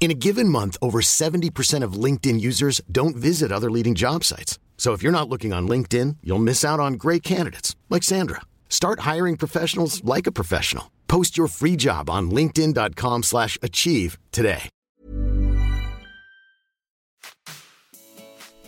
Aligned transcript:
In 0.00 0.10
a 0.10 0.20
given 0.26 0.50
month, 0.50 0.76
over 0.82 1.00
70% 1.00 1.82
of 1.82 2.04
LinkedIn 2.04 2.38
users 2.38 2.82
don't 2.92 3.16
visit 3.16 3.50
other 3.50 3.70
leading 3.70 3.94
job 3.94 4.22
sites. 4.22 4.58
So 4.76 4.92
if 4.92 5.02
you're 5.02 5.18
not 5.18 5.30
looking 5.30 5.54
on 5.54 5.66
LinkedIn, 5.66 6.16
you'll 6.22 6.38
miss 6.44 6.62
out 6.62 6.78
on 6.78 6.98
great 6.98 7.22
candidates 7.22 7.74
like 7.88 8.02
Sandra. 8.02 8.42
Start 8.68 9.00
hiring 9.00 9.38
professionals 9.38 10.04
like 10.04 10.26
a 10.26 10.32
professional. 10.32 10.90
Post 11.06 11.38
your 11.38 11.48
free 11.48 11.76
job 11.76 12.10
on 12.10 12.30
linkedin.com/achieve 12.30 14.18
today. 14.30 14.68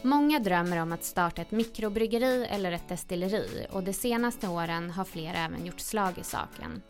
Många 0.03 0.39
drömmer 0.39 0.83
om 0.83 0.93
att 0.93 1.05
starta 1.05 1.43
ett 1.43 1.51
mikrobryggeri 1.51 2.47
eller 2.51 2.73
ett 2.73 2.89
destilleri 2.89 3.67
och 3.71 3.83
de 3.83 3.93
senaste 3.93 4.49
åren 4.49 4.91
har 4.91 5.05
flera 5.05 5.37
även 5.37 5.67
gjort 5.67 5.81
slag 5.81 6.19
i 6.19 6.25
saken. 6.25 6.83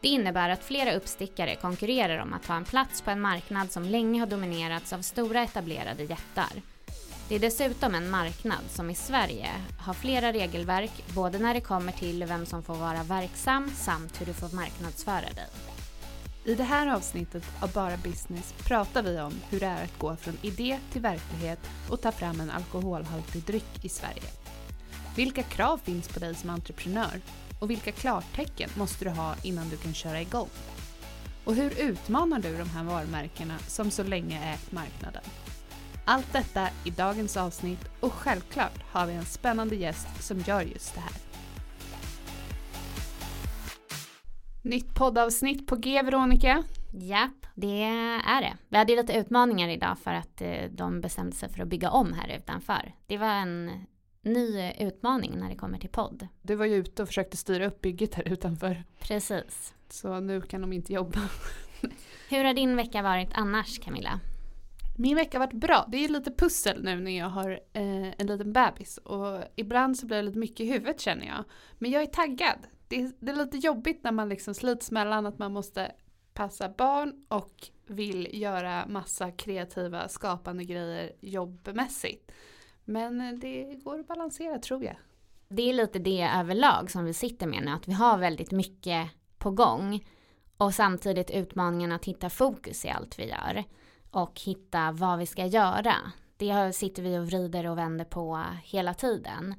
Det 0.00 0.08
innebär 0.08 0.48
att 0.48 0.64
flera 0.64 0.92
uppstickare 0.92 1.56
konkurrerar 1.56 2.18
om 2.18 2.34
att 2.34 2.42
ta 2.42 2.54
en 2.54 2.64
plats 2.64 3.02
på 3.02 3.10
en 3.10 3.20
marknad 3.20 3.72
som 3.72 3.82
länge 3.82 4.20
har 4.20 4.26
dominerats 4.26 4.92
av 4.92 5.02
stora 5.02 5.42
etablerade 5.42 6.02
jättar. 6.02 6.52
Det 7.28 7.34
är 7.34 7.38
dessutom 7.38 7.94
en 7.94 8.10
marknad 8.10 8.64
som 8.68 8.90
i 8.90 8.94
Sverige 8.94 9.48
har 9.78 9.94
flera 9.94 10.32
regelverk 10.32 11.04
både 11.14 11.38
när 11.38 11.54
det 11.54 11.60
kommer 11.60 11.92
till 11.92 12.24
vem 12.24 12.46
som 12.46 12.62
får 12.62 12.74
vara 12.74 13.02
verksam 13.02 13.70
samt 13.70 14.20
hur 14.20 14.26
du 14.26 14.34
får 14.34 14.56
marknadsföra 14.56 15.20
dig. 15.20 15.48
I 16.44 16.54
det 16.54 16.64
här 16.64 16.94
avsnittet 16.94 17.44
av 17.62 17.72
Bara 17.72 17.96
Business 17.96 18.54
pratar 18.58 19.02
vi 19.02 19.20
om 19.20 19.32
hur 19.50 19.60
det 19.60 19.66
är 19.66 19.84
att 19.84 19.98
gå 19.98 20.16
från 20.16 20.38
idé 20.42 20.78
till 20.92 21.00
verklighet 21.00 21.60
och 21.90 22.00
ta 22.00 22.12
fram 22.12 22.40
en 22.40 22.50
alkoholhaltig 22.50 23.42
dryck 23.42 23.84
i 23.84 23.88
Sverige. 23.88 24.30
Vilka 25.16 25.42
krav 25.42 25.80
finns 25.84 26.08
på 26.08 26.20
dig 26.20 26.34
som 26.34 26.50
entreprenör? 26.50 27.20
Och 27.58 27.70
vilka 27.70 27.92
klartecken 27.92 28.70
måste 28.76 29.04
du 29.04 29.10
ha 29.10 29.34
innan 29.42 29.68
du 29.68 29.76
kan 29.76 29.94
köra 29.94 30.20
igång? 30.20 30.48
Och 31.44 31.54
hur 31.54 31.80
utmanar 31.80 32.38
du 32.38 32.58
de 32.58 32.68
här 32.70 32.84
varumärkena 32.84 33.58
som 33.58 33.90
så 33.90 34.02
länge 34.02 34.54
ägt 34.54 34.72
marknaden? 34.72 35.22
Allt 36.04 36.32
detta 36.32 36.68
i 36.84 36.90
dagens 36.90 37.36
avsnitt 37.36 37.90
och 38.00 38.12
självklart 38.12 38.82
har 38.92 39.06
vi 39.06 39.14
en 39.14 39.24
spännande 39.24 39.76
gäst 39.76 40.22
som 40.22 40.40
gör 40.40 40.62
just 40.62 40.94
det 40.94 41.00
här. 41.00 41.12
Nytt 44.62 44.94
poddavsnitt 44.94 45.66
på 45.66 45.76
G, 45.76 46.02
Veronica. 46.02 46.64
Japp, 46.92 47.46
det 47.54 47.82
är 48.26 48.40
det. 48.40 48.56
Vi 48.68 48.76
hade 48.76 48.96
lite 48.96 49.12
utmaningar 49.12 49.68
idag 49.68 49.98
för 49.98 50.14
att 50.14 50.40
eh, 50.40 50.70
de 50.70 51.00
bestämde 51.00 51.36
sig 51.36 51.48
för 51.48 51.62
att 51.62 51.68
bygga 51.68 51.90
om 51.90 52.12
här 52.12 52.36
utanför. 52.36 52.92
Det 53.06 53.18
var 53.18 53.32
en 53.32 53.70
ny 54.28 54.72
utmaning 54.78 55.38
när 55.38 55.48
det 55.48 55.56
kommer 55.56 55.78
till 55.78 55.90
podd. 55.90 56.28
Du 56.42 56.54
var 56.54 56.66
ju 56.66 56.74
ute 56.74 57.02
och 57.02 57.08
försökte 57.08 57.36
styra 57.36 57.66
upp 57.66 57.80
bygget 57.80 58.14
här 58.14 58.28
utanför. 58.28 58.84
Precis. 59.00 59.74
Så 59.88 60.20
nu 60.20 60.40
kan 60.40 60.60
de 60.60 60.72
inte 60.72 60.92
jobba. 60.92 61.20
Hur 62.28 62.44
har 62.44 62.54
din 62.54 62.76
vecka 62.76 63.02
varit 63.02 63.30
annars 63.32 63.78
Camilla? 63.78 64.20
Min 64.96 65.16
vecka 65.16 65.38
har 65.38 65.46
varit 65.46 65.60
bra. 65.60 65.84
Det 65.88 66.04
är 66.04 66.08
lite 66.08 66.30
pussel 66.30 66.84
nu 66.84 67.00
när 67.00 67.18
jag 67.18 67.28
har 67.28 67.50
eh, 67.72 68.20
en 68.20 68.26
liten 68.26 68.52
bebis. 68.52 68.98
Och 68.98 69.42
ibland 69.56 69.98
så 69.98 70.06
blir 70.06 70.16
det 70.16 70.22
lite 70.22 70.38
mycket 70.38 70.60
i 70.60 70.70
huvudet 70.72 71.00
känner 71.00 71.26
jag. 71.26 71.44
Men 71.78 71.90
jag 71.90 72.02
är 72.02 72.06
taggad. 72.06 72.58
Det 72.88 73.00
är, 73.00 73.12
det 73.20 73.32
är 73.32 73.36
lite 73.36 73.56
jobbigt 73.56 74.04
när 74.04 74.12
man 74.12 74.28
liksom 74.28 74.54
slits 74.54 74.90
mellan 74.90 75.26
att 75.26 75.38
man 75.38 75.52
måste 75.52 75.92
passa 76.34 76.68
barn 76.68 77.24
och 77.28 77.68
vill 77.86 78.28
göra 78.32 78.86
massa 78.86 79.30
kreativa 79.30 80.08
skapande 80.08 80.64
grejer 80.64 81.12
jobbmässigt. 81.20 82.32
Men 82.88 83.20
eh, 83.20 83.32
det 83.32 83.74
går 83.84 84.00
att 84.00 84.06
balansera 84.06 84.58
tror 84.58 84.84
jag. 84.84 84.96
Det 85.48 85.62
är 85.70 85.72
lite 85.72 85.98
det 85.98 86.30
överlag 86.36 86.90
som 86.90 87.04
vi 87.04 87.14
sitter 87.14 87.46
med 87.46 87.62
nu, 87.62 87.70
att 87.70 87.88
vi 87.88 87.92
har 87.92 88.18
väldigt 88.18 88.50
mycket 88.50 89.10
på 89.38 89.50
gång 89.50 90.06
och 90.56 90.74
samtidigt 90.74 91.30
utmaningen 91.30 91.92
att 91.92 92.04
hitta 92.04 92.30
fokus 92.30 92.84
i 92.84 92.88
allt 92.88 93.18
vi 93.18 93.28
gör 93.28 93.64
och 94.10 94.40
hitta 94.40 94.92
vad 94.92 95.18
vi 95.18 95.26
ska 95.26 95.46
göra. 95.46 95.94
Det 96.36 96.72
sitter 96.72 97.02
vi 97.02 97.18
och 97.18 97.26
vrider 97.26 97.66
och 97.66 97.78
vänder 97.78 98.04
på 98.04 98.44
hela 98.62 98.94
tiden. 98.94 99.54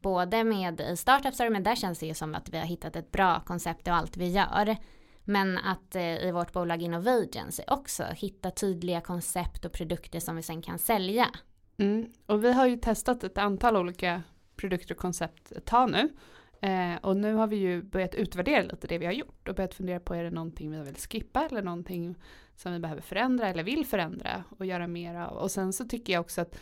Både 0.00 0.44
med 0.44 0.80
i 0.80 0.96
startups, 0.96 1.38
men 1.38 1.62
där 1.62 1.76
känns 1.76 1.98
det 1.98 2.06
ju 2.06 2.14
som 2.14 2.34
att 2.34 2.48
vi 2.48 2.58
har 2.58 2.66
hittat 2.66 2.96
ett 2.96 3.12
bra 3.12 3.40
koncept 3.40 3.88
och 3.88 3.94
allt 3.94 4.16
vi 4.16 4.28
gör. 4.28 4.76
Men 5.24 5.58
att 5.58 5.96
eh, 5.96 6.26
i 6.26 6.30
vårt 6.32 6.52
bolag 6.52 6.82
Innovagency 6.82 7.62
också 7.66 8.04
hitta 8.04 8.50
tydliga 8.50 9.00
koncept 9.00 9.64
och 9.64 9.72
produkter 9.72 10.20
som 10.20 10.36
vi 10.36 10.42
sen 10.42 10.62
kan 10.62 10.78
sälja. 10.78 11.30
Mm. 11.76 12.12
Och 12.26 12.44
vi 12.44 12.52
har 12.52 12.66
ju 12.66 12.76
testat 12.76 13.24
ett 13.24 13.38
antal 13.38 13.76
olika 13.76 14.22
produkter 14.56 14.94
och 14.94 15.00
koncept 15.00 15.52
ett 15.52 15.64
tag 15.64 15.90
nu. 15.90 16.12
Eh, 16.60 16.96
och 17.02 17.16
nu 17.16 17.34
har 17.34 17.46
vi 17.46 17.56
ju 17.56 17.82
börjat 17.82 18.14
utvärdera 18.14 18.62
lite 18.62 18.86
det 18.86 18.98
vi 18.98 19.06
har 19.06 19.12
gjort 19.12 19.48
och 19.48 19.54
börjat 19.54 19.74
fundera 19.74 20.00
på 20.00 20.14
är 20.14 20.24
det 20.24 20.30
någonting 20.30 20.70
vi 20.70 20.80
vill 20.82 20.94
skippa 20.94 21.46
eller 21.46 21.62
någonting 21.62 22.14
som 22.56 22.72
vi 22.72 22.78
behöver 22.78 23.02
förändra 23.02 23.48
eller 23.48 23.62
vill 23.62 23.86
förändra 23.86 24.44
och 24.58 24.66
göra 24.66 24.86
mer 24.86 25.14
av. 25.14 25.36
Och 25.36 25.50
sen 25.50 25.72
så 25.72 25.84
tycker 25.84 26.12
jag 26.12 26.20
också 26.20 26.40
att 26.40 26.58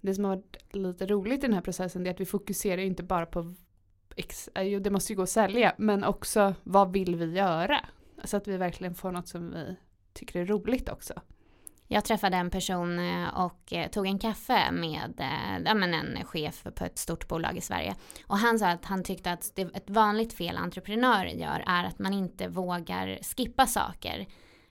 det 0.00 0.14
som 0.14 0.24
har 0.24 0.36
varit 0.36 0.74
lite 0.74 1.06
roligt 1.06 1.38
i 1.38 1.46
den 1.46 1.52
här 1.52 1.60
processen 1.60 2.06
är 2.06 2.10
att 2.10 2.20
vi 2.20 2.26
fokuserar 2.26 2.82
inte 2.82 3.02
bara 3.02 3.26
på 3.26 3.54
eh, 4.54 4.62
jo 4.62 4.80
det 4.80 4.90
måste 4.90 5.12
ju 5.12 5.16
gå 5.16 5.22
att 5.22 5.30
sälja 5.30 5.74
men 5.78 6.04
också 6.04 6.54
vad 6.62 6.92
vill 6.92 7.16
vi 7.16 7.32
göra? 7.32 7.80
Så 8.24 8.36
att 8.36 8.48
vi 8.48 8.56
verkligen 8.56 8.94
får 8.94 9.12
något 9.12 9.28
som 9.28 9.50
vi 9.50 9.76
tycker 10.12 10.40
är 10.40 10.46
roligt 10.46 10.88
också. 10.88 11.14
Jag 11.92 12.04
träffade 12.04 12.36
en 12.36 12.50
person 12.50 12.98
eh, 12.98 13.28
och 13.28 13.72
eh, 13.72 13.88
tog 13.88 14.06
en 14.06 14.18
kaffe 14.18 14.70
med 14.72 15.20
eh, 15.20 15.62
ja, 15.64 15.74
men 15.74 15.94
en 15.94 16.24
chef 16.24 16.62
på 16.74 16.84
ett 16.84 16.98
stort 16.98 17.28
bolag 17.28 17.56
i 17.56 17.60
Sverige. 17.60 17.94
Och 18.26 18.38
han 18.38 18.58
sa 18.58 18.66
att 18.66 18.84
han 18.84 19.04
tyckte 19.04 19.32
att 19.32 19.52
det, 19.54 19.62
ett 19.62 19.90
vanligt 19.90 20.32
fel 20.32 20.56
entreprenörer 20.56 21.30
gör 21.30 21.64
är 21.66 21.84
att 21.84 21.98
man 21.98 22.12
inte 22.12 22.48
vågar 22.48 23.18
skippa 23.36 23.66
saker. 23.66 24.26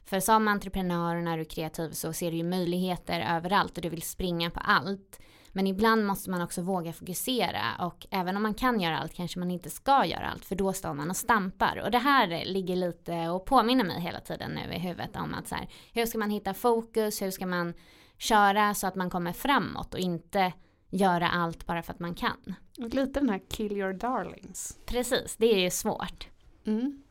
För 0.06 0.20
som 0.20 0.48
entreprenör 0.48 1.16
när 1.16 1.38
du 1.38 1.42
är 1.42 1.50
kreativ 1.50 1.92
så 1.92 2.14
ser 2.14 2.32
du 2.32 2.38
ju 2.38 2.44
möjligheter 2.44 3.36
överallt 3.36 3.78
och 3.78 3.84
du 3.84 3.90
vill 3.90 4.02
springa 4.02 4.50
på 4.50 4.60
allt. 4.60 5.20
Men 5.60 5.68
ibland 5.68 6.06
måste 6.06 6.30
man 6.30 6.42
också 6.42 6.62
våga 6.62 6.94
fokusera 6.94 7.62
och 7.80 8.08
även 8.12 8.36
om 8.36 8.44
man 8.44 8.54
kan 8.54 8.80
göra 8.80 9.00
allt 9.00 9.14
kanske 9.14 9.40
man 9.40 9.52
inte 9.52 9.70
ska 9.70 10.06
göra 10.06 10.30
allt 10.30 10.46
för 10.46 10.56
då 10.56 10.74
står 10.74 10.94
man 10.94 11.10
och 11.10 11.16
stampar. 11.16 11.82
Och 11.86 11.92
det 11.92 11.98
här 11.98 12.46
ligger 12.46 12.76
lite 12.76 13.30
och 13.30 13.46
påminner 13.46 13.84
mig 13.84 14.02
hela 14.02 14.20
tiden 14.20 14.52
nu 14.52 14.74
i 14.74 14.80
huvudet 14.80 15.16
om 15.16 15.34
att 15.34 15.48
så 15.48 15.56
här, 15.56 15.70
hur 15.94 16.06
ska 16.06 16.18
man 16.18 16.30
hitta 16.30 16.54
fokus, 16.54 17.22
hur 17.22 17.32
ska 17.32 17.46
man 17.46 17.74
köra 18.18 18.74
så 18.74 18.88
att 18.88 18.96
man 18.96 19.10
kommer 19.10 19.34
framåt 19.34 19.94
och 19.94 20.00
inte 20.00 20.54
göra 20.90 21.30
allt 21.30 21.66
bara 21.66 21.84
för 21.84 21.94
att 21.94 22.00
man 22.00 22.16
kan. 22.16 22.56
Lite 22.78 23.20
den 23.20 23.30
här 23.30 23.42
kill 23.50 23.72
your 23.72 23.94
darlings. 23.94 24.80
Precis, 24.86 25.36
det 25.38 25.54
är 25.54 25.60
ju 25.60 25.72
svårt. 25.72 26.28
Mm. 26.66 27.02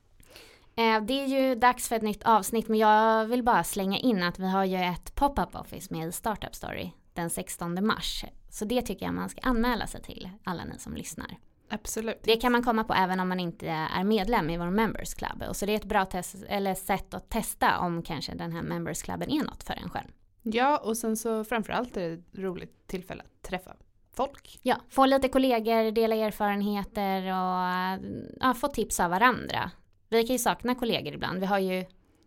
Eh, 0.76 1.02
det 1.02 1.20
är 1.20 1.26
ju 1.26 1.54
dags 1.54 1.88
för 1.88 1.96
ett 1.96 2.02
nytt 2.02 2.22
avsnitt 2.22 2.68
men 2.68 2.78
jag 2.78 3.26
vill 3.26 3.42
bara 3.42 3.64
slänga 3.64 3.98
in 3.98 4.22
att 4.22 4.38
vi 4.38 4.46
har 4.46 4.64
ju 4.64 4.76
ett 4.76 5.14
pop-up 5.14 5.54
office 5.54 5.94
med 5.94 6.14
Startup 6.14 6.54
Story 6.54 6.92
den 7.18 7.30
16 7.30 7.86
mars. 7.86 8.24
Så 8.50 8.64
det 8.64 8.82
tycker 8.82 9.06
jag 9.06 9.14
man 9.14 9.28
ska 9.28 9.40
anmäla 9.40 9.86
sig 9.86 10.02
till, 10.02 10.30
alla 10.44 10.64
ni 10.64 10.78
som 10.78 10.94
lyssnar. 10.94 11.36
Absolut. 11.70 12.20
Det 12.22 12.36
kan 12.36 12.52
man 12.52 12.62
komma 12.62 12.84
på 12.84 12.94
även 12.94 13.20
om 13.20 13.28
man 13.28 13.40
inte 13.40 13.68
är 13.68 14.04
medlem 14.04 14.50
i 14.50 14.56
vår 14.56 14.70
Members 14.70 15.14
Club. 15.14 15.42
Och 15.48 15.56
så 15.56 15.66
det 15.66 15.72
är 15.72 15.76
ett 15.76 15.84
bra 15.84 16.04
test, 16.04 16.36
eller 16.48 16.74
sätt 16.74 17.14
att 17.14 17.30
testa 17.30 17.78
om 17.78 18.02
kanske 18.02 18.34
den 18.34 18.52
här 18.52 18.62
Members 18.62 19.02
Cluben 19.02 19.30
är 19.30 19.44
något 19.44 19.62
för 19.62 19.74
en 19.74 19.90
själv. 19.90 20.08
Ja, 20.42 20.78
och 20.78 20.96
sen 20.96 21.16
så 21.16 21.44
framförallt 21.44 21.96
är 21.96 22.08
det 22.08 22.14
ett 22.14 22.38
roligt 22.38 22.86
tillfälle 22.86 23.22
att 23.22 23.42
träffa 23.42 23.72
folk. 24.12 24.58
Ja, 24.62 24.76
få 24.88 25.06
lite 25.06 25.28
kollegor, 25.28 25.90
dela 25.90 26.14
erfarenheter 26.14 27.22
och 27.22 28.04
ja, 28.40 28.54
få 28.54 28.68
tips 28.68 29.00
av 29.00 29.10
varandra. 29.10 29.70
Vi 30.08 30.26
kan 30.26 30.34
ju 30.34 30.38
sakna 30.38 30.74
kollegor 30.74 31.14
ibland. 31.14 31.40
Vi 31.40 31.46
har 31.46 31.58
ju, 31.58 31.84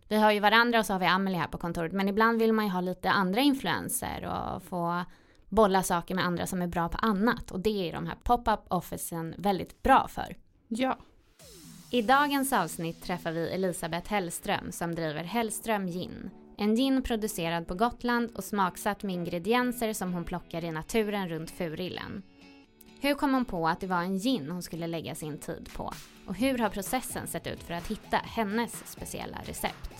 vi 0.08 0.16
har 0.16 0.32
ju 0.32 0.40
varandra 0.40 0.78
och 0.78 0.86
så 0.86 0.92
har 0.92 1.00
vi 1.00 1.06
Amelie 1.06 1.38
här 1.38 1.48
på 1.48 1.58
kontoret. 1.58 1.92
Men 1.92 2.08
ibland 2.08 2.38
vill 2.38 2.52
man 2.52 2.64
ju 2.64 2.70
ha 2.70 2.80
lite 2.80 3.10
andra 3.10 3.40
influenser 3.40 4.24
och 4.24 4.62
få 4.62 5.04
bolla 5.52 5.82
saker 5.82 6.14
med 6.14 6.26
andra 6.26 6.46
som 6.46 6.62
är 6.62 6.66
bra 6.66 6.88
på 6.88 6.98
annat. 6.98 7.50
Och 7.50 7.60
det 7.60 7.88
är 7.88 7.92
de 7.92 8.06
här 8.06 8.16
pop-up 8.22 8.60
officen 8.68 9.34
väldigt 9.38 9.82
bra 9.82 10.08
för. 10.08 10.36
Ja. 10.68 10.98
I 11.90 12.02
dagens 12.02 12.52
avsnitt 12.52 13.02
träffar 13.02 13.32
vi 13.32 13.48
Elisabeth 13.48 14.10
Hellström 14.10 14.72
som 14.72 14.94
driver 14.94 15.24
Hellström 15.24 15.86
Gin. 15.86 16.30
En 16.56 16.76
gin 16.76 17.02
producerad 17.02 17.66
på 17.66 17.74
Gotland 17.74 18.30
och 18.34 18.44
smaksatt 18.44 19.02
med 19.02 19.14
ingredienser 19.14 19.92
som 19.92 20.12
hon 20.12 20.24
plockar 20.24 20.64
i 20.64 20.70
naturen 20.70 21.28
runt 21.28 21.50
Furillen. 21.50 22.22
Hur 23.00 23.14
kom 23.14 23.34
hon 23.34 23.44
på 23.44 23.68
att 23.68 23.80
det 23.80 23.86
var 23.86 24.02
en 24.02 24.18
gin 24.18 24.50
hon 24.50 24.62
skulle 24.62 24.86
lägga 24.86 25.14
sin 25.14 25.38
tid 25.38 25.68
på? 25.76 25.92
Och 26.26 26.34
hur 26.34 26.58
har 26.58 26.68
processen 26.68 27.26
sett 27.26 27.46
ut 27.46 27.62
för 27.62 27.74
att 27.74 27.90
hitta 27.90 28.16
hennes 28.16 28.86
speciella 28.86 29.38
recept? 29.44 29.91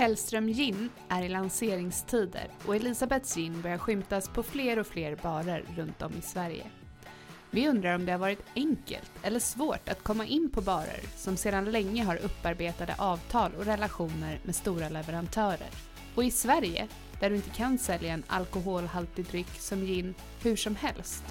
Hellström 0.00 0.48
Gin 0.48 0.90
är 1.08 1.22
i 1.22 1.28
lanseringstider 1.28 2.48
och 2.66 2.76
Elisabeths 2.76 3.34
gin 3.34 3.62
börjar 3.62 3.78
skymtas 3.78 4.28
på 4.28 4.42
fler 4.42 4.78
och 4.78 4.86
fler 4.86 5.16
barer 5.16 5.64
runt 5.76 6.02
om 6.02 6.12
i 6.18 6.22
Sverige. 6.22 6.66
Vi 7.50 7.68
undrar 7.68 7.94
om 7.94 8.06
det 8.06 8.12
har 8.12 8.18
varit 8.18 8.44
enkelt 8.56 9.10
eller 9.22 9.40
svårt 9.40 9.88
att 9.88 10.02
komma 10.02 10.26
in 10.26 10.50
på 10.50 10.60
barer 10.60 11.00
som 11.16 11.36
sedan 11.36 11.70
länge 11.70 12.04
har 12.04 12.16
upparbetade 12.16 12.94
avtal 12.98 13.52
och 13.58 13.64
relationer 13.64 14.40
med 14.44 14.54
stora 14.54 14.88
leverantörer. 14.88 15.70
Och 16.14 16.24
i 16.24 16.30
Sverige, 16.30 16.88
där 17.20 17.30
du 17.30 17.36
inte 17.36 17.50
kan 17.50 17.78
sälja 17.78 18.12
en 18.12 18.24
alkoholhaltig 18.26 19.26
dryck 19.26 19.54
som 19.58 19.80
gin 19.80 20.14
hur 20.42 20.56
som 20.56 20.76
helst. 20.76 21.24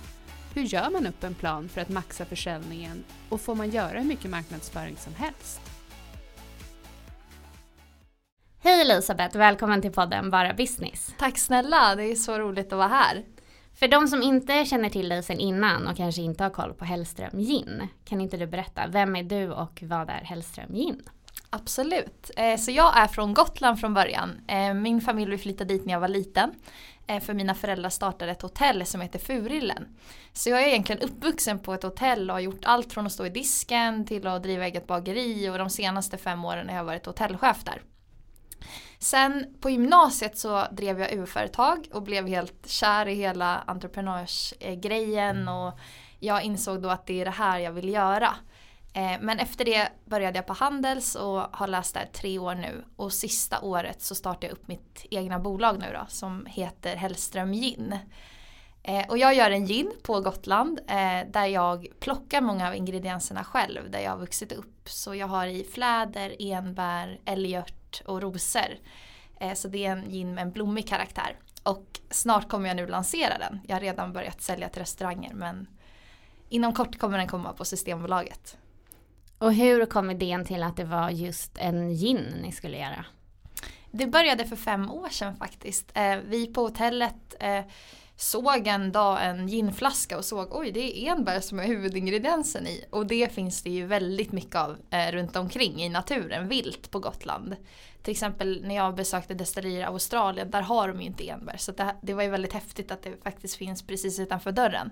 Hur 0.53 0.63
gör 0.63 0.89
man 0.89 1.07
upp 1.07 1.23
en 1.23 1.35
plan 1.35 1.69
för 1.69 1.81
att 1.81 1.89
maxa 1.89 2.25
försäljningen 2.25 3.03
och 3.29 3.41
får 3.41 3.55
man 3.55 3.69
göra 3.69 3.99
hur 3.99 4.07
mycket 4.07 4.31
marknadsföring 4.31 4.97
som 4.97 5.13
helst? 5.13 5.78
Hej 8.61 8.81
Elisabeth, 8.81 9.37
välkommen 9.37 9.81
till 9.81 9.91
podden 9.91 10.29
Bara 10.29 10.53
Business. 10.53 11.13
Tack 11.17 11.37
snälla, 11.37 11.95
det 11.95 12.03
är 12.03 12.15
så 12.15 12.39
roligt 12.39 12.73
att 12.73 12.77
vara 12.77 12.87
här. 12.87 13.23
För 13.75 13.87
de 13.87 14.07
som 14.07 14.23
inte 14.23 14.65
känner 14.65 14.89
till 14.89 15.09
dig 15.09 15.23
sedan 15.23 15.39
innan 15.39 15.87
och 15.87 15.97
kanske 15.97 16.21
inte 16.21 16.43
har 16.43 16.49
koll 16.49 16.73
på 16.73 16.85
Hellström 16.85 17.39
Gin, 17.39 17.87
kan 18.05 18.21
inte 18.21 18.37
du 18.37 18.47
berätta, 18.47 18.87
vem 18.87 19.15
är 19.15 19.23
du 19.23 19.51
och 19.51 19.83
vad 19.83 20.09
är 20.09 20.21
Hellström 20.23 20.73
Gin? 20.73 21.03
Absolut. 21.49 22.31
Eh, 22.37 22.57
så 22.57 22.71
jag 22.71 22.97
är 22.97 23.07
från 23.07 23.33
Gotland 23.33 23.79
från 23.79 23.93
början. 23.93 24.41
Eh, 24.47 24.73
min 24.73 25.01
familj 25.01 25.37
flyttade 25.37 25.73
dit 25.73 25.85
när 25.85 25.93
jag 25.93 25.99
var 25.99 26.07
liten. 26.07 26.51
Eh, 27.07 27.19
för 27.19 27.33
mina 27.33 27.55
föräldrar 27.55 27.89
startade 27.89 28.31
ett 28.31 28.41
hotell 28.41 28.85
som 28.85 29.01
heter 29.01 29.19
Furillen. 29.19 29.87
Så 30.33 30.49
jag 30.49 30.63
är 30.63 30.67
egentligen 30.67 31.01
uppvuxen 31.01 31.59
på 31.59 31.73
ett 31.73 31.83
hotell 31.83 32.29
och 32.29 32.35
har 32.35 32.41
gjort 32.41 32.65
allt 32.65 32.93
från 32.93 33.05
att 33.05 33.11
stå 33.11 33.25
i 33.25 33.29
disken 33.29 34.05
till 34.05 34.27
att 34.27 34.43
driva 34.43 34.65
eget 34.65 34.87
bageri 34.87 35.49
och 35.49 35.57
de 35.57 35.69
senaste 35.69 36.17
fem 36.17 36.45
åren 36.45 36.69
har 36.69 36.75
jag 36.75 36.83
varit 36.83 37.05
hotellchef 37.05 37.63
där. 37.63 37.81
Sen 38.99 39.55
på 39.59 39.69
gymnasiet 39.69 40.37
så 40.37 40.65
drev 40.71 40.99
jag 40.99 41.13
UF-företag 41.13 41.87
och 41.93 42.03
blev 42.03 42.27
helt 42.27 42.69
kär 42.69 43.07
i 43.07 43.13
hela 43.13 43.57
entreprenörsgrejen 43.57 45.47
och 45.47 45.79
jag 46.19 46.43
insåg 46.43 46.81
då 46.81 46.89
att 46.89 47.05
det 47.05 47.21
är 47.21 47.25
det 47.25 47.31
här 47.31 47.59
jag 47.59 47.71
vill 47.71 47.89
göra. 47.89 48.35
Eh, 48.93 49.21
men 49.21 49.39
efter 49.39 49.65
det 49.65 49.89
började 50.05 50.37
jag 50.37 50.45
på 50.45 50.53
Handels 50.53 51.15
och 51.15 51.41
har 51.51 51.67
läst 51.67 51.93
där 51.93 52.09
tre 52.13 52.39
år 52.39 52.55
nu. 52.55 52.85
Och 52.95 53.13
sista 53.13 53.61
året 53.61 54.01
så 54.01 54.15
startade 54.15 54.47
jag 54.47 54.53
upp 54.53 54.67
mitt 54.67 55.05
egna 55.11 55.39
bolag 55.39 55.79
nu 55.79 55.85
då 55.93 56.05
som 56.07 56.45
heter 56.45 56.95
Hellström 56.95 57.53
Gin. 57.53 57.97
Eh, 58.83 59.09
och 59.09 59.17
jag 59.17 59.35
gör 59.35 59.51
en 59.51 59.65
gin 59.65 59.91
på 60.03 60.21
Gotland 60.21 60.79
eh, 60.87 61.31
där 61.31 61.45
jag 61.45 61.87
plockar 61.99 62.41
många 62.41 62.67
av 62.67 62.75
ingredienserna 62.75 63.43
själv 63.43 63.91
där 63.91 63.99
jag 63.99 64.11
har 64.11 64.17
vuxit 64.17 64.51
upp. 64.51 64.89
Så 64.89 65.15
jag 65.15 65.27
har 65.27 65.47
i 65.47 65.63
fläder, 65.63 66.35
enbär, 66.39 67.19
älgört 67.25 67.78
och 68.05 68.21
rosor. 68.21 68.77
Så 69.55 69.67
det 69.67 69.85
är 69.85 69.91
en 69.91 70.09
gin 70.09 70.33
med 70.33 70.41
en 70.41 70.51
blommig 70.51 70.87
karaktär. 70.87 71.35
Och 71.63 71.99
snart 72.09 72.49
kommer 72.49 72.67
jag 72.67 72.75
nu 72.75 72.87
lansera 72.87 73.37
den. 73.37 73.59
Jag 73.67 73.75
har 73.75 73.81
redan 73.81 74.13
börjat 74.13 74.41
sälja 74.41 74.69
till 74.69 74.81
restauranger 74.81 75.33
men 75.33 75.67
inom 76.49 76.73
kort 76.73 76.99
kommer 76.99 77.17
den 77.17 77.27
komma 77.27 77.53
på 77.53 77.65
Systembolaget. 77.65 78.57
Och 79.37 79.53
hur 79.53 79.85
kom 79.85 80.11
idén 80.11 80.45
till 80.45 80.63
att 80.63 80.77
det 80.77 80.83
var 80.83 81.09
just 81.09 81.57
en 81.57 81.89
gin 81.89 82.39
ni 82.41 82.51
skulle 82.51 82.77
göra? 82.77 83.05
Det 83.91 84.07
började 84.07 84.45
för 84.45 84.55
fem 84.55 84.91
år 84.91 85.09
sedan 85.09 85.35
faktiskt. 85.35 85.91
Eh, 85.93 86.17
vi 86.17 86.53
på 86.53 86.61
hotellet 86.61 87.35
eh, 87.39 87.63
såg 88.19 88.67
en 88.67 88.91
dag 88.91 89.25
en 89.25 89.47
ginflaska 89.47 90.17
och 90.17 90.25
såg 90.25 90.55
oj 90.55 90.71
det 90.71 90.99
är 90.99 91.11
enbär 91.11 91.39
som 91.39 91.59
är 91.59 91.67
huvudingrediensen 91.67 92.67
i. 92.67 92.85
Och 92.89 93.07
det 93.07 93.33
finns 93.33 93.63
det 93.63 93.69
ju 93.69 93.85
väldigt 93.85 94.31
mycket 94.31 94.55
av 94.55 94.77
eh, 94.89 95.11
runt 95.11 95.35
omkring 95.35 95.81
i 95.81 95.89
naturen, 95.89 96.47
vilt 96.47 96.91
på 96.91 96.99
Gotland. 96.99 97.55
Till 98.01 98.11
exempel 98.11 98.61
när 98.63 98.75
jag 98.75 98.95
besökte 98.95 99.33
destillerier 99.33 99.79
i 99.79 99.83
Australien, 99.83 100.51
där 100.51 100.61
har 100.61 100.87
de 100.87 101.01
ju 101.01 101.07
inte 101.07 101.29
enbär. 101.29 101.57
Så 101.57 101.71
det, 101.71 101.95
det 102.01 102.13
var 102.13 102.23
ju 102.23 102.29
väldigt 102.29 102.53
häftigt 102.53 102.91
att 102.91 103.03
det 103.03 103.23
faktiskt 103.23 103.55
finns 103.55 103.87
precis 103.87 104.19
utanför 104.19 104.51
dörren. 104.51 104.91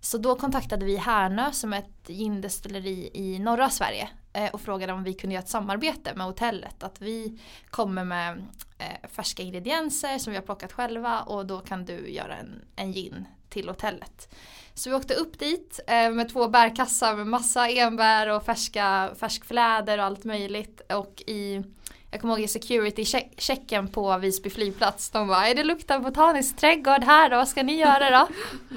Så 0.00 0.18
då 0.18 0.34
kontaktade 0.34 0.86
vi 0.86 0.96
Härnö 0.96 1.52
som 1.52 1.72
är 1.72 1.78
ett 1.78 2.08
gindestilleri 2.08 3.10
i 3.14 3.38
norra 3.38 3.70
Sverige 3.70 4.08
Eh, 4.34 4.50
och 4.50 4.60
frågade 4.60 4.92
om 4.92 5.04
vi 5.04 5.14
kunde 5.14 5.34
göra 5.34 5.42
ett 5.42 5.48
samarbete 5.48 6.14
med 6.14 6.26
hotellet. 6.26 6.82
Att 6.82 7.00
vi 7.00 7.38
kommer 7.70 8.04
med 8.04 8.44
eh, 8.78 9.08
färska 9.10 9.42
ingredienser 9.42 10.18
som 10.18 10.30
vi 10.30 10.36
har 10.36 10.44
plockat 10.44 10.72
själva 10.72 11.20
och 11.20 11.46
då 11.46 11.60
kan 11.60 11.84
du 11.84 12.10
göra 12.10 12.36
en, 12.36 12.64
en 12.76 12.92
gin 12.92 13.24
till 13.48 13.68
hotellet. 13.68 14.34
Så 14.74 14.90
vi 14.90 14.96
åkte 14.96 15.14
upp 15.14 15.38
dit 15.38 15.80
eh, 15.86 16.10
med 16.10 16.32
två 16.32 16.48
bärkassar 16.48 17.16
med 17.16 17.26
massa 17.26 17.68
enbär 17.68 18.28
och 18.28 18.44
färska 18.44 19.10
färskfläder 19.16 19.98
och 19.98 20.04
allt 20.04 20.24
möjligt. 20.24 20.80
Och 20.92 21.22
i 21.26 21.62
jag 22.10 22.20
kommer 22.20 22.34
ihåg 22.34 22.44
i 22.44 22.48
security-checken 22.48 23.88
på 23.88 24.18
Visby 24.18 24.50
flygplats. 24.50 25.10
De 25.10 25.28
bara, 25.28 25.54
det 25.54 25.64
luktar 25.64 25.98
botanisk 25.98 26.56
trädgård 26.56 27.04
här 27.04 27.30
då, 27.30 27.36
vad 27.36 27.48
ska 27.48 27.62
ni 27.62 27.76
göra 27.76 28.10
då? 28.10 28.28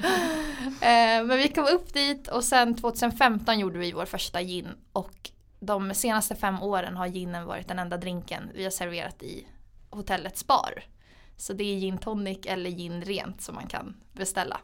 eh, 0.86 1.24
men 1.24 1.36
vi 1.36 1.48
kom 1.48 1.64
upp 1.64 1.94
dit 1.94 2.28
och 2.28 2.44
sen 2.44 2.74
2015 2.74 3.58
gjorde 3.58 3.78
vi 3.78 3.92
vår 3.92 4.04
första 4.04 4.42
gin. 4.42 4.68
Och 4.92 5.30
de 5.60 5.94
senaste 5.94 6.34
fem 6.34 6.62
åren 6.62 6.96
har 6.96 7.06
ginen 7.06 7.46
varit 7.46 7.68
den 7.68 7.78
enda 7.78 7.96
drinken 7.96 8.50
vi 8.54 8.64
har 8.64 8.70
serverat 8.70 9.22
i 9.22 9.46
hotellets 9.90 10.46
bar. 10.46 10.84
Så 11.36 11.52
det 11.52 11.64
är 11.64 11.78
gin 11.78 11.98
tonic 11.98 12.46
eller 12.46 12.70
gin 12.70 13.02
rent 13.02 13.40
som 13.40 13.54
man 13.54 13.66
kan 13.66 13.96
beställa. 14.12 14.60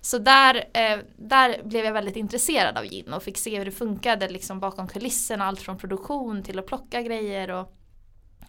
Så 0.00 0.18
där, 0.18 0.54
eh, 0.74 0.98
där 1.16 1.62
blev 1.62 1.84
jag 1.84 1.92
väldigt 1.92 2.16
intresserad 2.16 2.78
av 2.78 2.84
gin 2.84 3.12
och 3.12 3.22
fick 3.22 3.38
se 3.38 3.58
hur 3.58 3.64
det 3.64 3.70
funkade 3.70 4.28
liksom 4.28 4.60
bakom 4.60 4.88
kulisserna. 4.88 5.44
Allt 5.44 5.60
från 5.60 5.78
produktion 5.78 6.42
till 6.42 6.58
att 6.58 6.66
plocka 6.66 7.02
grejer. 7.02 7.50
Och 7.50 7.76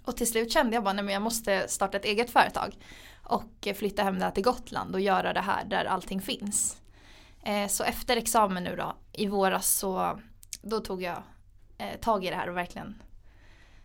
och 0.03 0.17
till 0.17 0.27
slut 0.27 0.51
kände 0.51 0.75
jag 0.75 0.83
bara, 0.83 0.99
att 0.99 1.11
jag 1.11 1.21
måste 1.21 1.67
starta 1.67 1.97
ett 1.97 2.05
eget 2.05 2.29
företag. 2.29 2.77
Och 3.23 3.67
flytta 3.75 4.03
hem 4.03 4.19
där 4.19 4.31
till 4.31 4.43
Gotland 4.43 4.95
och 4.95 5.01
göra 5.01 5.33
det 5.33 5.41
här 5.41 5.65
där 5.65 5.85
allting 5.85 6.21
finns. 6.21 6.81
Eh, 7.43 7.67
så 7.67 7.83
efter 7.83 8.17
examen 8.17 8.63
nu 8.63 8.75
då, 8.75 8.95
i 9.13 9.27
våras 9.27 9.67
så 9.69 10.19
då 10.61 10.79
tog 10.79 11.01
jag 11.01 11.23
eh, 11.81 11.99
tag 11.99 12.25
i 12.25 12.29
det 12.29 12.35
här 12.35 12.49
och 12.49 12.57
verkligen 12.57 13.01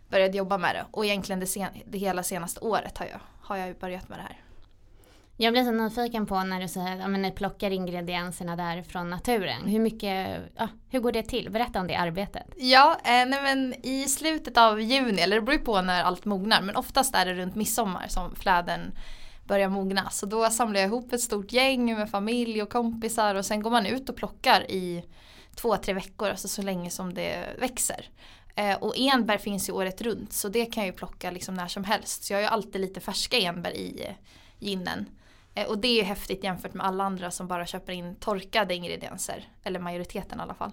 började 0.08 0.38
jobba 0.38 0.58
med 0.58 0.74
det. 0.74 0.86
Och 0.90 1.04
egentligen 1.04 1.40
det, 1.40 1.46
sen, 1.46 1.68
det 1.86 1.98
hela 1.98 2.22
senaste 2.22 2.60
året 2.60 2.98
har 2.98 3.06
jag, 3.06 3.20
har 3.40 3.56
jag 3.56 3.76
börjat 3.76 4.08
med 4.08 4.18
det 4.18 4.22
här. 4.22 4.40
Jag 5.38 5.52
blir 5.52 5.64
så 5.64 5.70
nyfiken 5.70 6.26
på 6.26 6.44
när 6.44 6.60
du 6.60 6.68
säger 6.68 7.00
att 7.00 7.10
ni 7.10 7.30
plockar 7.30 7.70
ingredienserna 7.70 8.56
där 8.56 8.82
från 8.82 9.10
naturen. 9.10 9.66
Hur 9.66 9.80
mycket, 9.80 10.40
ja, 10.56 10.68
hur 10.90 11.00
går 11.00 11.12
det 11.12 11.22
till? 11.22 11.50
Berätta 11.50 11.80
om 11.80 11.86
det 11.86 11.96
arbetet. 11.96 12.46
Ja, 12.56 12.96
eh, 13.04 13.26
nej 13.26 13.42
men 13.42 13.74
i 13.86 14.04
slutet 14.08 14.56
av 14.56 14.80
juni, 14.80 15.20
eller 15.20 15.36
det 15.36 15.42
beror 15.42 15.58
på 15.58 15.82
när 15.82 16.02
allt 16.02 16.24
mognar, 16.24 16.62
men 16.62 16.76
oftast 16.76 17.14
är 17.14 17.26
det 17.26 17.34
runt 17.34 17.54
midsommar 17.54 18.06
som 18.08 18.34
fläden 18.34 18.92
börjar 19.44 19.68
mogna. 19.68 20.10
Så 20.10 20.26
då 20.26 20.50
samlar 20.50 20.80
jag 20.80 20.88
ihop 20.88 21.12
ett 21.12 21.20
stort 21.20 21.52
gäng 21.52 21.94
med 21.94 22.10
familj 22.10 22.62
och 22.62 22.70
kompisar 22.70 23.34
och 23.34 23.44
sen 23.44 23.62
går 23.62 23.70
man 23.70 23.86
ut 23.86 24.08
och 24.08 24.16
plockar 24.16 24.70
i 24.70 25.04
två, 25.56 25.76
tre 25.76 25.94
veckor, 25.94 26.28
alltså 26.28 26.48
så 26.48 26.62
länge 26.62 26.90
som 26.90 27.14
det 27.14 27.56
växer. 27.58 28.08
Eh, 28.54 28.76
och 28.76 28.94
enbär 28.96 29.38
finns 29.38 29.68
ju 29.68 29.72
året 29.72 30.02
runt 30.02 30.32
så 30.32 30.48
det 30.48 30.66
kan 30.66 30.82
jag 30.84 30.92
ju 30.92 30.98
plocka 30.98 31.30
liksom 31.30 31.54
när 31.54 31.68
som 31.68 31.84
helst. 31.84 32.24
Så 32.24 32.32
jag 32.32 32.38
har 32.38 32.42
ju 32.42 32.48
alltid 32.48 32.80
lite 32.80 33.00
färska 33.00 33.38
enbär 33.38 33.76
i 33.76 34.04
eh, 34.04 34.14
ginen. 34.58 35.06
Eh, 35.54 35.66
och 35.66 35.78
det 35.78 35.88
är 35.88 35.96
ju 35.96 36.02
häftigt 36.02 36.44
jämfört 36.44 36.74
med 36.74 36.86
alla 36.86 37.04
andra 37.04 37.30
som 37.30 37.48
bara 37.48 37.66
köper 37.66 37.92
in 37.92 38.14
torkade 38.14 38.74
ingredienser. 38.74 39.48
Eller 39.62 39.80
majoriteten 39.80 40.38
i 40.38 40.42
alla 40.42 40.54
fall. 40.54 40.72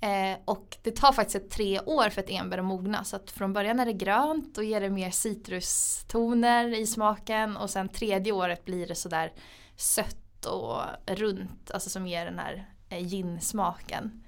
Eh, 0.00 0.38
och 0.44 0.76
det 0.82 0.90
tar 0.90 1.12
faktiskt 1.12 1.50
tre 1.50 1.80
år 1.80 2.10
för 2.10 2.22
ett 2.22 2.30
enbär 2.30 2.58
att 2.58 2.64
mogna. 2.64 3.04
Så 3.04 3.16
att 3.16 3.30
från 3.30 3.52
början 3.52 3.80
är 3.80 3.86
det 3.86 3.92
grönt 3.92 4.58
och 4.58 4.64
ger 4.64 4.80
det 4.80 4.90
mer 4.90 5.10
citrustoner 5.10 6.78
i 6.78 6.86
smaken. 6.86 7.56
Och 7.56 7.70
sen 7.70 7.88
tredje 7.88 8.32
året 8.32 8.64
blir 8.64 8.86
det 8.86 8.94
sådär 8.94 9.32
sött 9.76 10.46
och 10.46 10.80
runt. 11.06 11.70
Alltså 11.70 11.90
som 11.90 12.06
ger 12.06 12.24
den 12.24 12.38
här 12.38 12.73
Eh, 12.94 13.06
ginsmaken. 13.06 14.24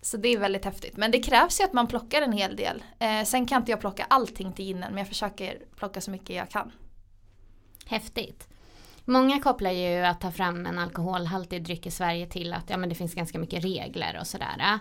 Så 0.00 0.16
det 0.16 0.28
är 0.28 0.38
väldigt 0.38 0.64
häftigt. 0.64 0.96
Men 0.96 1.10
det 1.10 1.22
krävs 1.22 1.60
ju 1.60 1.64
att 1.64 1.72
man 1.72 1.86
plockar 1.86 2.22
en 2.22 2.32
hel 2.32 2.56
del. 2.56 2.84
Eh, 2.98 3.24
sen 3.24 3.46
kan 3.46 3.62
inte 3.62 3.70
jag 3.70 3.80
plocka 3.80 4.06
allting 4.10 4.52
till 4.52 4.64
ginen 4.64 4.90
men 4.90 4.98
jag 4.98 5.08
försöker 5.08 5.58
plocka 5.76 6.00
så 6.00 6.10
mycket 6.10 6.36
jag 6.36 6.50
kan. 6.50 6.72
Häftigt. 7.86 8.48
Många 9.04 9.40
kopplar 9.40 9.70
ju 9.70 9.98
att 9.98 10.20
ta 10.20 10.30
fram 10.30 10.66
en 10.66 10.78
alkoholhaltig 10.78 11.62
dryck 11.62 11.86
i 11.86 11.90
Sverige 11.90 12.26
till 12.26 12.52
att 12.52 12.70
ja, 12.70 12.76
men 12.76 12.88
det 12.88 12.94
finns 12.94 13.14
ganska 13.14 13.38
mycket 13.38 13.64
regler 13.64 14.16
och 14.20 14.26
sådär. 14.26 14.78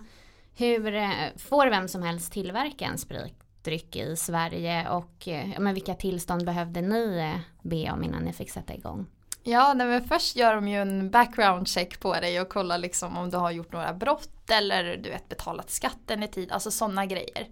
Hur 0.56 0.96
eh, 0.96 1.10
får 1.38 1.68
vem 1.68 1.88
som 1.88 2.04
helst 2.04 2.34
tillverka 2.34 2.86
en 2.86 2.98
spritdryck 2.98 3.96
i 3.96 4.16
Sverige 4.16 4.90
och 4.90 5.28
eh, 5.28 5.52
ja, 5.52 5.60
men 5.60 5.74
vilka 5.74 5.96
tillstånd 5.96 6.46
behövde 6.46 6.82
ni 6.82 7.34
be 7.62 7.92
om 7.92 8.04
innan 8.04 8.24
ni 8.24 8.34
fick 8.34 8.52
sätta 8.52 8.74
igång? 8.74 9.06
Ja, 9.46 9.74
nej, 9.74 9.88
men 9.88 10.08
först 10.08 10.36
gör 10.36 10.56
de 10.56 10.68
ju 10.68 10.82
en 10.82 11.10
background 11.10 11.68
check 11.68 12.00
på 12.00 12.14
dig 12.14 12.42
och 12.42 12.50
kollar 12.50 12.78
liksom 12.78 13.18
om 13.18 13.30
du 13.30 13.38
har 13.38 13.52
gjort 13.52 13.72
några 13.72 13.94
brott 13.94 14.50
eller 14.50 14.98
du 14.98 15.10
vet 15.10 15.30
betalat 15.30 15.70
skatten 15.70 16.24
i 16.24 16.28
tid, 16.28 16.52
alltså 16.52 16.72
sådana 16.72 17.06
grejer. 17.06 17.48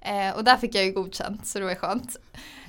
Eh, 0.00 0.36
och 0.36 0.44
där 0.44 0.56
fick 0.56 0.74
jag 0.74 0.84
ju 0.84 0.92
godkänt 0.92 1.46
så 1.46 1.58
det 1.58 1.64
var 1.64 1.74
skönt. 1.74 2.16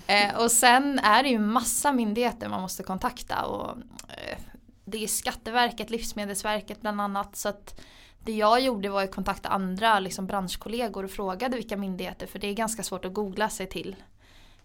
Eh, 0.07 0.35
och 0.35 0.51
sen 0.51 0.99
är 0.99 1.23
det 1.23 1.29
ju 1.29 1.39
massa 1.39 1.93
myndigheter 1.93 2.49
man 2.49 2.61
måste 2.61 2.83
kontakta 2.83 3.45
och 3.45 3.69
eh, 4.09 4.37
det 4.85 5.03
är 5.03 5.07
Skatteverket, 5.07 5.89
Livsmedelsverket 5.89 6.81
bland 6.81 7.01
annat 7.01 7.35
så 7.35 7.49
att 7.49 7.81
det 8.19 8.33
jag 8.33 8.61
gjorde 8.61 8.89
var 8.89 9.03
att 9.03 9.15
kontakta 9.15 9.49
andra 9.49 9.99
liksom 9.99 10.27
branschkollegor 10.27 11.03
och 11.03 11.11
frågade 11.11 11.55
vilka 11.55 11.77
myndigheter 11.77 12.27
för 12.27 12.39
det 12.39 12.47
är 12.47 12.53
ganska 12.53 12.83
svårt 12.83 13.05
att 13.05 13.13
googla 13.13 13.49
sig 13.49 13.67
till. 13.67 13.95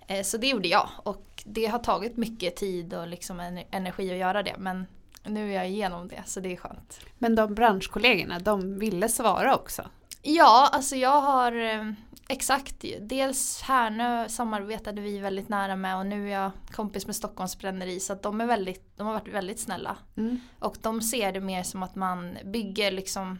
Eh, 0.09 0.23
så 0.23 0.37
det 0.37 0.47
gjorde 0.47 0.69
jag 0.69 0.89
och 0.97 1.43
det 1.45 1.67
har 1.67 1.79
tagit 1.79 2.17
mycket 2.17 2.57
tid 2.57 2.95
och 2.95 3.09
liksom 3.09 3.41
energi 3.71 4.13
att 4.13 4.19
göra 4.19 4.43
det 4.43 4.55
men 4.59 4.87
nu 5.25 5.51
är 5.51 5.55
jag 5.55 5.69
igenom 5.69 6.09
det 6.09 6.23
så 6.27 6.41
det 6.41 6.53
är 6.53 6.57
skönt. 6.57 7.01
Men 7.19 7.35
de 7.35 7.55
branschkollegorna, 7.55 8.39
de 8.39 8.79
ville 8.79 9.09
svara 9.09 9.55
också? 9.55 9.83
Ja, 10.23 10.69
alltså 10.73 10.97
jag 10.97 11.21
har 11.21 11.53
eh, 11.53 11.93
exakt, 12.29 12.85
dels 13.01 13.63
Härnö 13.63 14.29
samarbetade 14.29 15.01
vi 15.01 15.19
väldigt 15.19 15.49
nära 15.49 15.77
med 15.77 15.97
och 15.97 16.07
nu 16.07 16.29
är 16.31 16.43
jag 16.43 16.51
kompis 16.71 17.07
med 17.07 17.17
Stockholms 17.17 17.59
bränneri 17.59 18.01
så 18.01 18.13
att 18.13 18.23
de, 18.23 18.41
är 18.41 18.47
väldigt, 18.47 18.97
de 18.97 19.07
har 19.07 19.15
varit 19.15 19.29
väldigt 19.29 19.61
snälla. 19.61 19.97
Mm. 20.17 20.41
Och 20.59 20.77
de 20.83 21.01
ser 21.03 21.33
det 21.33 21.41
mer 21.41 21.63
som 21.63 21.83
att 21.83 21.95
man 21.95 22.39
bygger 22.45 22.91
liksom 22.91 23.39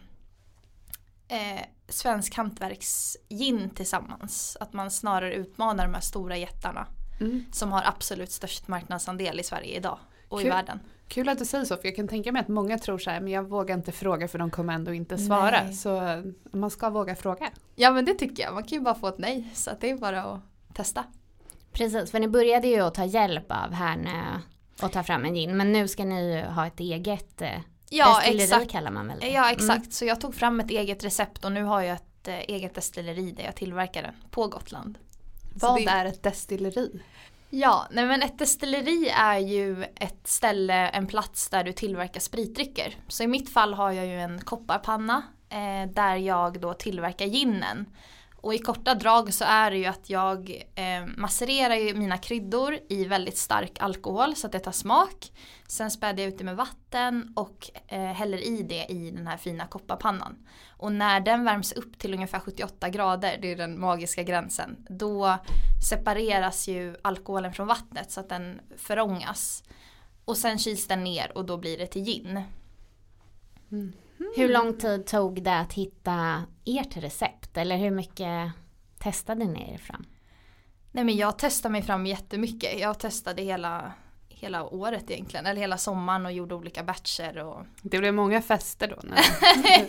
eh, 1.29 1.61
svensk 1.89 2.35
hantverksgin 2.35 3.71
tillsammans. 3.71 4.57
Att 4.61 4.73
man 4.73 4.91
snarare 4.91 5.35
utmanar 5.35 5.85
de 5.85 5.95
här 5.95 6.01
stora 6.01 6.37
jättarna. 6.37 6.87
Mm. 7.21 7.45
Som 7.53 7.73
har 7.73 7.83
absolut 7.87 8.33
störst 8.33 8.69
marknadsandel 8.69 9.41
i 9.41 9.43
Sverige 9.43 9.77
idag 9.77 9.99
och 10.29 10.39
Kul. 10.39 10.47
i 10.47 10.51
världen. 10.51 10.81
Kul 11.09 11.29
att 11.29 11.39
du 11.39 11.45
säger 11.45 11.65
så 11.65 11.77
för 11.77 11.89
jag 11.89 11.97
kan 11.97 12.09
tänka 12.09 12.33
mig 12.33 12.41
att 12.41 12.49
många 12.49 12.79
tror 12.79 12.99
så 12.99 13.11
här 13.11 13.21
men 13.21 13.33
jag 13.33 13.43
vågar 13.43 13.75
inte 13.75 13.93
fråga 13.93 14.29
för 14.29 14.39
de 14.39 14.51
kommer 14.51 14.75
ändå 14.75 14.95
inte 14.95 15.19
svara. 15.19 15.63
Nej. 15.65 15.75
Så 15.75 16.07
eh, 16.07 16.23
man 16.51 16.71
ska 16.71 16.91
våga 16.91 17.17
fråga. 17.17 17.51
Ja 17.75 17.91
men 17.91 18.05
det 18.05 18.15
tycker 18.15 18.43
jag, 18.43 18.55
man 18.55 18.63
kan 18.63 18.79
ju 18.79 18.85
bara 18.85 18.95
få 18.95 19.09
ett 19.09 19.19
nej 19.19 19.51
så 19.55 19.71
det 19.81 19.91
är 19.91 19.97
bara 19.97 20.23
att 20.23 20.41
testa. 20.75 21.05
Precis, 21.73 22.11
för 22.11 22.21
ni 22.21 22.29
började 22.29 22.69
ju 22.69 22.81
att 22.81 22.95
ta 22.95 23.05
hjälp 23.05 23.47
av 23.49 23.73
Härnö 23.73 24.41
och 24.83 24.93
ta 24.93 25.03
fram 25.03 25.25
en 25.25 25.35
gin 25.35 25.57
men 25.57 25.73
nu 25.73 25.89
ska 25.89 26.05
ni 26.05 26.43
ha 26.43 26.67
ett 26.67 26.81
eget 26.81 27.43
eh, 27.43 27.61
ja, 27.91 28.17
destilleri 28.17 28.45
exakt. 28.45 28.71
kallar 28.71 28.91
man 28.91 29.09
väl 29.09 29.21
det? 29.21 29.29
Ja 29.29 29.51
exakt, 29.51 29.79
mm. 29.79 29.91
så 29.91 30.05
jag 30.05 30.21
tog 30.21 30.35
fram 30.35 30.61
ett 30.61 30.71
eget 30.71 31.05
recept 31.05 31.45
och 31.45 31.53
nu 31.53 31.63
har 31.65 31.81
jag 31.83 31.97
ett 31.97 32.29
eh, 32.29 32.39
eget 32.39 32.75
destilleri 32.75 33.31
där 33.31 33.45
jag 33.45 33.57
tillverkar 33.57 34.03
den 34.03 34.15
på 34.31 34.47
Gotland. 34.47 34.99
Vad 35.55 35.77
det... 35.77 35.91
är 35.91 36.05
ett 36.05 36.23
destilleri? 36.23 37.03
Ja, 37.51 37.87
nej 37.91 38.07
men 38.07 38.23
ett 38.23 38.39
destilleri 38.39 39.09
är 39.09 39.39
ju 39.39 39.85
ett 39.85 40.21
ställe, 40.27 40.89
en 40.89 41.07
plats 41.07 41.49
där 41.49 41.65
du 41.65 41.73
tillverkar 41.73 42.21
spritdrycker. 42.21 42.97
Så 43.09 43.23
i 43.23 43.27
mitt 43.27 43.53
fall 43.53 43.75
har 43.75 43.93
jag 43.93 44.07
ju 44.07 44.21
en 44.21 44.41
kopparpanna 44.41 45.23
eh, 45.49 45.91
där 45.91 46.17
jag 46.17 46.61
då 46.61 46.75
tillverkar 46.75 47.27
ginen. 47.27 47.87
Och 48.41 48.55
i 48.55 48.59
korta 48.59 48.95
drag 48.95 49.35
så 49.35 49.45
är 49.45 49.71
det 49.71 49.77
ju 49.77 49.87
att 49.87 50.11
jag 50.11 50.65
eh, 50.75 51.07
masserar 51.17 51.75
ju 51.75 51.95
mina 51.95 52.19
kryddor 52.19 52.79
i 52.89 53.05
väldigt 53.05 53.39
stark 53.39 53.73
alkohol 53.81 54.37
så 54.37 54.47
att 54.47 54.53
det 54.53 54.59
tar 54.59 54.73
smak. 54.73 55.33
Sen 55.69 55.91
späder 55.91 56.23
jag 56.23 56.33
ut 56.33 56.39
det 56.39 56.45
med 56.45 56.57
vatten 56.57 57.33
och 57.37 57.71
eh, 57.87 58.01
häller 58.01 58.39
i 58.39 58.63
det 58.63 58.87
i 58.93 59.11
den 59.11 59.27
här 59.27 59.37
fina 59.37 59.67
kopparpannan. 59.67 60.47
Och 60.69 60.93
när 60.93 61.21
den 61.21 61.45
värms 61.45 61.73
upp 61.73 61.99
till 61.99 62.15
ungefär 62.15 62.41
78 62.41 62.89
grader, 62.89 63.39
det 63.43 63.53
är 63.53 63.57
den 63.57 63.81
magiska 63.81 64.23
gränsen, 64.23 64.87
då 64.89 65.39
separeras 65.91 66.69
ju 66.69 66.97
alkoholen 67.03 67.53
från 67.53 67.67
vattnet 67.67 68.11
så 68.11 68.21
att 68.21 68.29
den 68.29 68.61
förångas. 68.77 69.65
Och 70.25 70.37
sen 70.37 70.59
kyls 70.59 70.87
den 70.87 71.05
ner 71.05 71.33
och 71.35 71.45
då 71.45 71.57
blir 71.57 71.79
det 71.79 71.87
till 71.87 72.03
gin. 72.03 72.43
Mm. 73.73 73.93
Hur 74.37 74.49
lång 74.49 74.79
tid 74.79 75.07
tog 75.07 75.43
det 75.43 75.59
att 75.59 75.73
hitta 75.73 76.45
ert 76.65 76.97
recept? 76.97 77.57
Eller 77.57 77.77
hur 77.77 77.91
mycket 77.91 78.53
testade 78.99 79.45
ni 79.45 79.73
er 79.75 79.79
fram? 79.79 80.05
Nej 80.93 81.05
men 81.05 81.17
jag 81.17 81.39
testade 81.39 81.73
mig 81.73 81.83
fram 81.83 82.07
jättemycket. 82.07 82.81
Jag 82.81 82.99
testade 82.99 83.43
hela, 83.43 83.93
hela 84.29 84.65
året 84.65 85.11
egentligen. 85.11 85.47
Eller 85.47 85.61
hela 85.61 85.79
sommaren 85.79 86.27
och 86.27 86.33
gjorde 86.33 86.55
olika 86.55 86.85
batcher. 86.85 87.39
Och... 87.39 87.67
Det 87.83 87.99
blev 87.99 88.15
många 88.15 88.43
fester 88.43 88.89
då 88.89 88.97
när 89.03 89.19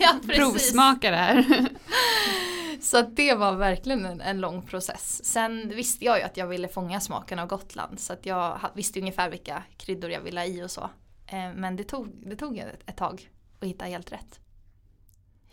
ja, 0.00 0.20
provsmakade 0.34 1.16
här. 1.16 1.66
Så 2.80 2.98
att 2.98 3.16
det 3.16 3.34
var 3.34 3.52
verkligen 3.52 4.06
en, 4.06 4.20
en, 4.20 4.40
lång 4.40 4.62
process. 4.62 5.24
Sen 5.24 5.68
visste 5.68 6.04
jag 6.04 6.18
ju 6.18 6.24
att 6.24 6.36
jag 6.36 6.46
ville 6.46 6.68
fånga 6.68 7.00
smaken 7.00 7.38
av 7.38 7.46
Gotland. 7.46 8.00
Så 8.00 8.12
att 8.12 8.26
jag 8.26 8.60
visste 8.74 9.00
ungefär 9.00 9.30
vilka 9.30 9.62
kryddor 9.76 10.10
jag 10.10 10.20
ville 10.20 10.40
ha 10.40 10.46
i 10.46 10.62
och 10.62 10.70
så. 10.70 10.90
Eh, 11.26 11.52
men 11.54 11.76
det 11.76 11.84
tog, 11.84 12.12
det 12.26 12.36
tog 12.36 12.58
ett, 12.58 12.80
ett 12.86 12.96
tag 12.96 13.30
att 13.60 13.68
hitta 13.68 13.84
helt 13.84 14.12
rätt. 14.12 14.40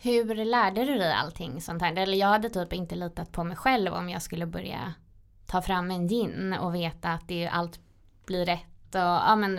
Hur 0.02 0.46
lärde 0.46 0.86
du 0.86 0.98
dig 0.98 1.14
allting 1.14 1.62
sånt 1.62 1.82
här? 1.82 1.96
Eller 1.96 2.18
jag 2.18 2.28
hade 2.28 2.50
typ 2.50 2.74
inte 2.74 2.96
litat 2.96 3.32
på 3.32 3.44
mig 3.44 3.58
själv 3.58 3.94
om 3.94 4.10
jag 4.10 4.22
skulle 4.22 4.46
börja 4.46 4.94
ta 5.46 5.62
fram 5.62 5.92
en 5.92 6.08
gin 6.08 6.54
och 6.54 6.76
veta 6.76 7.10
att 7.10 7.28
det, 7.28 7.48
allt 7.48 7.80
blir 8.26 8.46
rätt. 8.46 8.96
Och, 8.96 9.02
ja, 9.02 9.36
men, 9.36 9.58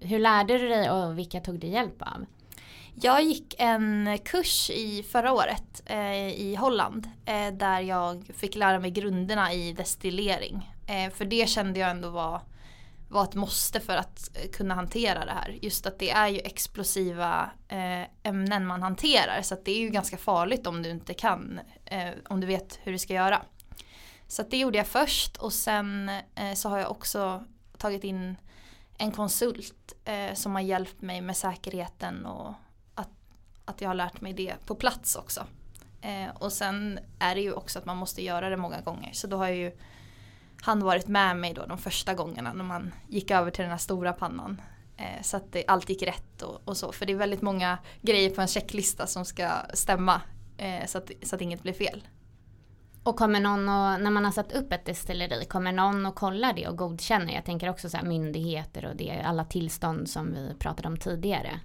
hur 0.00 0.18
lärde 0.18 0.58
du 0.58 0.68
dig 0.68 0.90
och 0.90 1.18
vilka 1.18 1.40
tog 1.40 1.58
du 1.58 1.66
hjälp 1.66 2.02
av? 2.02 2.26
Jag 2.94 3.22
gick 3.22 3.54
en 3.58 4.18
kurs 4.24 4.70
i 4.70 5.02
förra 5.02 5.32
året 5.32 5.82
eh, 5.86 6.28
i 6.28 6.56
Holland 6.58 7.10
eh, 7.26 7.52
där 7.52 7.80
jag 7.80 8.30
fick 8.34 8.56
lära 8.56 8.78
mig 8.78 8.90
grunderna 8.90 9.52
i 9.52 9.72
destillering. 9.72 10.72
Eh, 10.86 11.12
för 11.12 11.24
det 11.24 11.48
kände 11.48 11.80
jag 11.80 11.90
ändå 11.90 12.10
var 12.10 12.40
var 13.08 13.24
ett 13.24 13.34
måste 13.34 13.80
för 13.80 13.96
att 13.96 14.30
eh, 14.34 14.50
kunna 14.50 14.74
hantera 14.74 15.24
det 15.24 15.32
här. 15.32 15.58
Just 15.62 15.86
att 15.86 15.98
det 15.98 16.10
är 16.10 16.28
ju 16.28 16.38
explosiva 16.38 17.50
eh, 17.68 18.02
ämnen 18.22 18.66
man 18.66 18.82
hanterar 18.82 19.42
så 19.42 19.54
att 19.54 19.64
det 19.64 19.72
är 19.72 19.80
ju 19.80 19.88
ganska 19.88 20.16
farligt 20.16 20.66
om 20.66 20.82
du 20.82 20.90
inte 20.90 21.14
kan, 21.14 21.60
eh, 21.84 22.10
om 22.28 22.40
du 22.40 22.46
vet 22.46 22.78
hur 22.82 22.92
du 22.92 22.98
ska 22.98 23.14
göra. 23.14 23.42
Så 24.26 24.42
att 24.42 24.50
det 24.50 24.56
gjorde 24.56 24.78
jag 24.78 24.86
först 24.86 25.36
och 25.36 25.52
sen 25.52 26.10
eh, 26.34 26.54
så 26.54 26.68
har 26.68 26.78
jag 26.78 26.90
också 26.90 27.44
tagit 27.78 28.04
in 28.04 28.36
en 28.98 29.12
konsult 29.12 29.92
eh, 30.04 30.34
som 30.34 30.54
har 30.54 30.62
hjälpt 30.62 31.02
mig 31.02 31.20
med 31.20 31.36
säkerheten 31.36 32.26
och 32.26 32.54
att, 32.94 33.10
att 33.64 33.80
jag 33.80 33.88
har 33.88 33.94
lärt 33.94 34.20
mig 34.20 34.32
det 34.32 34.54
på 34.66 34.74
plats 34.74 35.16
också. 35.16 35.46
Eh, 36.00 36.36
och 36.38 36.52
sen 36.52 36.98
är 37.18 37.34
det 37.34 37.40
ju 37.40 37.52
också 37.52 37.78
att 37.78 37.84
man 37.84 37.96
måste 37.96 38.22
göra 38.22 38.48
det 38.48 38.56
många 38.56 38.80
gånger 38.80 39.12
så 39.12 39.26
då 39.26 39.36
har 39.36 39.46
jag 39.46 39.56
ju 39.56 39.72
han 40.62 40.80
varit 40.80 41.08
med 41.08 41.36
mig 41.36 41.54
då 41.54 41.66
de 41.66 41.78
första 41.78 42.14
gångerna 42.14 42.52
när 42.52 42.64
man 42.64 42.94
gick 43.08 43.30
över 43.30 43.50
till 43.50 43.62
den 43.62 43.70
här 43.70 43.78
stora 43.78 44.12
pannan. 44.12 44.60
Eh, 44.96 45.22
så 45.22 45.36
att 45.36 45.52
det, 45.52 45.64
allt 45.66 45.88
gick 45.88 46.02
rätt 46.02 46.42
och, 46.42 46.60
och, 46.64 46.76
så. 46.76 46.92
För 46.92 47.06
det 47.06 47.12
är 47.12 47.16
väldigt 47.16 47.42
många 47.42 47.78
grejer 48.02 48.30
på 48.30 48.40
en 48.40 48.48
checklista 48.48 49.06
som 49.06 49.24
ska 49.24 49.48
stämma 49.74 50.20
eh, 50.56 50.86
så, 50.86 50.98
att, 50.98 51.10
så 51.22 51.36
att 51.36 51.42
inget 51.42 51.62
blir 51.62 51.72
fel. 51.72 52.02
Och 53.02 53.16
kommer 53.16 53.40
någon 53.40 53.68
och, 53.68 54.00
när 54.00 54.10
man 54.10 54.24
har 54.24 54.32
satt 54.32 54.52
upp 54.52 54.72
ett 54.72 54.84
destilleri, 54.84 55.44
kommer 55.44 55.72
någon 55.72 56.06
och 56.06 56.14
kollar 56.14 56.52
det 56.52 56.68
och 56.68 56.76
godkänner? 56.76 57.34
Jag 57.34 57.44
tänker 57.44 57.70
också 57.70 57.90
så 57.90 57.96
här 57.96 58.04
myndigheter 58.04 58.86
och 58.86 58.96
det, 58.96 59.22
alla 59.24 59.44
tillstånd 59.44 60.10
som 60.10 60.34
vi 60.34 60.54
pratade 60.58 60.88
om 60.88 60.96
tidigare. 60.96 61.60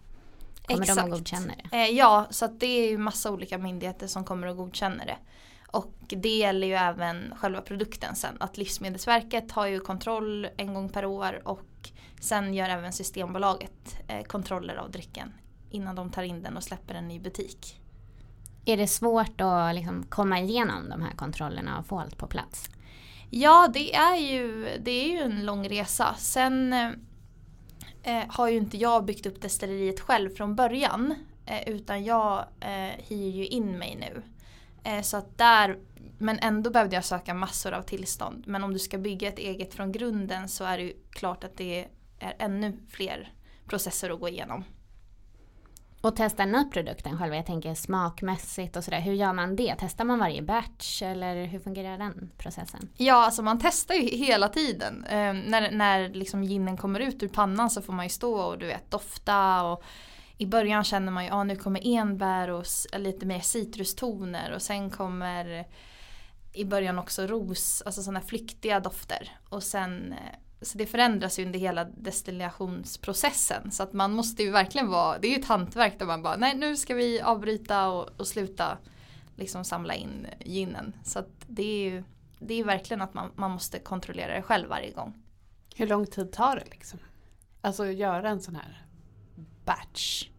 Kommer 0.67 0.81
Exakt. 0.81 1.01
de 1.01 1.11
och 1.11 1.17
godkänner 1.17 1.55
det? 1.71 1.77
Eh, 1.77 1.89
ja, 1.89 2.27
så 2.29 2.45
att 2.45 2.59
det 2.59 2.65
är 2.65 2.89
ju 2.89 2.97
massa 2.97 3.31
olika 3.31 3.57
myndigheter 3.57 4.07
som 4.07 4.25
kommer 4.25 4.47
och 4.47 4.57
godkänner 4.57 5.05
det. 5.05 5.17
Och 5.73 5.93
det 6.07 6.37
gäller 6.37 6.67
ju 6.67 6.73
även 6.73 7.33
själva 7.35 7.61
produkten 7.61 8.15
sen. 8.15 8.37
Att 8.39 8.57
Livsmedelsverket 8.57 9.51
har 9.51 9.67
ju 9.67 9.79
kontroll 9.79 10.47
en 10.57 10.73
gång 10.73 10.89
per 10.89 11.05
år 11.05 11.41
och 11.45 11.89
sen 12.19 12.53
gör 12.53 12.69
även 12.69 12.93
Systembolaget 12.93 13.95
eh, 14.07 14.23
kontroller 14.23 14.75
av 14.75 14.91
drycken 14.91 15.33
innan 15.69 15.95
de 15.95 16.09
tar 16.09 16.23
in 16.23 16.43
den 16.43 16.57
och 16.57 16.63
släpper 16.63 16.93
den 16.93 17.11
i 17.11 17.19
butik. 17.19 17.79
Är 18.65 18.77
det 18.77 18.87
svårt 18.87 19.41
att 19.41 19.75
liksom 19.75 20.03
komma 20.03 20.39
igenom 20.39 20.89
de 20.89 21.01
här 21.01 21.11
kontrollerna 21.11 21.79
och 21.79 21.85
få 21.85 21.99
allt 21.99 22.17
på 22.17 22.27
plats? 22.27 22.69
Ja, 23.29 23.69
det 23.73 23.95
är 23.95 24.15
ju, 24.15 24.69
det 24.83 24.91
är 24.91 25.09
ju 25.09 25.19
en 25.19 25.45
lång 25.45 25.69
resa. 25.69 26.15
Sen 26.17 26.73
eh, 28.03 28.23
har 28.27 28.49
ju 28.49 28.57
inte 28.57 28.77
jag 28.77 29.05
byggt 29.05 29.25
upp 29.25 29.41
destilleriet 29.41 29.99
själv 29.99 30.29
från 30.29 30.55
början. 30.55 31.15
Eh, 31.45 31.69
utan 31.69 32.03
jag 32.03 32.45
eh, 32.59 33.03
hyr 33.07 33.29
ju 33.29 33.45
in 33.45 33.77
mig 33.77 33.97
nu. 33.99 34.21
Eh, 34.83 35.01
så 35.01 35.17
att 35.17 35.37
där, 35.37 35.77
men 36.17 36.39
ändå 36.39 36.69
behövde 36.69 36.95
jag 36.95 37.05
söka 37.05 37.33
massor 37.33 37.71
av 37.73 37.81
tillstånd. 37.81 38.43
Men 38.47 38.63
om 38.63 38.73
du 38.73 38.79
ska 38.79 38.97
bygga 38.97 39.27
ett 39.27 39.39
eget 39.39 39.73
från 39.73 39.91
grunden 39.91 40.49
så 40.49 40.63
är 40.63 40.77
det 40.77 40.83
ju 40.83 40.93
klart 41.11 41.43
att 41.43 41.57
det 41.57 41.87
är 42.19 42.35
ännu 42.39 42.77
fler 42.89 43.33
processer 43.67 44.09
att 44.09 44.19
gå 44.19 44.29
igenom. 44.29 44.63
Och 46.03 46.15
testar 46.15 46.45
ni 46.45 46.69
produkten 46.69 47.17
själva? 47.17 47.35
Jag 47.35 47.45
tänker 47.45 47.73
smakmässigt 47.73 48.75
och 48.75 48.83
sådär. 48.83 48.99
Hur 48.99 49.13
gör 49.13 49.33
man 49.33 49.55
det? 49.55 49.75
Testar 49.79 50.05
man 50.05 50.19
varje 50.19 50.41
batch 50.41 51.01
eller 51.01 51.45
hur 51.45 51.59
fungerar 51.59 51.97
den 51.97 52.31
processen? 52.37 52.89
Ja, 52.97 53.25
alltså 53.25 53.41
man 53.41 53.59
testar 53.59 53.95
ju 53.95 54.17
hela 54.17 54.49
tiden. 54.49 55.05
Eh, 55.05 55.33
när 55.33 55.71
när 55.71 56.09
liksom 56.09 56.43
ginen 56.43 56.77
kommer 56.77 56.99
ut 56.99 57.23
ur 57.23 57.27
pannan 57.27 57.69
så 57.69 57.81
får 57.81 57.93
man 57.93 58.05
ju 58.05 58.09
stå 58.09 58.33
och 58.33 58.57
du 58.57 58.65
vet 58.65 58.91
dofta 58.91 59.63
och 59.63 59.83
i 60.43 60.47
början 60.47 60.83
känner 60.83 61.11
man 61.11 61.23
ju 61.23 61.29
att 61.29 61.35
ah, 61.35 61.43
nu 61.43 61.55
kommer 61.55 61.81
enbär 61.83 62.49
och 62.49 62.65
lite 62.97 63.25
mer 63.25 63.39
citrustoner 63.39 64.51
och 64.51 64.61
sen 64.61 64.89
kommer 64.89 65.67
i 66.53 66.65
början 66.65 66.99
också 66.99 67.27
ros, 67.27 67.83
alltså 67.85 68.03
sådana 68.03 68.21
flyktiga 68.21 68.79
dofter. 68.79 69.37
Och 69.49 69.63
sen, 69.63 70.13
eh, 70.13 70.37
så 70.61 70.77
det 70.77 70.85
förändras 70.85 71.39
ju 71.39 71.45
under 71.45 71.59
hela 71.59 71.83
destillationsprocessen. 71.83 73.71
Så 73.71 73.83
att 73.83 73.93
man 73.93 74.13
måste 74.13 74.43
ju 74.43 74.51
verkligen 74.51 74.89
vara, 74.89 75.17
det 75.19 75.27
är 75.27 75.31
ju 75.31 75.39
ett 75.39 75.47
hantverk 75.47 75.99
där 75.99 76.05
man 76.05 76.23
bara, 76.23 76.35
nej 76.35 76.57
nu 76.57 76.77
ska 76.77 76.95
vi 76.95 77.21
avbryta 77.21 77.89
och, 77.89 78.09
och 78.17 78.27
sluta 78.27 78.77
liksom 79.35 79.63
samla 79.63 79.93
in 79.93 80.27
ginen. 80.39 80.93
Så 81.03 81.19
att 81.19 81.31
det 81.47 81.63
är 81.63 81.91
ju 81.91 82.03
det 82.39 82.53
är 82.53 82.63
verkligen 82.63 83.01
att 83.01 83.13
man, 83.13 83.31
man 83.35 83.51
måste 83.51 83.79
kontrollera 83.79 84.35
det 84.35 84.41
själv 84.41 84.69
varje 84.69 84.91
gång. 84.91 85.13
Hur 85.75 85.87
lång 85.87 86.05
tid 86.05 86.31
tar 86.31 86.55
det 86.55 86.65
liksom? 86.71 86.99
Alltså 87.61 87.85
göra 87.85 88.29
en 88.29 88.41
sån 88.41 88.55
här 88.55 88.85
batch? 89.65 90.29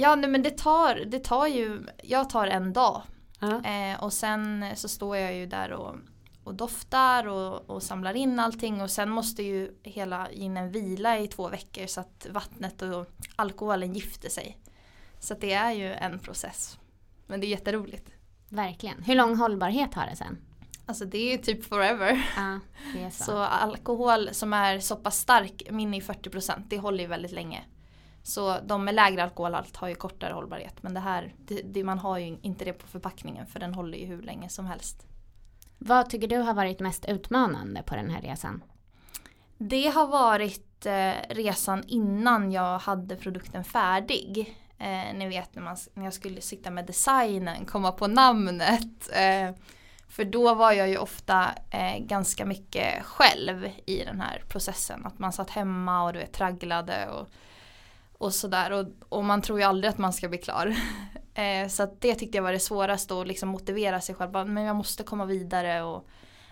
Ja 0.00 0.14
nej, 0.14 0.30
men 0.30 0.42
det 0.42 0.58
tar, 0.58 0.94
det 0.94 1.18
tar 1.18 1.46
ju, 1.46 1.86
jag 2.02 2.30
tar 2.30 2.46
en 2.46 2.72
dag. 2.72 3.02
Uh-huh. 3.40 3.92
Eh, 3.92 4.02
och 4.02 4.12
sen 4.12 4.64
så 4.74 4.88
står 4.88 5.16
jag 5.16 5.34
ju 5.34 5.46
där 5.46 5.72
och, 5.72 5.96
och 6.44 6.54
doftar 6.54 7.28
och, 7.28 7.70
och, 7.70 7.82
samlar 7.82 8.14
in 8.14 8.38
allting 8.38 8.82
och 8.82 8.90
sen 8.90 9.10
måste 9.10 9.42
ju 9.42 9.70
hela 9.82 10.28
ginen 10.32 10.70
vila 10.70 11.18
i 11.18 11.28
två 11.28 11.48
veckor 11.48 11.86
så 11.86 12.00
att 12.00 12.26
vattnet 12.30 12.82
och 12.82 13.06
alkoholen 13.36 13.94
gifter 13.94 14.28
sig. 14.28 14.58
Så 15.18 15.34
det 15.34 15.52
är 15.52 15.72
ju 15.72 15.92
en 15.92 16.18
process. 16.18 16.78
Men 17.26 17.40
det 17.40 17.46
är 17.46 17.48
jätteroligt. 17.48 18.10
Verkligen. 18.48 19.02
Hur 19.02 19.14
lång 19.14 19.36
hållbarhet 19.36 19.94
har 19.94 20.06
det 20.06 20.16
sen? 20.16 20.38
Alltså 20.86 21.04
det 21.04 21.32
är 21.34 21.38
typ 21.38 21.64
forever. 21.64 22.30
Ja, 22.36 22.60
så. 23.10 23.24
så. 23.24 23.38
alkohol 23.38 24.28
som 24.32 24.52
är 24.52 24.78
så 24.78 24.96
pass 24.96 25.18
stark, 25.18 25.62
min 25.70 25.94
är 25.94 26.00
40%, 26.00 26.62
det 26.68 26.78
håller 26.78 27.04
ju 27.04 27.06
väldigt 27.06 27.32
länge. 27.32 27.64
Så 28.28 28.56
de 28.60 28.84
med 28.84 28.94
lägre 28.94 29.22
alkoholhalt 29.22 29.76
har 29.76 29.88
ju 29.88 29.94
kortare 29.94 30.32
hållbarhet. 30.32 30.82
Men 30.82 30.94
det 30.94 31.00
här, 31.00 31.34
det, 31.38 31.62
det, 31.62 31.84
man 31.84 31.98
har 31.98 32.18
ju 32.18 32.38
inte 32.42 32.64
det 32.64 32.72
på 32.72 32.86
förpackningen 32.86 33.46
för 33.46 33.60
den 33.60 33.74
håller 33.74 33.98
ju 33.98 34.06
hur 34.06 34.22
länge 34.22 34.48
som 34.48 34.66
helst. 34.66 35.06
Vad 35.78 36.10
tycker 36.10 36.28
du 36.28 36.36
har 36.36 36.54
varit 36.54 36.80
mest 36.80 37.04
utmanande 37.04 37.82
på 37.82 37.96
den 37.96 38.10
här 38.10 38.22
resan? 38.22 38.62
Det 39.58 39.88
har 39.88 40.06
varit 40.06 40.86
eh, 40.86 41.12
resan 41.28 41.84
innan 41.86 42.52
jag 42.52 42.78
hade 42.78 43.16
produkten 43.16 43.64
färdig. 43.64 44.58
Eh, 44.78 45.14
ni 45.14 45.28
vet 45.28 45.54
när, 45.54 45.62
man, 45.62 45.76
när 45.94 46.04
jag 46.04 46.14
skulle 46.14 46.40
sitta 46.40 46.70
med 46.70 46.86
designen, 46.86 47.64
komma 47.64 47.92
på 47.92 48.06
namnet. 48.06 49.08
Eh, 49.12 49.50
för 50.08 50.24
då 50.24 50.54
var 50.54 50.72
jag 50.72 50.88
ju 50.88 50.98
ofta 50.98 51.50
eh, 51.70 51.98
ganska 51.98 52.44
mycket 52.44 53.04
själv 53.04 53.68
i 53.86 54.04
den 54.04 54.20
här 54.20 54.42
processen. 54.48 55.06
Att 55.06 55.18
man 55.18 55.32
satt 55.32 55.50
hemma 55.50 56.04
och 56.04 56.12
du 56.12 56.18
vet, 56.18 56.32
tragglade 56.32 57.08
och 57.08 57.28
och 58.18 58.34
sådär 58.34 58.70
och, 58.70 58.86
och, 59.08 59.24
man 59.24 59.42
tror 59.42 59.58
ju 59.58 59.64
aldrig 59.64 59.90
att 59.90 59.98
man 59.98 60.12
ska 60.12 60.28
bli 60.28 60.38
klar. 60.38 60.76
eh, 61.34 61.68
så 61.68 61.96
det 61.98 62.14
tyckte 62.14 62.38
jag 62.38 62.42
var 62.42 62.52
det 62.52 62.58
svåraste 62.58 63.20
att 63.20 63.26
liksom 63.26 63.48
motivera 63.48 64.00
sig 64.00 64.14
själv. 64.14 64.48
Men 64.48 64.64
jag 64.64 64.76
måste 64.76 65.02
komma 65.02 65.24
vidare 65.24 65.82
och 65.82 66.08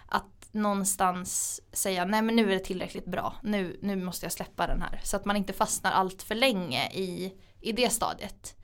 att 0.08 0.48
någonstans 0.52 1.60
säga 1.72 2.04
nej 2.04 2.22
men 2.22 2.36
nu 2.36 2.50
är 2.50 2.54
det 2.54 2.64
tillräckligt 2.64 3.06
bra. 3.06 3.34
Nu, 3.42 3.78
nu 3.82 3.96
måste 3.96 4.26
jag 4.26 4.32
släppa 4.32 4.66
den 4.66 4.82
här. 4.82 5.00
Så 5.02 5.16
att 5.16 5.24
man 5.24 5.36
inte 5.36 5.52
fastnar 5.52 5.92
allt 5.92 6.22
för 6.22 6.34
länge 6.34 6.90
i, 6.90 7.34
i 7.60 7.72
det 7.72 7.90
stadiet. 7.90 8.56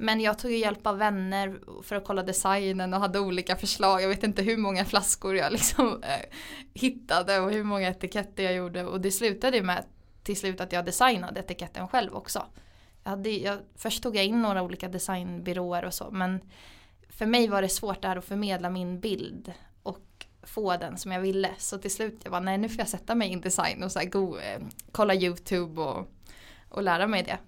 Men 0.00 0.20
jag 0.20 0.38
tog 0.38 0.50
ju 0.50 0.56
hjälp 0.56 0.86
av 0.86 0.98
vänner 0.98 1.60
för 1.82 1.96
att 1.96 2.04
kolla 2.04 2.22
designen 2.22 2.94
och 2.94 3.00
hade 3.00 3.20
olika 3.20 3.56
förslag. 3.56 4.02
Jag 4.02 4.08
vet 4.08 4.22
inte 4.22 4.42
hur 4.42 4.56
många 4.56 4.84
flaskor 4.84 5.36
jag 5.36 5.52
liksom 5.52 6.02
eh, 6.02 6.36
hittade 6.74 7.40
och 7.40 7.50
hur 7.50 7.64
många 7.64 7.88
etiketter 7.88 8.42
jag 8.42 8.54
gjorde. 8.54 8.84
Och 8.84 9.00
det 9.00 9.10
slutade 9.10 9.56
ju 9.56 9.62
med 9.62 9.84
till 10.28 10.36
slut 10.36 10.60
att 10.60 10.72
jag 10.72 10.84
designade 10.84 11.40
etiketten 11.40 11.88
själv 11.88 12.14
också. 12.14 12.46
Jag 13.02 13.10
hade, 13.10 13.30
jag, 13.30 13.58
först 13.76 14.02
tog 14.02 14.16
jag 14.16 14.24
in 14.24 14.42
några 14.42 14.62
olika 14.62 14.88
designbyråer 14.88 15.84
och 15.84 15.94
så 15.94 16.10
men 16.10 16.40
för 17.08 17.26
mig 17.26 17.48
var 17.48 17.62
det 17.62 17.68
svårt 17.68 18.02
där 18.02 18.16
att 18.16 18.24
förmedla 18.24 18.70
min 18.70 19.00
bild 19.00 19.52
och 19.82 20.26
få 20.42 20.76
den 20.76 20.98
som 20.98 21.12
jag 21.12 21.20
ville. 21.20 21.50
Så 21.58 21.78
till 21.78 21.90
slut 21.90 22.20
jag 22.22 22.30
bara 22.30 22.40
nej 22.40 22.58
nu 22.58 22.68
får 22.68 22.78
jag 22.78 22.88
sätta 22.88 23.14
mig 23.14 23.28
in 23.28 23.40
design 23.40 23.82
och 23.82 23.92
så 23.92 23.98
här, 23.98 24.06
go, 24.06 24.36
eh, 24.38 24.60
kolla 24.92 25.14
YouTube 25.14 25.82
och, 25.82 26.08
och 26.68 26.82
lära 26.82 27.06
mig 27.06 27.22
det. 27.22 27.38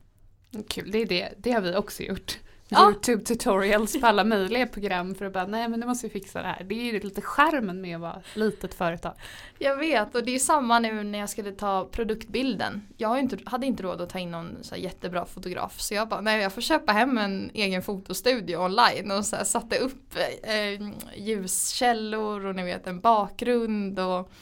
Kul, 0.69 0.90
det, 0.90 0.99
är 0.99 1.07
det, 1.07 1.35
det 1.37 1.53
har 1.53 1.61
vi 1.61 1.77
också 1.77 2.03
gjort. 2.03 2.38
YouTube 2.78 3.24
tutorials 3.24 4.00
på 4.00 4.06
alla 4.06 4.24
möjliga 4.24 4.66
program 4.66 5.14
för 5.14 5.24
att 5.24 5.33
bara 5.33 5.46
nej 5.46 5.68
men 5.68 5.80
nu 5.80 5.87
måste 5.87 6.06
vi 6.06 6.12
fixa 6.12 6.42
det 6.42 6.48
här. 6.48 6.64
Det 6.64 6.74
är 6.74 6.92
ju 6.92 7.00
lite 7.00 7.20
skärmen 7.20 7.80
med 7.80 7.96
att 7.96 8.00
vara 8.00 8.22
litet 8.35 8.74
företag. 8.74 9.14
Jag 9.59 9.76
vet 9.76 10.14
och 10.14 10.24
det 10.24 10.35
är 10.35 10.38
samma 10.38 10.78
nu 10.78 11.04
när 11.04 11.18
jag 11.18 11.30
skulle 11.30 11.52
ta 11.52 11.85
produktbilden. 11.85 12.83
Jag 12.96 13.18
inte, 13.18 13.38
hade 13.44 13.66
inte 13.66 13.83
råd 13.83 14.00
att 14.00 14.11
ta 14.11 14.18
in 14.18 14.30
någon 14.30 14.59
så 14.61 14.76
jättebra 14.76 15.26
fotograf 15.26 15.80
så 15.80 15.94
jag 15.94 16.09
bara 16.09 16.20
nej 16.20 16.42
jag 16.42 16.52
får 16.52 16.61
köpa 16.61 16.92
hem 16.92 17.18
en 17.18 17.50
egen 17.54 17.83
fotostudio 17.83 18.56
online 18.56 19.11
och 19.11 19.24
så 19.24 19.37
här, 19.37 19.44
satte 19.44 19.78
upp 19.78 20.16
eh, 20.42 20.88
ljuskällor 21.16 22.46
och 22.46 22.56
ni 22.56 22.64
vet 22.64 22.87
en 22.87 23.00
bakgrund 23.00 23.98
och 23.98 24.33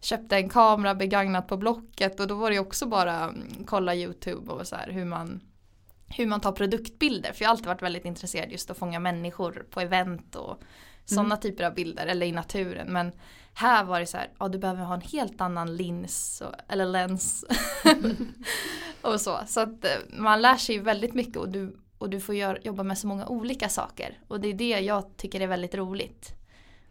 köpte 0.00 0.36
en 0.36 0.48
kamera 0.48 0.94
begagnat 0.94 1.48
på 1.48 1.56
Blocket 1.56 2.20
och 2.20 2.26
då 2.26 2.34
var 2.34 2.50
det 2.50 2.58
också 2.58 2.86
bara 2.86 3.14
mm, 3.20 3.64
kolla 3.66 3.94
YouTube 3.94 4.52
och 4.52 4.66
så 4.66 4.76
här 4.76 4.90
hur 4.90 5.04
man 5.04 5.40
hur 6.08 6.26
man 6.26 6.40
tar 6.40 6.52
produktbilder. 6.52 7.32
För 7.32 7.42
jag 7.42 7.48
har 7.48 7.52
alltid 7.52 7.66
varit 7.66 7.82
väldigt 7.82 8.04
intresserad 8.04 8.52
just 8.52 8.70
att 8.70 8.78
fånga 8.78 9.00
människor 9.00 9.66
på 9.70 9.80
event 9.80 10.36
och 10.36 10.62
sådana 11.04 11.34
mm. 11.34 11.40
typer 11.40 11.64
av 11.64 11.74
bilder 11.74 12.06
eller 12.06 12.26
i 12.26 12.32
naturen. 12.32 12.92
Men 12.92 13.12
här 13.54 13.84
var 13.84 14.00
det 14.00 14.06
så 14.06 14.16
här, 14.16 14.30
ja 14.38 14.48
du 14.48 14.58
behöver 14.58 14.84
ha 14.84 14.94
en 14.94 15.00
helt 15.00 15.40
annan 15.40 15.76
lins 15.76 16.40
och, 16.40 16.54
eller 16.68 16.86
lens. 16.86 17.44
och 19.02 19.20
så. 19.20 19.38
Så 19.46 19.60
att 19.60 19.84
eh, 19.84 19.90
man 20.08 20.42
lär 20.42 20.56
sig 20.56 20.78
väldigt 20.78 21.14
mycket 21.14 21.36
och 21.36 21.48
du, 21.48 21.76
och 21.98 22.10
du 22.10 22.20
får 22.20 22.34
gör, 22.34 22.60
jobba 22.62 22.82
med 22.82 22.98
så 22.98 23.06
många 23.06 23.26
olika 23.26 23.68
saker. 23.68 24.18
Och 24.28 24.40
det 24.40 24.48
är 24.48 24.54
det 24.54 24.80
jag 24.80 25.16
tycker 25.16 25.40
är 25.40 25.46
väldigt 25.46 25.74
roligt. 25.74 26.34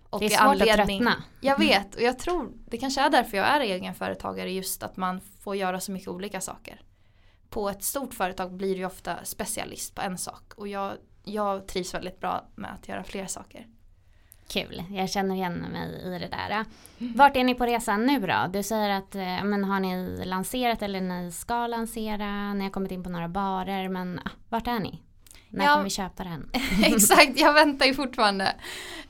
Och 0.09 0.19
det 0.19 0.25
är 0.25 0.29
svårt 0.29 0.39
anledning, 0.39 0.79
att 0.79 0.87
tröttna. 0.87 1.23
Jag 1.41 1.59
vet 1.59 1.95
och 1.95 2.01
jag 2.01 2.19
tror 2.19 2.51
det 2.65 2.77
kanske 2.77 3.01
är 3.01 3.09
därför 3.09 3.37
jag 3.37 3.47
är 3.47 3.59
egenföretagare 3.59 4.51
just 4.51 4.83
att 4.83 4.97
man 4.97 5.21
får 5.43 5.55
göra 5.55 5.79
så 5.79 5.91
mycket 5.91 6.07
olika 6.07 6.41
saker 6.41 6.81
på 7.49 7.69
ett 7.69 7.83
stort 7.83 8.13
företag 8.13 8.53
blir 8.53 8.75
du 8.75 8.85
ofta 8.85 9.25
specialist 9.25 9.95
på 9.95 10.01
en 10.01 10.17
sak 10.17 10.53
och 10.55 10.67
jag, 10.67 10.97
jag 11.23 11.67
trivs 11.67 11.93
väldigt 11.93 12.19
bra 12.19 12.45
med 12.55 12.73
att 12.73 12.87
göra 12.87 13.03
fler 13.03 13.25
saker. 13.25 13.67
Kul, 14.47 14.83
jag 14.91 15.09
känner 15.09 15.35
igen 15.35 15.53
mig 15.53 16.01
i 16.05 16.19
det 16.19 16.27
där. 16.27 16.65
Vart 16.97 17.37
är 17.37 17.43
ni 17.43 17.55
på 17.55 17.65
resan 17.65 18.05
nu 18.05 18.19
då? 18.19 18.49
Du 18.53 18.63
säger 18.63 18.89
att 18.89 19.15
eh, 19.15 19.43
men 19.43 19.63
har 19.63 19.79
ni 19.79 20.25
lanserat 20.25 20.81
eller 20.81 21.01
ni 21.01 21.31
ska 21.31 21.67
lansera, 21.67 22.53
ni 22.53 22.63
har 22.63 22.71
kommit 22.71 22.91
in 22.91 23.03
på 23.03 23.09
några 23.09 23.27
barer 23.27 23.89
men 23.89 24.19
ah, 24.25 24.29
vart 24.49 24.67
är 24.67 24.79
ni? 24.79 25.01
När 25.49 25.65
ja, 25.65 25.71
kommer 25.71 25.83
vi 25.83 25.89
köpa 25.89 26.23
den? 26.23 26.49
exakt, 26.83 27.39
jag 27.39 27.53
väntar 27.53 27.85
ju 27.85 27.93
fortfarande 27.93 28.55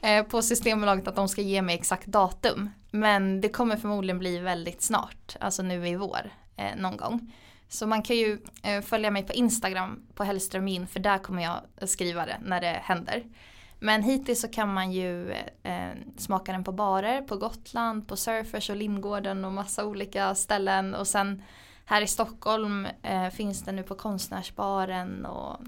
eh, 0.02 0.23
på 0.23 0.41
Systembolaget 0.41 1.08
att 1.08 1.15
de 1.15 1.28
ska 1.28 1.41
ge 1.41 1.62
mig 1.62 1.76
exakt 1.76 2.08
datum. 2.08 2.69
Men 2.91 3.41
det 3.41 3.50
kommer 3.50 3.78
förmodligen 3.78 4.19
bli 4.19 4.39
väldigt 4.39 4.82
snart, 4.82 5.36
alltså 5.39 5.63
nu 5.63 5.88
i 5.88 5.95
vår 5.95 6.32
eh, 6.56 6.76
någon 6.78 6.97
gång. 6.97 7.34
Så 7.68 7.88
man 7.88 8.02
kan 8.02 8.16
ju 8.16 8.40
eh, 8.64 8.82
följa 8.82 9.12
mig 9.12 9.24
på 9.24 9.34
Instagram 9.34 10.08
på 10.16 10.24
Hellströmin 10.24 10.88
för 10.88 11.00
där 11.00 11.18
kommer 11.18 11.44
jag 11.44 11.90
skriva 11.90 12.26
det 12.26 12.38
när 12.42 12.62
det 12.62 12.82
händer. 12.84 13.24
Men 13.80 14.04
hittills 14.04 14.42
så 14.42 14.48
kan 14.48 14.74
man 14.74 14.92
ju 14.92 15.32
eh, 15.64 15.90
smaka 16.18 16.52
den 16.52 16.64
på 16.64 16.72
barer 16.72 17.22
på 17.22 17.38
Gotland, 17.38 18.08
på 18.08 18.16
Surfers 18.16 18.70
och 18.70 18.76
Lindgården 18.76 19.46
och 19.46 19.54
massa 19.54 19.86
olika 19.86 20.36
ställen. 20.36 20.96
Och 20.96 21.08
sen 21.08 21.44
här 21.86 22.02
i 22.02 22.08
Stockholm 22.08 22.88
eh, 23.04 23.30
finns 23.30 23.64
den 23.64 23.76
nu 23.76 23.84
på 23.84 23.96
Konstnärsbaren 23.96 25.26
och 25.26 25.60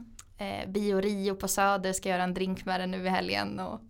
eh, 0.42 0.70
Bio 0.70 1.02
Rio 1.02 1.36
på 1.36 1.48
Söder 1.48 1.94
ska 1.94 2.10
göra 2.10 2.24
en 2.24 2.34
drink 2.34 2.66
med 2.66 2.80
den 2.80 2.92
nu 2.92 3.06
i 3.06 3.10
helgen. 3.10 3.60
Och, 3.60 3.82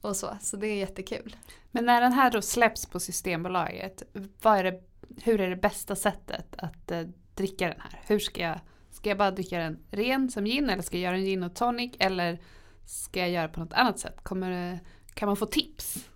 och 0.00 0.16
så, 0.16 0.36
så 0.40 0.56
det 0.56 0.66
är 0.66 0.76
jättekul. 0.76 1.36
Men 1.70 1.86
när 1.86 2.00
den 2.00 2.12
här 2.12 2.30
då 2.30 2.42
släpps 2.42 2.86
på 2.86 3.00
Systembolaget, 3.00 4.02
vad 4.42 4.58
är 4.58 4.64
det 4.64 4.80
hur 5.22 5.40
är 5.40 5.50
det 5.50 5.56
bästa 5.56 5.96
sättet 5.96 6.54
att 6.58 6.90
eh, 6.90 7.02
dricka 7.34 7.68
den 7.68 7.80
här? 7.80 8.00
Hur 8.06 8.18
ska 8.18 8.42
jag, 8.42 8.60
ska 8.90 9.08
jag 9.08 9.18
bara 9.18 9.30
dricka 9.30 9.58
den 9.58 9.78
ren 9.90 10.30
som 10.30 10.44
gin 10.44 10.70
eller 10.70 10.82
ska 10.82 10.96
jag 10.96 11.02
göra 11.02 11.16
en 11.16 11.24
gin 11.24 11.42
och 11.42 11.54
tonic 11.54 11.92
eller 11.98 12.38
ska 12.86 13.20
jag 13.20 13.30
göra 13.30 13.48
på 13.48 13.60
något 13.60 13.72
annat 13.72 13.98
sätt? 13.98 14.20
Kommer 14.22 14.80
kan 15.14 15.26
man 15.26 15.36
få 15.36 15.46
tips? 15.46 16.08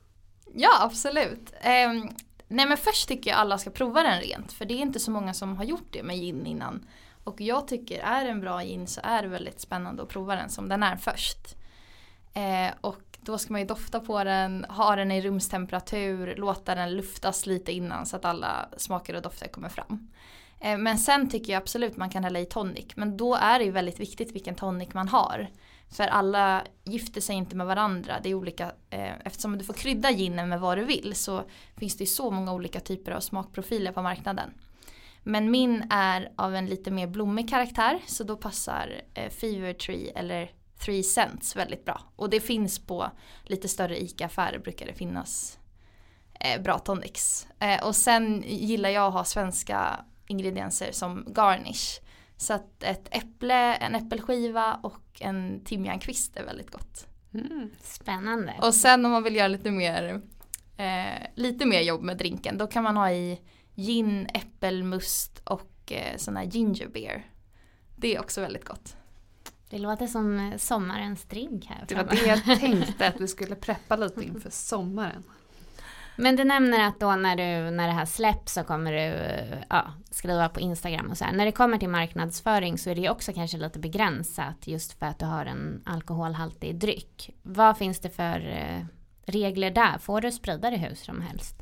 Ja 0.55 0.71
absolut. 0.81 1.53
Eh, 1.61 1.93
nej 2.49 2.69
men 2.69 2.77
först 2.77 3.09
tycker 3.09 3.31
jag 3.31 3.39
alla 3.39 3.59
ska 3.59 3.71
prova 3.71 4.03
den 4.03 4.21
rent 4.21 4.53
för 4.53 4.65
det 4.65 4.75
är 4.75 4.79
inte 4.79 5.01
så 5.01 5.11
många 5.11 5.35
som 5.35 5.57
har 5.57 5.65
gjort 5.65 5.89
det 5.91 6.03
med 6.03 6.17
gin 6.17 6.47
innan. 6.47 6.87
Och 7.25 7.41
jag 7.41 7.69
tycker 7.69 8.01
är 8.01 8.25
det 8.25 8.31
en 8.31 8.41
bra 8.41 8.63
gin 8.63 8.87
så 8.87 9.01
är 9.05 9.23
det 9.23 9.29
väldigt 9.29 9.61
spännande 9.61 10.03
att 10.03 10.09
prova 10.09 10.37
den 10.37 10.51
som 10.51 10.69
den 10.69 10.83
är 10.83 10.97
först. 10.97 11.57
Eh, 12.35 12.71
och 12.81 13.08
då 13.21 13.39
ska 13.39 13.53
man 13.53 13.61
ju 13.61 13.67
dofta 13.67 14.01
på 14.01 14.25
den, 14.25 14.67
ha 14.69 14.97
den 14.97 15.11
i 15.11 15.21
rumstemperatur, 15.21 16.37
låta 16.37 16.75
den 16.75 16.97
luftas 16.97 17.47
lite 17.47 17.73
innan 17.73 18.07
så 18.07 18.17
att 18.17 18.25
alla 18.25 18.69
smaker 18.77 19.15
och 19.15 19.23
dofter 19.23 19.49
kommer 19.49 19.69
fram. 19.69 20.09
Eh, 20.61 20.79
men 20.79 20.99
sen 20.99 21.31
tycker 21.31 21.53
jag 21.53 21.63
absolut 21.63 21.97
man 21.97 22.11
kan 22.11 22.25
hälla 22.25 22.41
i 22.41 22.47
tonic. 22.47 22.87
Men 22.97 23.17
då 23.17 23.35
är 23.35 23.59
det 23.59 23.65
ju 23.65 23.71
väldigt 23.71 24.01
viktigt 24.01 24.35
vilken 24.35 24.55
tonic 24.55 24.95
man 24.95 25.09
har. 25.09 25.49
För 25.91 26.05
alla 26.05 26.63
gifter 26.85 27.21
sig 27.21 27.37
inte 27.37 27.57
med 27.57 27.67
varandra. 27.67 28.21
Det 28.23 28.29
är 28.29 28.35
olika, 28.35 28.73
eh, 28.91 29.19
eftersom 29.25 29.59
du 29.59 29.65
får 29.65 29.75
krydda 29.75 30.11
ginen 30.11 30.49
med 30.49 30.61
vad 30.61 30.79
du 30.79 30.85
vill 30.85 31.15
så 31.15 31.43
finns 31.77 31.97
det 31.97 32.05
ju 32.05 32.09
så 32.11 32.31
många 32.31 32.53
olika 32.53 32.81
typer 32.81 33.13
av 33.13 33.21
smakprofiler 33.21 33.93
på 33.93 34.03
marknaden. 34.03 34.51
Men 35.23 35.51
min 35.51 35.87
är 35.91 36.33
av 36.37 36.55
en 36.55 36.67
lite 36.67 36.91
mer 36.91 37.07
blommig 37.07 37.51
karaktär 37.51 37.99
så 38.07 38.25
då 38.25 38.37
passar 38.37 39.03
eh, 39.15 39.31
Fever 39.31 39.73
Tree 39.73 40.13
eller 40.15 40.51
Three 40.79 41.03
Cents 41.03 41.57
väldigt 41.57 41.85
bra. 41.85 42.01
Och 42.17 42.31
det 42.31 42.41
finns 42.41 42.79
på 42.79 43.11
lite 43.45 43.69
större 43.69 44.03
ICA-affärer 44.03 44.59
brukar 44.59 44.87
det 44.87 44.95
finnas 44.95 45.59
eh, 46.41 46.63
bra 46.63 46.79
tonics. 46.79 47.47
Eh, 47.59 47.87
och 47.87 47.97
sen 47.97 48.43
gillar 48.47 48.91
jag 48.91 49.07
att 49.07 49.13
ha 49.13 49.25
svenska 49.25 50.05
ingredienser 50.27 50.93
som 50.93 51.25
garnish. 51.35 52.01
Så 52.37 52.55
att 52.55 52.83
ett 52.83 53.09
äpple, 53.11 53.75
en 53.75 53.95
äppelskiva 53.95 54.81
och 54.83 55.03
en 55.21 55.65
timjankvist 55.65 56.37
är 56.37 56.45
väldigt 56.45 56.71
gott. 56.71 57.07
Mm, 57.35 57.71
spännande. 57.81 58.55
Och 58.63 58.75
sen 58.75 59.05
om 59.05 59.13
man 59.13 59.23
vill 59.23 59.37
göra 59.37 59.49
lite 59.49 59.71
mer, 59.71 60.23
eh, 60.77 61.27
lite 61.35 61.67
mer 61.67 61.81
jobb 61.81 62.03
med 62.03 62.17
drinken 62.17 62.59
då 62.59 62.67
kan 62.67 62.83
man 62.85 62.97
ha 62.97 63.11
i 63.11 63.41
gin, 63.77 64.29
äppelmust 64.35 65.43
och 65.45 65.93
eh, 65.93 66.17
sån 66.17 66.37
här 66.37 66.45
ginger 66.45 66.89
beer. 66.89 67.27
Det 67.97 68.15
är 68.17 68.21
också 68.21 68.41
väldigt 68.41 68.65
gott. 68.65 68.97
Det 69.71 69.79
låter 69.79 70.07
som 70.07 70.39
eh, 70.39 70.57
sommarens 70.57 71.25
drink 71.25 71.67
här 71.67 71.85
Det 71.89 71.95
var 71.95 72.05
det 72.05 72.27
jag 72.27 72.45
tänkte 72.61 73.09
att 73.09 73.21
vi 73.21 73.29
skulle 73.29 73.55
preppa 73.55 73.97
lite 73.97 74.25
inför 74.25 74.51
sommaren. 74.51 75.23
Men 76.17 76.37
du 76.37 76.45
nämner 76.45 76.89
att 76.89 77.01
då 77.01 77.17
när, 77.17 77.37
du, 77.37 77.71
när 77.71 77.87
det 77.87 77.93
här 77.93 78.05
släpps 78.05 78.53
så 78.53 78.65
kommer 78.65 78.93
du 78.93 79.37
ja, 79.69 79.93
skriva 80.11 80.49
på 80.49 80.61
Instagram 80.61 81.11
och 81.11 81.19
så 81.19 81.25
här. 81.25 81.33
När 81.33 81.45
det 81.45 81.53
kommer 81.53 81.79
till 81.79 81.89
marknadsföring 81.89 82.79
så 82.79 82.91
är 82.91 82.95
det 82.95 83.11
också 83.11 83.33
kanske 83.33 83.59
lite 83.59 83.79
begränsat 83.79 84.67
just 84.67 84.99
för 84.99 85.07
att 85.07 85.19
du 85.19 85.27
har 85.27 85.47
en 85.47 85.83
alkoholhaltig 85.87 86.79
dryck. 86.79 87.31
Vad 87.43 87.79
finns 87.79 87.99
det 87.99 88.11
för 88.11 88.49
eh, 88.49 88.85
regler 89.27 89.71
där? 89.71 89.99
Får 89.99 90.21
du 90.21 90.33
sprida 90.33 90.71
det 90.71 90.77
hur 90.77 90.95
som 90.95 91.21
helst? 91.21 91.57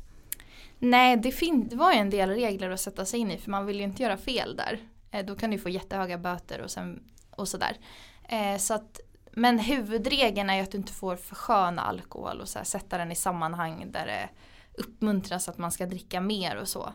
Nej, 0.79 1.17
det, 1.17 1.31
fin- 1.31 1.67
det 1.69 1.75
var 1.75 1.93
ju 1.93 1.99
en 1.99 2.09
del 2.09 2.29
regler 2.29 2.69
att 2.69 2.79
sätta 2.79 3.05
sig 3.05 3.19
in 3.19 3.31
i 3.31 3.37
för 3.37 3.51
man 3.51 3.65
vill 3.65 3.77
ju 3.77 3.83
inte 3.83 4.03
göra 4.03 4.17
fel 4.17 4.55
där. 4.55 4.79
Eh, 5.11 5.25
då 5.25 5.35
kan 5.35 5.51
du 5.51 5.57
få 5.57 5.69
jättehöga 5.69 6.17
böter 6.17 6.61
och, 6.61 6.71
sen, 6.71 7.03
och 7.37 7.47
sådär. 7.47 7.77
Eh, 8.23 8.57
så 8.57 8.73
att, 8.73 8.99
men 9.31 9.59
huvudregeln 9.59 10.49
är 10.49 10.55
ju 10.55 10.61
att 10.61 10.71
du 10.71 10.77
inte 10.77 10.93
får 10.93 11.15
försköna 11.15 11.81
alkohol 11.81 12.41
och 12.41 12.49
så 12.49 12.59
här, 12.59 12.65
sätta 12.65 12.97
den 12.97 13.11
i 13.11 13.15
sammanhang 13.15 13.91
där 13.91 14.05
det 14.05 14.29
uppmuntras 14.77 15.49
att 15.49 15.57
man 15.57 15.71
ska 15.71 15.85
dricka 15.85 16.21
mer 16.21 16.55
och 16.55 16.67
så. 16.67 16.93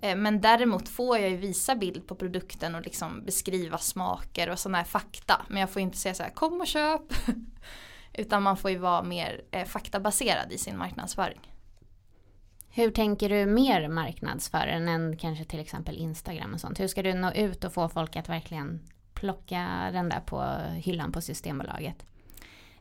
Eh, 0.00 0.16
men 0.16 0.40
däremot 0.40 0.88
får 0.88 1.18
jag 1.18 1.30
ju 1.30 1.36
visa 1.36 1.76
bild 1.76 2.06
på 2.06 2.14
produkten 2.14 2.74
och 2.74 2.82
liksom 2.82 3.24
beskriva 3.24 3.78
smaker 3.78 4.50
och 4.50 4.58
sådana 4.58 4.78
här 4.78 4.84
fakta. 4.84 5.42
Men 5.48 5.60
jag 5.60 5.70
får 5.70 5.82
inte 5.82 5.98
säga 5.98 6.14
så 6.14 6.22
här 6.22 6.30
kom 6.30 6.60
och 6.60 6.66
köp. 6.66 7.02
Utan 8.12 8.42
man 8.42 8.56
får 8.56 8.70
ju 8.70 8.78
vara 8.78 9.02
mer 9.02 9.44
eh, 9.50 9.64
faktabaserad 9.64 10.52
i 10.52 10.58
sin 10.58 10.78
marknadsföring. 10.78 11.40
Hur 12.68 12.90
tänker 12.90 13.28
du 13.28 13.46
mer 13.46 13.88
marknadsföra 13.88 14.70
än 14.70 15.16
kanske 15.16 15.44
till 15.44 15.60
exempel 15.60 15.96
Instagram 15.96 16.54
och 16.54 16.60
sånt? 16.60 16.80
Hur 16.80 16.88
ska 16.88 17.02
du 17.02 17.14
nå 17.14 17.32
ut 17.32 17.64
och 17.64 17.72
få 17.72 17.88
folk 17.88 18.16
att 18.16 18.28
verkligen 18.28 18.80
plocka 19.16 19.90
den 19.92 20.08
där 20.08 20.20
på 20.20 20.42
hyllan 20.76 21.12
på 21.12 21.20
Systembolaget? 21.20 22.06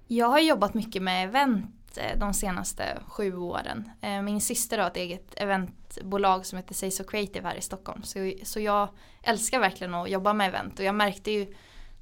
Jag 0.07 0.27
har 0.27 0.39
jobbat 0.39 0.73
mycket 0.73 1.01
med 1.01 1.25
event 1.25 1.97
eh, 1.97 2.19
de 2.19 2.33
senaste 2.33 2.99
sju 3.07 3.37
åren. 3.37 3.91
Eh, 4.01 4.21
min 4.21 4.41
syster 4.41 4.77
har 4.77 4.87
ett 4.87 4.97
eget 4.97 5.33
eventbolag 5.37 6.45
som 6.45 6.57
heter 6.57 6.73
Say 6.73 6.91
So 6.91 7.03
Creative 7.03 7.47
här 7.47 7.55
i 7.55 7.61
Stockholm. 7.61 8.03
Så, 8.03 8.33
så 8.43 8.59
jag 8.59 8.89
älskar 9.23 9.59
verkligen 9.59 9.93
att 9.93 10.09
jobba 10.09 10.33
med 10.33 10.47
event 10.47 10.79
och 10.79 10.85
jag 10.85 10.95
märkte 10.95 11.31
ju 11.31 11.53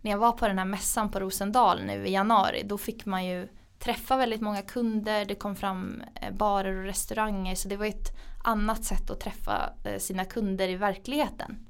när 0.01 0.11
jag 0.11 0.17
var 0.17 0.31
på 0.31 0.47
den 0.47 0.57
här 0.57 0.65
mässan 0.65 1.11
på 1.11 1.19
Rosendal 1.19 1.83
nu 1.85 2.07
i 2.07 2.11
januari 2.11 2.63
då 2.65 2.77
fick 2.77 3.05
man 3.05 3.25
ju 3.25 3.47
träffa 3.79 4.17
väldigt 4.17 4.41
många 4.41 4.61
kunder, 4.61 5.25
det 5.25 5.35
kom 5.35 5.55
fram 5.55 6.03
eh, 6.15 6.33
barer 6.33 6.77
och 6.77 6.83
restauranger 6.83 7.55
så 7.55 7.67
det 7.67 7.77
var 7.77 7.85
ett 7.85 8.11
annat 8.43 8.83
sätt 8.83 9.09
att 9.09 9.19
träffa 9.19 9.73
sina 9.97 10.25
kunder 10.25 10.69
i 10.69 10.75
verkligheten. 10.75 11.65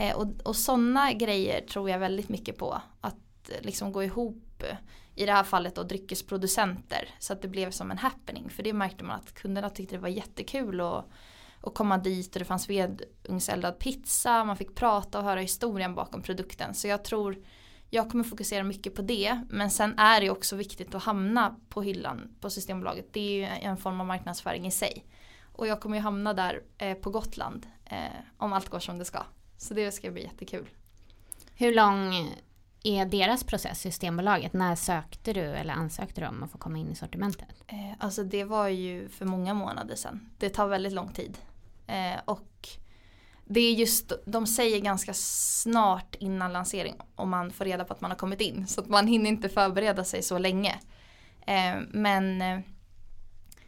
Eh, 0.00 0.16
och, 0.16 0.26
och 0.44 0.56
sådana 0.56 1.12
grejer 1.12 1.60
tror 1.60 1.90
jag 1.90 1.98
väldigt 1.98 2.28
mycket 2.28 2.58
på. 2.58 2.82
Att 3.00 3.50
eh, 3.50 3.56
liksom 3.60 3.92
gå 3.92 4.02
ihop 4.02 4.62
i 5.14 5.26
det 5.26 5.32
här 5.32 5.44
fallet 5.44 5.74
då 5.74 5.82
dryckesproducenter. 5.82 7.08
Så 7.18 7.32
att 7.32 7.42
det 7.42 7.48
blev 7.48 7.70
som 7.70 7.90
en 7.90 7.98
happening. 7.98 8.50
För 8.50 8.62
det 8.62 8.72
märkte 8.72 9.04
man 9.04 9.16
att 9.16 9.34
kunderna 9.34 9.70
tyckte 9.70 9.94
det 9.94 10.00
var 10.00 10.08
jättekul 10.08 10.80
att, 10.80 11.04
att 11.60 11.74
komma 11.74 11.98
dit 11.98 12.36
och 12.36 12.38
det 12.38 12.44
fanns 12.44 12.70
vedugnseldad 12.70 13.78
pizza. 13.78 14.44
Man 14.44 14.56
fick 14.56 14.74
prata 14.74 15.18
och 15.18 15.24
höra 15.24 15.40
historien 15.40 15.94
bakom 15.94 16.22
produkten. 16.22 16.74
Så 16.74 16.88
jag 16.88 17.04
tror 17.04 17.44
jag 17.90 18.10
kommer 18.10 18.24
fokusera 18.24 18.64
mycket 18.64 18.94
på 18.94 19.02
det. 19.02 19.40
Men 19.48 19.70
sen 19.70 19.98
är 19.98 20.20
det 20.20 20.30
också 20.30 20.56
viktigt 20.56 20.94
att 20.94 21.02
hamna 21.02 21.56
på 21.68 21.82
hyllan 21.82 22.34
på 22.40 22.50
Systembolaget. 22.50 23.12
Det 23.12 23.20
är 23.20 23.34
ju 23.34 23.44
en 23.44 23.76
form 23.76 24.00
av 24.00 24.06
marknadsföring 24.06 24.66
i 24.66 24.70
sig. 24.70 25.04
Och 25.52 25.66
jag 25.66 25.80
kommer 25.80 25.96
ju 25.96 26.02
hamna 26.02 26.34
där 26.34 26.62
eh, 26.78 26.94
på 26.94 27.10
Gotland 27.10 27.66
eh, 27.84 27.96
om 28.36 28.52
allt 28.52 28.68
går 28.68 28.78
som 28.78 28.98
det 28.98 29.04
ska. 29.04 29.22
Så 29.60 29.74
det 29.74 29.92
ska 29.92 30.10
bli 30.10 30.22
jättekul. 30.22 30.68
Hur 31.54 31.74
lång 31.74 32.34
är 32.82 33.06
deras 33.06 33.44
process, 33.44 33.80
Systembolaget? 33.80 34.52
När 34.52 34.76
sökte 34.76 35.32
du 35.32 35.40
eller 35.40 35.74
ansökte 35.74 36.20
du 36.20 36.26
om 36.26 36.42
att 36.42 36.50
få 36.50 36.58
komma 36.58 36.78
in 36.78 36.92
i 36.92 36.94
sortimentet? 36.94 37.48
Eh, 37.66 37.92
alltså 37.98 38.24
det 38.24 38.44
var 38.44 38.68
ju 38.68 39.08
för 39.08 39.26
många 39.26 39.54
månader 39.54 39.94
sedan. 39.94 40.30
Det 40.38 40.48
tar 40.48 40.68
väldigt 40.68 40.92
lång 40.92 41.12
tid. 41.12 41.38
Eh, 41.86 42.20
och 42.24 42.68
det 43.44 43.60
är 43.60 43.72
just, 43.72 44.12
de 44.24 44.46
säger 44.46 44.80
ganska 44.80 45.14
snart 45.14 46.14
innan 46.14 46.52
lansering 46.52 46.96
om 47.14 47.30
man 47.30 47.50
får 47.50 47.64
reda 47.64 47.84
på 47.84 47.92
att 47.92 48.00
man 48.00 48.10
har 48.10 48.18
kommit 48.18 48.40
in. 48.40 48.66
Så 48.66 48.80
att 48.80 48.88
man 48.88 49.06
hinner 49.06 49.30
inte 49.30 49.48
förbereda 49.48 50.04
sig 50.04 50.22
så 50.22 50.38
länge. 50.38 50.80
Eh, 51.46 51.80
men, 51.88 52.38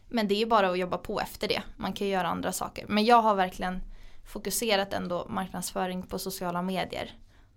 men 0.08 0.28
det 0.28 0.34
är 0.34 0.38
ju 0.38 0.46
bara 0.46 0.70
att 0.70 0.78
jobba 0.78 0.98
på 0.98 1.20
efter 1.20 1.48
det. 1.48 1.62
Man 1.76 1.92
kan 1.92 2.06
ju 2.06 2.12
göra 2.12 2.28
andra 2.28 2.52
saker. 2.52 2.84
Men 2.88 3.04
jag 3.04 3.22
har 3.22 3.34
verkligen 3.34 3.80
fokuserat 4.24 4.92
ändå 4.92 5.26
marknadsföring 5.28 6.02
på 6.02 6.18
sociala 6.18 6.62
medier. 6.62 7.10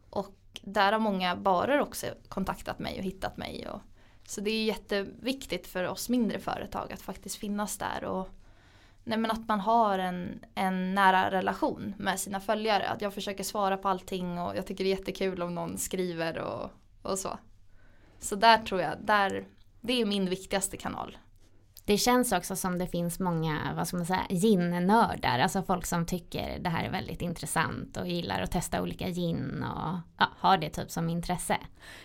Och 0.10 0.36
där 0.62 0.92
har 0.92 1.00
många 1.00 1.36
barer 1.36 1.80
också 1.80 2.08
kontaktat 2.28 2.80
mig 2.80 2.98
och 2.98 3.04
hittat 3.04 3.38
mig. 3.38 3.68
Och, 3.70 3.82
så 4.28 4.42
det 4.42 4.50
är 4.50 4.64
jätteviktigt 4.64 5.68
för 5.68 5.84
oss 5.88 6.10
mindre 6.10 6.40
företag 6.40 6.94
att 6.94 7.02
faktiskt 7.02 7.36
finnas 7.36 7.78
där. 7.78 8.04
Och, 8.04 8.30
nej 9.04 9.18
men 9.18 9.32
att 9.32 9.48
man 9.48 9.60
har 9.60 10.00
en, 10.00 10.46
en 10.56 10.96
nära 10.96 11.32
relation 11.32 11.94
med 11.98 12.20
sina 12.20 12.40
följare. 12.40 12.90
Att 12.90 13.02
jag 13.02 13.14
försöker 13.14 13.44
svara 13.44 13.78
på 13.78 13.90
allting 13.90 14.40
och 14.40 14.56
jag 14.56 14.68
tycker 14.68 14.84
det 14.84 14.90
är 14.90 14.98
jättekul 14.98 15.42
om 15.42 15.56
någon 15.56 15.78
skriver 15.78 16.38
och, 16.38 16.70
och 17.02 17.20
så. 17.20 17.38
Så 18.20 18.36
där 18.36 18.58
tror 18.58 18.82
jag, 18.82 18.94
där, 19.02 19.48
det 19.82 20.02
är 20.02 20.06
min 20.06 20.30
viktigaste 20.30 20.78
kanal. 20.78 21.18
Det 21.88 21.98
känns 21.98 22.32
också 22.32 22.56
som 22.56 22.78
det 22.78 22.88
finns 22.88 23.20
många, 23.20 23.74
vad 23.76 23.88
ska 23.88 23.98
man 23.98 24.06
säga, 24.06 24.26
gin-nördar. 24.30 25.40
Alltså 25.40 25.64
folk 25.64 25.86
som 25.86 26.06
tycker 26.06 26.60
det 26.60 26.70
här 26.70 26.84
är 26.84 26.92
väldigt 26.92 27.22
intressant 27.22 27.98
och 27.98 28.08
gillar 28.08 28.42
att 28.42 28.52
testa 28.52 28.82
olika 28.82 29.10
gin 29.10 29.64
och 29.64 30.00
ja, 30.18 30.28
har 30.38 30.58
det 30.58 30.70
typ 30.70 30.92
som 30.92 31.10
intresse. 31.10 31.58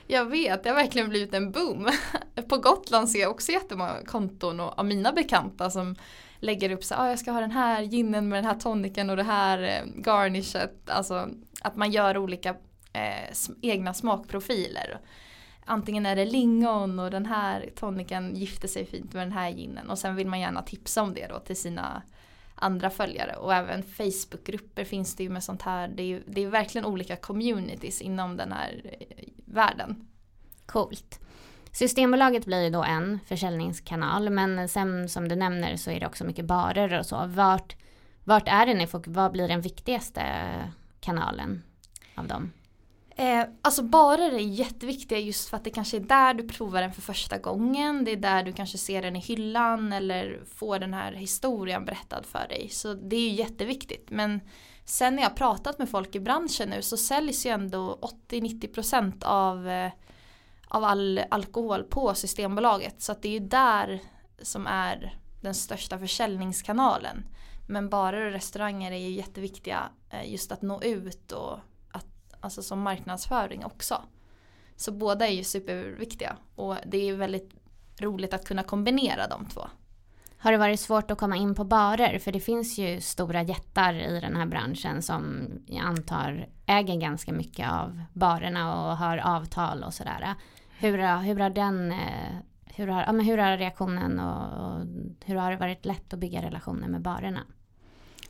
Jag 0.07 0.25
vet, 0.25 0.63
det 0.63 0.69
har 0.69 0.77
verkligen 0.77 1.09
blivit 1.09 1.35
en 1.35 1.53
boom. 1.53 1.89
På 2.49 2.57
Gotland 2.57 3.11
ser 3.11 3.21
jag 3.21 3.31
också 3.31 3.53
jättemånga 3.53 4.05
konton 4.07 4.61
och 4.61 4.79
av 4.79 4.85
mina 4.85 5.13
bekanta 5.13 5.71
som 5.71 5.97
lägger 6.39 6.71
upp 6.71 6.85
så 6.85 6.95
ah, 6.95 7.09
jag 7.09 7.19
ska 7.19 7.31
ha 7.31 7.41
den 7.41 7.51
här 7.51 7.83
ginen 7.83 8.29
med 8.29 8.39
den 8.39 8.51
här 8.51 8.59
toniken 8.59 9.11
och 9.11 9.17
det 9.17 9.23
här 9.23 9.63
eh, 9.63 10.03
garnishet. 10.03 10.91
Alltså 10.91 11.29
att 11.61 11.77
man 11.77 11.91
gör 11.91 12.19
olika 12.19 12.51
eh, 12.93 13.35
egna 13.63 13.95
smakprofiler 13.95 15.01
antingen 15.65 16.07
är 16.07 16.17
det 16.17 16.25
lingon 16.25 16.99
och 16.99 17.11
den 17.11 17.27
här 17.27 17.71
toniken 17.75 18.37
gifter 18.37 18.69
sig 18.69 18.87
fint 18.87 19.13
med 19.13 19.23
den 19.23 19.33
här 19.33 19.51
ginen 19.51 19.91
och 19.91 19.99
sen 19.99 20.17
vill 20.17 20.27
man 20.27 20.41
gärna 20.41 20.63
tipsa 20.63 21.03
om 21.03 21.15
det 21.15 21.27
då 21.27 21.39
till 21.39 21.57
sina 21.57 22.03
andra 22.55 22.91
följare 22.91 23.37
och 23.37 23.55
även 23.55 23.83
Facebookgrupper 23.83 24.85
finns 24.85 25.17
det 25.17 25.23
ju 25.23 25.31
med 25.31 25.45
sånt 25.45 25.63
här. 25.63 25.89
Det 25.89 26.03
är, 26.03 26.07
ju, 26.07 26.23
det 26.27 26.45
är 26.45 26.49
verkligen 26.49 26.85
olika 26.85 27.17
communities 27.17 28.01
inom 28.01 28.37
den 28.37 28.53
här 28.53 28.81
eh, 28.85 29.25
världen. 29.45 30.09
Coolt. 30.67 31.21
Systembolaget 31.73 32.47
blir 32.47 32.63
ju 32.63 32.71
då 32.71 32.83
en 32.83 33.19
försäljningskanal 33.27 34.31
men 34.31 34.69
sen 34.69 35.09
som 35.09 35.29
du 35.29 35.37
nämner 35.37 35.77
så 35.77 35.91
är 35.91 36.01
det 36.01 36.07
också 36.07 36.25
mycket 36.25 36.45
barer 36.45 36.99
och 36.99 37.07
så. 37.07 37.27
Vart, 37.27 37.77
vart 38.25 38.49
är 38.49 38.67
det 38.67 38.75
ni 38.75 38.87
får, 38.87 39.03
vad 39.07 39.33
blir 39.33 39.49
den 39.49 39.61
viktigaste 39.61 40.23
kanalen 41.01 41.63
av 42.15 42.27
dem? 42.27 42.53
Eh, 43.21 43.45
alltså 43.63 43.83
barer 43.83 44.33
är 44.33 44.39
jätteviktiga 44.39 45.19
just 45.19 45.49
för 45.49 45.57
att 45.57 45.65
det 45.65 45.71
kanske 45.71 45.97
är 45.97 46.01
där 46.01 46.35
du 46.35 46.49
provar 46.49 46.83
den 46.83 46.93
för 46.93 47.03
första 47.03 47.39
gången. 47.39 48.05
Det 48.05 48.11
är 48.11 48.17
där 48.17 48.43
du 48.43 48.53
kanske 48.53 48.79
ser 48.79 49.03
den 49.03 49.17
i 49.17 49.19
hyllan 49.19 49.93
eller 49.93 50.41
får 50.55 50.79
den 50.79 50.95
här 50.95 51.13
historien 51.13 51.85
berättad 51.85 52.23
för 52.23 52.49
dig. 52.49 52.69
Så 52.69 52.95
det 52.95 53.17
är 53.17 53.21
ju 53.21 53.35
jätteviktigt. 53.35 54.11
Men 54.11 54.41
sen 54.85 55.17
när 55.17 55.23
jag 55.23 55.37
pratat 55.37 55.79
med 55.79 55.89
folk 55.89 56.15
i 56.15 56.21
branschen 56.21 56.69
nu 56.69 56.83
så 56.83 56.97
säljs 56.97 57.47
ju 57.47 57.51
ändå 57.51 57.99
80-90% 58.29 59.25
av, 59.25 59.69
eh, 59.69 59.93
av 60.69 60.85
all 60.85 61.21
alkohol 61.31 61.83
på 61.83 62.15
Systembolaget. 62.15 63.03
Så 63.03 63.13
att 63.13 63.23
det 63.23 63.29
är 63.29 63.41
ju 63.41 63.49
där 63.49 64.01
som 64.43 64.67
är 64.67 65.19
den 65.41 65.55
största 65.55 65.99
försäljningskanalen. 65.99 67.25
Men 67.69 67.89
barer 67.89 68.27
och 68.27 68.33
restauranger 68.33 68.93
är 68.93 68.97
ju 68.99 69.11
jätteviktiga 69.11 69.89
eh, 70.11 70.33
just 70.33 70.53
att 70.53 70.63
nå 70.63 70.83
ut 70.83 71.33
och 71.33 71.59
alltså 72.41 72.63
som 72.63 72.81
marknadsföring 72.83 73.65
också. 73.65 74.03
Så 74.77 74.93
båda 74.93 75.27
är 75.29 75.33
ju 75.33 75.45
superviktiga 75.45 76.37
och 76.55 76.77
det 76.87 76.97
är 76.99 77.05
ju 77.05 77.17
väldigt 77.17 77.51
roligt 78.01 78.35
att 78.35 78.45
kunna 78.45 78.63
kombinera 78.63 79.27
de 79.29 79.47
två. 79.47 79.61
Har 80.39 80.53
det 80.53 80.59
varit 80.59 80.81
svårt 80.81 81.11
att 81.11 81.19
komma 81.19 81.37
in 81.37 81.55
på 81.55 81.65
barer? 81.65 82.19
För 82.19 82.33
det 82.33 82.41
finns 82.41 82.79
ju 82.79 83.01
stora 83.01 83.43
jättar 83.43 83.95
i 83.95 84.21
den 84.21 84.37
här 84.37 84.47
branschen 84.47 85.03
som 85.03 85.49
jag 85.67 85.85
antar 85.87 86.49
äger 86.67 86.97
ganska 87.01 87.33
mycket 87.33 87.71
av 87.71 88.03
barerna 88.13 88.75
och 88.91 88.97
har 88.97 89.19
avtal 89.19 89.83
och 89.85 89.95
sådär. 89.95 90.35
Hur, 90.79 90.99
har- 90.99 91.23
hur 91.23 91.41
har 91.41 91.51
den 91.51 91.93
eh, 91.93 92.37
hur 92.65 92.87
har, 92.87 93.03
ja, 93.03 93.13
men 93.13 93.27
hur 93.27 93.39
har 93.39 93.57
reaktionen 93.57 94.21
och, 94.21 94.67
och 94.67 94.87
hur 95.25 95.37
har 95.37 95.51
det 95.51 95.57
varit 95.57 95.85
lätt 95.85 96.13
att 96.13 96.19
bygga 96.21 96.43
relationer 96.43 96.89
med 96.89 97.01
barerna? 97.03 97.41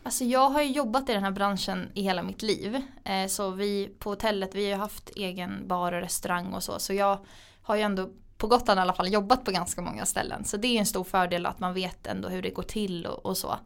Alltså 0.02 0.24
jag 0.24 0.50
har 0.50 0.62
ju 0.62 0.72
jobbat 0.72 1.08
i 1.08 1.12
den 1.12 1.24
här 1.24 1.30
branschen 1.30 1.90
i 1.94 2.02
hela 2.02 2.22
mitt 2.22 2.42
liv. 2.42 2.82
Eh, 3.04 3.26
så 3.26 3.50
vi 3.50 3.94
på 3.98 4.10
hotellet, 4.10 4.54
vi 4.54 4.64
har 4.64 4.70
ju 4.70 4.76
haft 4.76 5.10
egen 5.16 5.68
bar 5.68 5.92
och 5.92 6.00
restaurang 6.00 6.54
och 6.54 6.62
så. 6.62 6.78
Så 6.78 6.92
jag 6.92 7.18
har 7.62 7.76
ju 7.76 7.82
ändå 7.82 8.10
på 8.36 8.46
Gotland 8.46 8.78
i 8.78 8.80
alla 8.80 8.92
fall 8.92 9.12
jobbat 9.12 9.44
på 9.44 9.50
ganska 9.50 9.82
många 9.82 10.06
ställen. 10.06 10.44
Så 10.44 10.56
det 10.56 10.68
är 10.68 10.78
en 10.80 10.86
stor 10.86 11.04
fördel 11.04 11.46
att 11.46 11.60
man 11.60 11.74
vet 11.74 12.06
ändå 12.06 12.28
hur 12.28 12.42
det 12.42 12.50
går 12.50 12.62
till 12.62 13.06
och, 13.06 13.26
och 13.26 13.36
så. 13.36 13.58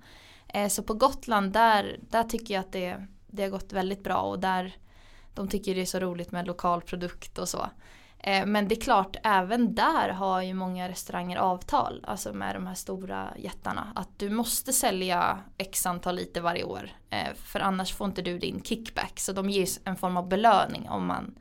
Eh, 0.48 0.68
så 0.68 0.82
på 0.82 0.94
Gotland 0.94 1.52
där, 1.52 1.98
där 2.00 2.24
tycker 2.24 2.54
jag 2.54 2.60
att 2.60 2.72
det, 2.72 3.06
det 3.26 3.42
har 3.42 3.50
gått 3.50 3.72
väldigt 3.72 4.04
bra 4.04 4.20
och 4.20 4.38
där 4.38 4.76
de 5.34 5.48
tycker 5.48 5.74
det 5.74 5.80
är 5.80 5.86
så 5.86 5.98
roligt 5.98 6.32
med 6.32 6.46
lokal 6.46 6.80
produkt 6.80 7.38
och 7.38 7.48
så. 7.48 7.66
Eh, 8.26 8.46
men 8.46 8.68
det 8.68 8.74
är 8.74 8.80
klart, 8.80 9.16
även 9.22 9.74
där 9.74 10.08
har 10.08 10.42
ju 10.42 10.54
många 10.54 10.88
restauranger 10.88 11.36
avtal, 11.36 12.04
alltså 12.08 12.32
med 12.32 12.56
de 12.56 12.66
här 12.66 12.74
stora 12.74 13.32
jättarna. 13.36 13.92
Att 13.94 14.18
du 14.18 14.30
måste 14.30 14.72
sälja 14.72 15.38
x 15.58 15.86
antal 15.86 16.14
liter 16.14 16.40
varje 16.40 16.64
år. 16.64 16.90
Eh, 17.10 17.34
för 17.34 17.60
annars 17.60 17.94
får 17.94 18.06
inte 18.06 18.22
du 18.22 18.38
din 18.38 18.62
kickback. 18.62 19.20
Så 19.20 19.32
de 19.32 19.50
ger 19.50 19.60
ju 19.60 19.66
en 19.84 19.96
form 19.96 20.16
av 20.16 20.28
belöning 20.28 20.88
om 20.88 21.06
man 21.06 21.34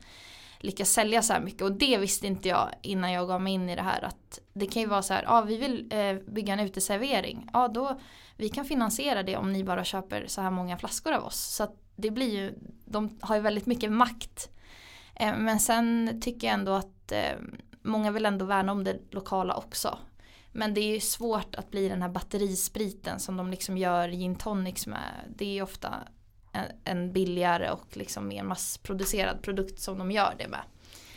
lyckas 0.58 0.90
sälja 0.90 1.22
så 1.22 1.32
här 1.32 1.40
mycket. 1.40 1.62
Och 1.62 1.72
det 1.72 1.98
visste 1.98 2.26
inte 2.26 2.48
jag 2.48 2.68
innan 2.82 3.12
jag 3.12 3.28
gav 3.28 3.40
mig 3.40 3.52
in 3.52 3.70
i 3.70 3.76
det 3.76 3.82
här. 3.82 4.02
Att 4.04 4.38
det 4.52 4.66
kan 4.66 4.82
ju 4.82 4.88
vara 4.88 5.02
så 5.02 5.14
här, 5.14 5.22
ja 5.22 5.40
vi 5.40 5.56
vill 5.56 5.88
eh, 5.90 6.14
bygga 6.14 6.52
en 6.52 6.60
uteservering. 6.60 7.48
Ja 7.52 7.68
då, 7.68 8.00
vi 8.36 8.48
kan 8.48 8.64
finansiera 8.64 9.22
det 9.22 9.36
om 9.36 9.52
ni 9.52 9.64
bara 9.64 9.84
köper 9.84 10.24
så 10.26 10.40
här 10.40 10.50
många 10.50 10.78
flaskor 10.78 11.12
av 11.12 11.24
oss. 11.24 11.40
Så 11.40 11.62
att 11.62 11.76
det 11.96 12.10
blir 12.10 12.34
ju, 12.34 12.54
de 12.84 13.18
har 13.20 13.36
ju 13.36 13.42
väldigt 13.42 13.66
mycket 13.66 13.92
makt 13.92 14.50
men 15.20 15.60
sen 15.60 16.18
tycker 16.20 16.46
jag 16.46 16.54
ändå 16.54 16.72
att 16.72 17.12
eh, 17.12 17.38
många 17.82 18.10
vill 18.10 18.26
ändå 18.26 18.44
värna 18.44 18.72
om 18.72 18.84
det 18.84 18.98
lokala 19.10 19.56
också. 19.56 19.98
Men 20.52 20.74
det 20.74 20.80
är 20.80 20.94
ju 20.94 21.00
svårt 21.00 21.54
att 21.54 21.70
bli 21.70 21.88
den 21.88 22.02
här 22.02 22.08
batterispriten 22.08 23.20
som 23.20 23.36
de 23.36 23.50
liksom 23.50 23.78
gör 23.78 24.08
gin 24.08 24.36
tonics 24.36 24.86
med. 24.86 25.10
Det 25.36 25.58
är 25.58 25.62
ofta 25.62 25.94
en, 26.84 27.12
billigare 27.12 27.70
och 27.70 27.96
liksom 27.96 28.28
mer 28.28 28.42
massproducerad 28.42 29.42
produkt 29.42 29.80
som 29.80 29.98
de 29.98 30.10
gör 30.10 30.34
det 30.38 30.48
med. 30.48 30.60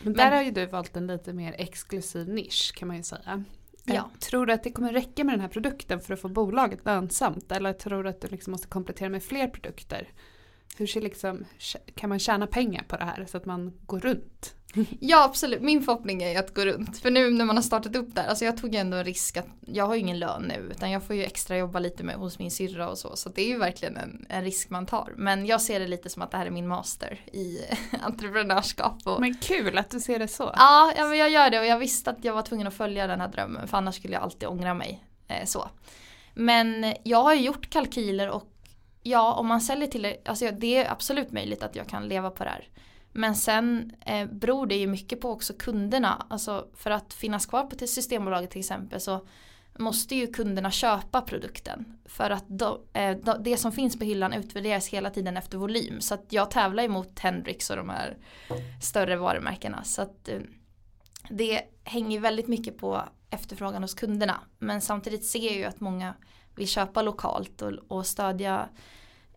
Men 0.01 0.13
där 0.13 0.31
har 0.31 0.41
ju 0.41 0.51
du 0.51 0.65
valt 0.65 0.95
en 0.95 1.07
lite 1.07 1.33
mer 1.33 1.55
exklusiv 1.57 2.29
nisch 2.29 2.73
kan 2.75 2.87
man 2.87 2.97
ju 2.97 3.03
säga. 3.03 3.43
Ja. 3.83 3.93
Eh, 3.93 4.03
Tror 4.19 4.45
du 4.45 4.53
att 4.53 4.63
det 4.63 4.71
kommer 4.71 4.93
räcka 4.93 5.23
med 5.23 5.33
den 5.33 5.41
här 5.41 5.47
produkten 5.47 5.99
för 5.99 6.13
att 6.13 6.21
få 6.21 6.27
bolaget 6.27 6.85
lönsamt? 6.85 7.51
Eller 7.51 7.73
tror 7.73 8.03
du 8.03 8.09
att 8.09 8.21
du 8.21 8.27
liksom 8.27 8.51
måste 8.51 8.67
komplettera 8.67 9.09
med 9.09 9.23
fler 9.23 9.47
produkter? 9.47 10.09
Hur 10.77 10.87
ser 10.87 11.01
liksom, 11.01 11.45
kan 11.95 12.09
man 12.09 12.19
tjäna 12.19 12.47
pengar 12.47 12.83
på 12.87 12.97
det 12.97 13.03
här 13.03 13.25
så 13.25 13.37
att 13.37 13.45
man 13.45 13.73
går 13.85 13.99
runt? 13.99 14.53
Ja 14.99 15.23
absolut, 15.23 15.61
min 15.61 15.83
förhoppning 15.83 16.23
är 16.23 16.39
att 16.39 16.53
gå 16.53 16.65
runt. 16.65 16.97
För 16.97 17.11
nu 17.11 17.29
när 17.29 17.45
man 17.45 17.55
har 17.55 17.63
startat 17.63 17.95
upp 17.95 18.15
där, 18.15 18.27
alltså 18.27 18.45
jag 18.45 18.57
tog 18.57 18.75
ändå 18.75 18.97
en 18.97 19.03
risk 19.03 19.37
att 19.37 19.47
jag 19.65 19.87
har 19.87 19.95
ju 19.95 20.01
ingen 20.01 20.19
lön 20.19 20.41
nu 20.47 20.71
utan 20.71 20.91
jag 20.91 21.03
får 21.03 21.15
ju 21.15 21.23
extra 21.23 21.57
jobba 21.57 21.79
lite 21.79 22.03
med 22.03 22.15
hos 22.15 22.39
min 22.39 22.51
syrra 22.51 22.89
och 22.89 22.97
så. 22.97 23.15
Så 23.15 23.29
det 23.29 23.41
är 23.41 23.47
ju 23.47 23.57
verkligen 23.57 23.97
en, 23.97 24.25
en 24.29 24.43
risk 24.43 24.69
man 24.69 24.85
tar. 24.85 25.13
Men 25.17 25.45
jag 25.45 25.61
ser 25.61 25.79
det 25.79 25.87
lite 25.87 26.09
som 26.09 26.21
att 26.21 26.31
det 26.31 26.37
här 26.37 26.45
är 26.45 26.51
min 26.51 26.67
master 26.67 27.21
i 27.33 27.59
entreprenörskap. 28.01 28.97
Och, 29.05 29.21
Men 29.21 29.37
kul 29.37 29.77
att 29.77 29.89
du 29.89 29.99
ser 29.99 30.19
det 30.19 30.27
så. 30.27 30.51
Ja, 30.55 30.93
ja 30.97 31.07
men 31.07 31.17
jag 31.17 31.29
gör 31.29 31.49
det 31.49 31.59
och 31.59 31.65
jag 31.65 31.79
visste 31.79 32.09
att 32.09 32.23
jag 32.25 32.33
var 32.33 32.41
tvungen 32.41 32.67
att 32.67 32.73
följa 32.73 33.07
den 33.07 33.21
här 33.21 33.27
drömmen 33.27 33.67
för 33.67 33.77
annars 33.77 33.95
skulle 33.95 34.13
jag 34.13 34.23
alltid 34.23 34.49
ångra 34.49 34.73
mig. 34.73 35.03
Eh, 35.27 35.45
så. 35.45 35.69
Men 36.33 36.93
jag 37.03 37.23
har 37.23 37.33
ju 37.33 37.41
gjort 37.41 37.69
kalkyler 37.69 38.29
och 38.29 38.56
ja, 39.03 39.33
om 39.33 39.47
man 39.47 39.61
säljer 39.61 39.87
till 39.87 40.15
alltså 40.25 40.51
det 40.51 40.77
är 40.77 40.91
absolut 40.91 41.31
möjligt 41.31 41.63
att 41.63 41.75
jag 41.75 41.87
kan 41.87 42.07
leva 42.07 42.29
på 42.29 42.43
det 42.43 42.49
här. 42.49 42.69
Men 43.11 43.35
sen 43.35 43.91
eh, 44.05 44.25
beror 44.25 44.67
det 44.67 44.75
ju 44.75 44.87
mycket 44.87 45.21
på 45.21 45.31
också 45.31 45.53
kunderna. 45.53 46.25
Alltså 46.29 46.67
för 46.73 46.91
att 46.91 47.13
finnas 47.13 47.45
kvar 47.45 47.63
på 47.63 47.87
Systembolaget 47.87 48.51
till 48.51 48.59
exempel 48.59 49.01
så 49.01 49.27
måste 49.77 50.15
ju 50.15 50.27
kunderna 50.27 50.71
köpa 50.71 51.21
produkten. 51.21 51.97
För 52.05 52.29
att 52.29 52.47
då, 52.47 52.81
eh, 52.93 53.17
då, 53.17 53.37
det 53.39 53.57
som 53.57 53.71
finns 53.71 53.99
på 53.99 54.05
hyllan 54.05 54.33
utvärderas 54.33 54.87
hela 54.87 55.09
tiden 55.09 55.37
efter 55.37 55.57
volym. 55.57 56.01
Så 56.01 56.13
att 56.13 56.25
jag 56.29 56.51
tävlar 56.51 56.83
ju 56.83 56.89
mot 56.89 57.19
Hendrix 57.19 57.69
och 57.69 57.77
de 57.77 57.89
här 57.89 58.17
större 58.81 59.15
varumärkena. 59.15 59.83
Så 59.83 60.01
att 60.01 60.29
eh, 60.29 60.39
det 61.29 61.61
hänger 61.83 62.19
väldigt 62.19 62.47
mycket 62.47 62.77
på 62.77 63.03
efterfrågan 63.29 63.81
hos 63.81 63.93
kunderna. 63.93 64.39
Men 64.59 64.81
samtidigt 64.81 65.25
ser 65.25 65.45
jag 65.45 65.55
ju 65.55 65.63
att 65.65 65.79
många 65.79 66.13
vill 66.57 66.67
köpa 66.67 67.01
lokalt 67.01 67.61
och, 67.61 67.73
och 67.87 68.05
stödja 68.05 68.69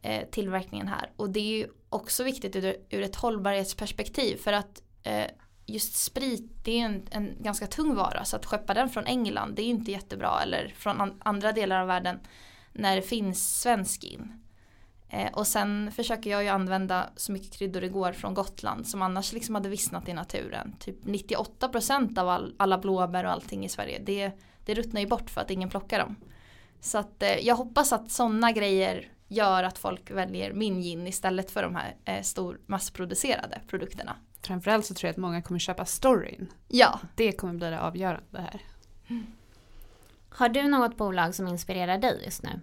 eh, 0.02 0.28
tillverkningen 0.30 0.88
här. 0.88 1.10
Och 1.16 1.30
det 1.30 1.40
är 1.40 1.58
ju 1.58 1.68
också 1.88 2.24
viktigt 2.24 2.56
ur, 2.56 2.76
ur 2.90 3.02
ett 3.02 3.16
hållbarhetsperspektiv 3.16 4.36
för 4.36 4.52
att 4.52 4.82
eh, 5.02 5.26
just 5.66 5.94
sprit 5.94 6.64
det 6.64 6.80
är 6.80 6.84
en, 6.84 7.06
en 7.10 7.36
ganska 7.38 7.66
tung 7.66 7.94
vara 7.94 8.24
så 8.24 8.36
att 8.36 8.46
skeppa 8.46 8.74
den 8.74 8.88
från 8.88 9.06
England 9.06 9.54
det 9.54 9.62
är 9.62 9.66
inte 9.66 9.90
jättebra 9.90 10.40
eller 10.42 10.74
från 10.76 11.00
an, 11.00 11.20
andra 11.24 11.52
delar 11.52 11.80
av 11.80 11.86
världen 11.86 12.20
när 12.72 12.96
det 12.96 13.02
finns 13.02 13.60
svensk 13.60 14.04
in. 14.04 14.32
Eh, 15.08 15.32
och 15.32 15.46
sen 15.46 15.92
försöker 15.92 16.30
jag 16.30 16.42
ju 16.42 16.48
använda 16.48 17.10
så 17.16 17.32
mycket 17.32 17.52
kryddor 17.52 17.80
det 17.80 17.88
går 17.88 18.12
från 18.12 18.34
Gotland 18.34 18.88
som 18.88 19.02
annars 19.02 19.32
liksom 19.32 19.54
hade 19.54 19.68
vissnat 19.68 20.08
i 20.08 20.12
naturen. 20.12 20.76
Typ 20.78 21.04
98% 21.04 22.18
av 22.18 22.28
all, 22.28 22.54
alla 22.56 22.78
blåbär 22.78 23.24
och 23.24 23.30
allting 23.30 23.64
i 23.64 23.68
Sverige 23.68 23.98
det, 23.98 24.32
det 24.64 24.74
ruttnar 24.74 25.00
ju 25.00 25.06
bort 25.06 25.30
för 25.30 25.40
att 25.40 25.50
ingen 25.50 25.70
plockar 25.70 25.98
dem. 25.98 26.16
Så 26.80 26.98
att 26.98 27.22
eh, 27.22 27.38
jag 27.38 27.56
hoppas 27.56 27.92
att 27.92 28.10
sådana 28.10 28.52
grejer 28.52 29.12
gör 29.28 29.62
att 29.62 29.78
folk 29.78 30.10
väljer 30.10 30.52
min 30.52 30.82
gin 30.82 31.06
istället 31.06 31.50
för 31.50 31.62
de 31.62 31.76
här 31.76 31.96
eh, 32.04 32.22
stor 32.22 32.60
massproducerade 32.66 33.60
produkterna. 33.68 34.16
Framförallt 34.42 34.86
så 34.86 34.94
tror 34.94 35.08
jag 35.08 35.12
att 35.12 35.16
många 35.16 35.42
kommer 35.42 35.58
köpa 35.58 35.84
storyn. 35.84 36.52
Ja, 36.68 37.00
Det 37.16 37.32
kommer 37.32 37.54
bli 37.54 37.70
det 37.70 37.80
avgörande 37.80 38.40
här. 38.40 38.62
Har 40.28 40.48
du 40.48 40.68
något 40.68 40.96
bolag 40.96 41.34
som 41.34 41.48
inspirerar 41.48 41.98
dig 41.98 42.22
just 42.24 42.42
nu? 42.42 42.60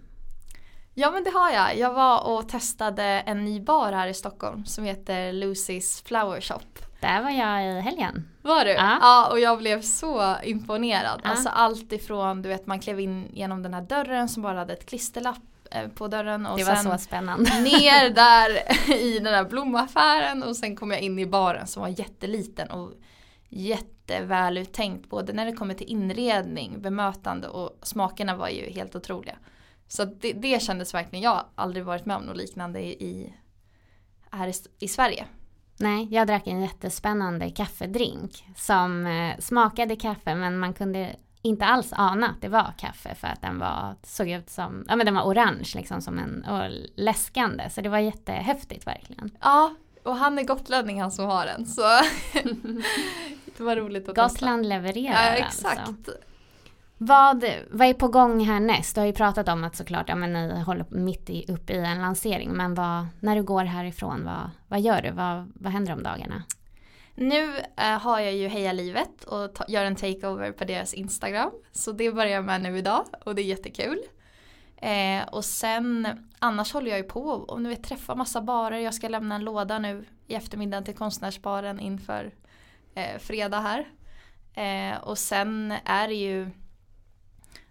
ja 0.94 1.10
men 1.10 1.24
det 1.24 1.30
har 1.30 1.50
jag. 1.50 1.78
Jag 1.78 1.92
var 1.92 2.26
och 2.26 2.48
testade 2.48 3.02
en 3.04 3.44
ny 3.44 3.60
bar 3.60 3.92
här 3.92 4.08
i 4.08 4.14
Stockholm 4.14 4.64
som 4.64 4.84
heter 4.84 5.32
Lucy's 5.32 6.04
Flower 6.04 6.40
Shop. 6.40 6.87
Där 7.00 7.22
var 7.22 7.30
jag 7.30 7.64
i 7.78 7.80
helgen. 7.80 8.28
Var 8.42 8.64
du? 8.64 8.70
Ja. 8.70 8.98
Ja. 9.00 9.28
och 9.30 9.40
jag 9.40 9.58
blev 9.58 9.82
så 9.82 10.36
imponerad. 10.42 11.20
Ja. 11.24 11.30
Alltså 11.30 11.48
allt 11.48 11.92
ifrån, 11.92 12.42
du 12.42 12.48
vet 12.48 12.66
man 12.66 12.80
klev 12.80 13.00
in 13.00 13.28
genom 13.32 13.62
den 13.62 13.74
här 13.74 13.82
dörren 13.82 14.28
som 14.28 14.42
bara 14.42 14.58
hade 14.58 14.72
ett 14.72 14.86
klisterlapp 14.86 15.42
eh, 15.70 15.88
på 15.88 16.08
dörren 16.08 16.46
och 16.46 16.58
Det 16.58 16.64
var 16.64 16.74
sen 16.74 16.92
så 16.92 17.04
spännande. 17.04 17.60
ner 17.60 18.10
där 18.14 18.50
i 19.02 19.18
den 19.18 19.34
här 19.34 19.44
blomaffären 19.44 20.42
och 20.42 20.56
sen 20.56 20.76
kom 20.76 20.90
jag 20.90 21.00
in 21.00 21.18
i 21.18 21.26
baren 21.26 21.66
som 21.66 21.82
var 21.82 21.88
jätteliten 21.88 22.70
och 22.70 22.92
jätteväluttänkt 23.48 25.10
både 25.10 25.32
när 25.32 25.46
det 25.46 25.52
kommer 25.52 25.74
till 25.74 25.86
inredning, 25.86 26.82
bemötande 26.82 27.48
och 27.48 27.78
smakerna 27.82 28.36
var 28.36 28.48
ju 28.48 28.70
helt 28.70 28.96
otroliga. 28.96 29.36
Så 29.88 30.04
det, 30.04 30.32
det 30.32 30.62
kändes 30.62 30.94
verkligen, 30.94 31.22
jag 31.22 31.30
har 31.30 31.46
aldrig 31.54 31.84
varit 31.84 32.06
med 32.06 32.16
om 32.16 32.22
något 32.22 32.36
liknande 32.36 32.80
i, 32.80 32.88
i, 32.90 33.34
här 34.30 34.48
i, 34.48 34.52
i 34.78 34.88
Sverige. 34.88 35.26
Nej, 35.80 36.08
jag 36.10 36.26
drack 36.26 36.46
en 36.46 36.60
jättespännande 36.60 37.50
kaffedrink 37.50 38.44
som 38.56 39.06
eh, 39.06 39.38
smakade 39.38 39.96
kaffe 39.96 40.34
men 40.34 40.58
man 40.58 40.74
kunde 40.74 41.16
inte 41.42 41.64
alls 41.64 41.92
ana 41.92 42.28
att 42.28 42.40
det 42.40 42.48
var 42.48 42.72
kaffe 42.78 43.14
för 43.14 43.28
att 43.28 43.42
den 43.42 43.58
var, 43.58 43.96
såg 44.02 44.28
ut 44.28 44.50
som, 44.50 44.84
ja 44.88 44.96
men 44.96 45.06
den 45.06 45.14
var 45.14 45.22
orange 45.22 45.72
liksom 45.74 46.02
som 46.02 46.18
en, 46.18 46.44
och 46.44 46.70
läskande 46.96 47.70
så 47.70 47.80
det 47.80 47.88
var 47.88 47.98
jättehäftigt 47.98 48.86
verkligen. 48.86 49.30
Ja, 49.40 49.74
och 50.02 50.16
han 50.16 50.38
är 50.38 50.44
gotlänning 50.44 51.00
han 51.00 51.10
som 51.10 51.24
har 51.24 51.46
den 51.46 51.66
så 51.66 51.82
det 53.56 53.62
var 53.62 53.76
roligt 53.76 54.08
att 54.08 54.16
Gotland 54.16 54.62
testa. 54.62 54.74
levererar 54.74 55.24
Ja, 55.24 55.46
exakt. 55.46 55.78
alltså. 55.78 56.12
Vad, 56.98 57.44
vad 57.70 57.88
är 57.88 57.94
på 57.94 58.08
gång 58.08 58.40
härnäst? 58.44 58.94
Du 58.94 59.00
har 59.00 59.06
ju 59.06 59.12
pratat 59.12 59.48
om 59.48 59.64
att 59.64 59.76
såklart, 59.76 60.08
ja 60.08 60.14
men 60.14 60.32
ni 60.32 60.60
håller 60.60 60.86
mitt 60.90 61.30
i, 61.30 61.44
upp 61.52 61.70
i 61.70 61.76
en 61.76 61.98
lansering 62.02 62.50
men 62.52 62.74
vad, 62.74 63.06
när 63.20 63.36
du 63.36 63.42
går 63.42 63.64
härifrån, 63.64 64.24
vad, 64.24 64.50
vad 64.68 64.80
gör 64.80 65.02
du? 65.02 65.10
Vad, 65.10 65.52
vad 65.54 65.72
händer 65.72 65.92
om 65.92 66.02
dagarna? 66.02 66.42
Nu 67.14 67.58
eh, 67.76 67.98
har 68.00 68.20
jag 68.20 68.34
ju 68.34 68.48
Heja 68.48 68.72
Livet 68.72 69.24
och 69.24 69.54
ta- 69.54 69.64
gör 69.68 69.84
en 69.84 69.96
takeover 69.96 70.52
på 70.52 70.64
deras 70.64 70.94
Instagram. 70.94 71.50
Så 71.72 71.92
det 71.92 72.12
börjar 72.12 72.32
jag 72.32 72.44
med 72.44 72.62
nu 72.62 72.78
idag 72.78 73.04
och 73.24 73.34
det 73.34 73.42
är 73.42 73.44
jättekul. 73.44 73.98
Eh, 74.76 75.28
och 75.28 75.44
sen 75.44 76.08
annars 76.38 76.72
håller 76.72 76.90
jag 76.90 76.98
ju 76.98 77.04
på 77.04 77.22
och 77.22 77.62
nu 77.62 77.68
vet 77.68 77.82
träffa 77.82 78.14
massa 78.14 78.40
barer. 78.42 78.78
Jag 78.78 78.94
ska 78.94 79.08
lämna 79.08 79.34
en 79.34 79.44
låda 79.44 79.78
nu 79.78 80.04
i 80.26 80.34
eftermiddag 80.34 80.82
till 80.82 80.94
konstnärsbaren 80.96 81.80
inför 81.80 82.34
eh, 82.94 83.18
fredag 83.18 83.60
här. 83.60 83.88
Eh, 84.54 84.98
och 84.98 85.18
sen 85.18 85.74
är 85.84 86.08
det 86.08 86.14
ju 86.14 86.50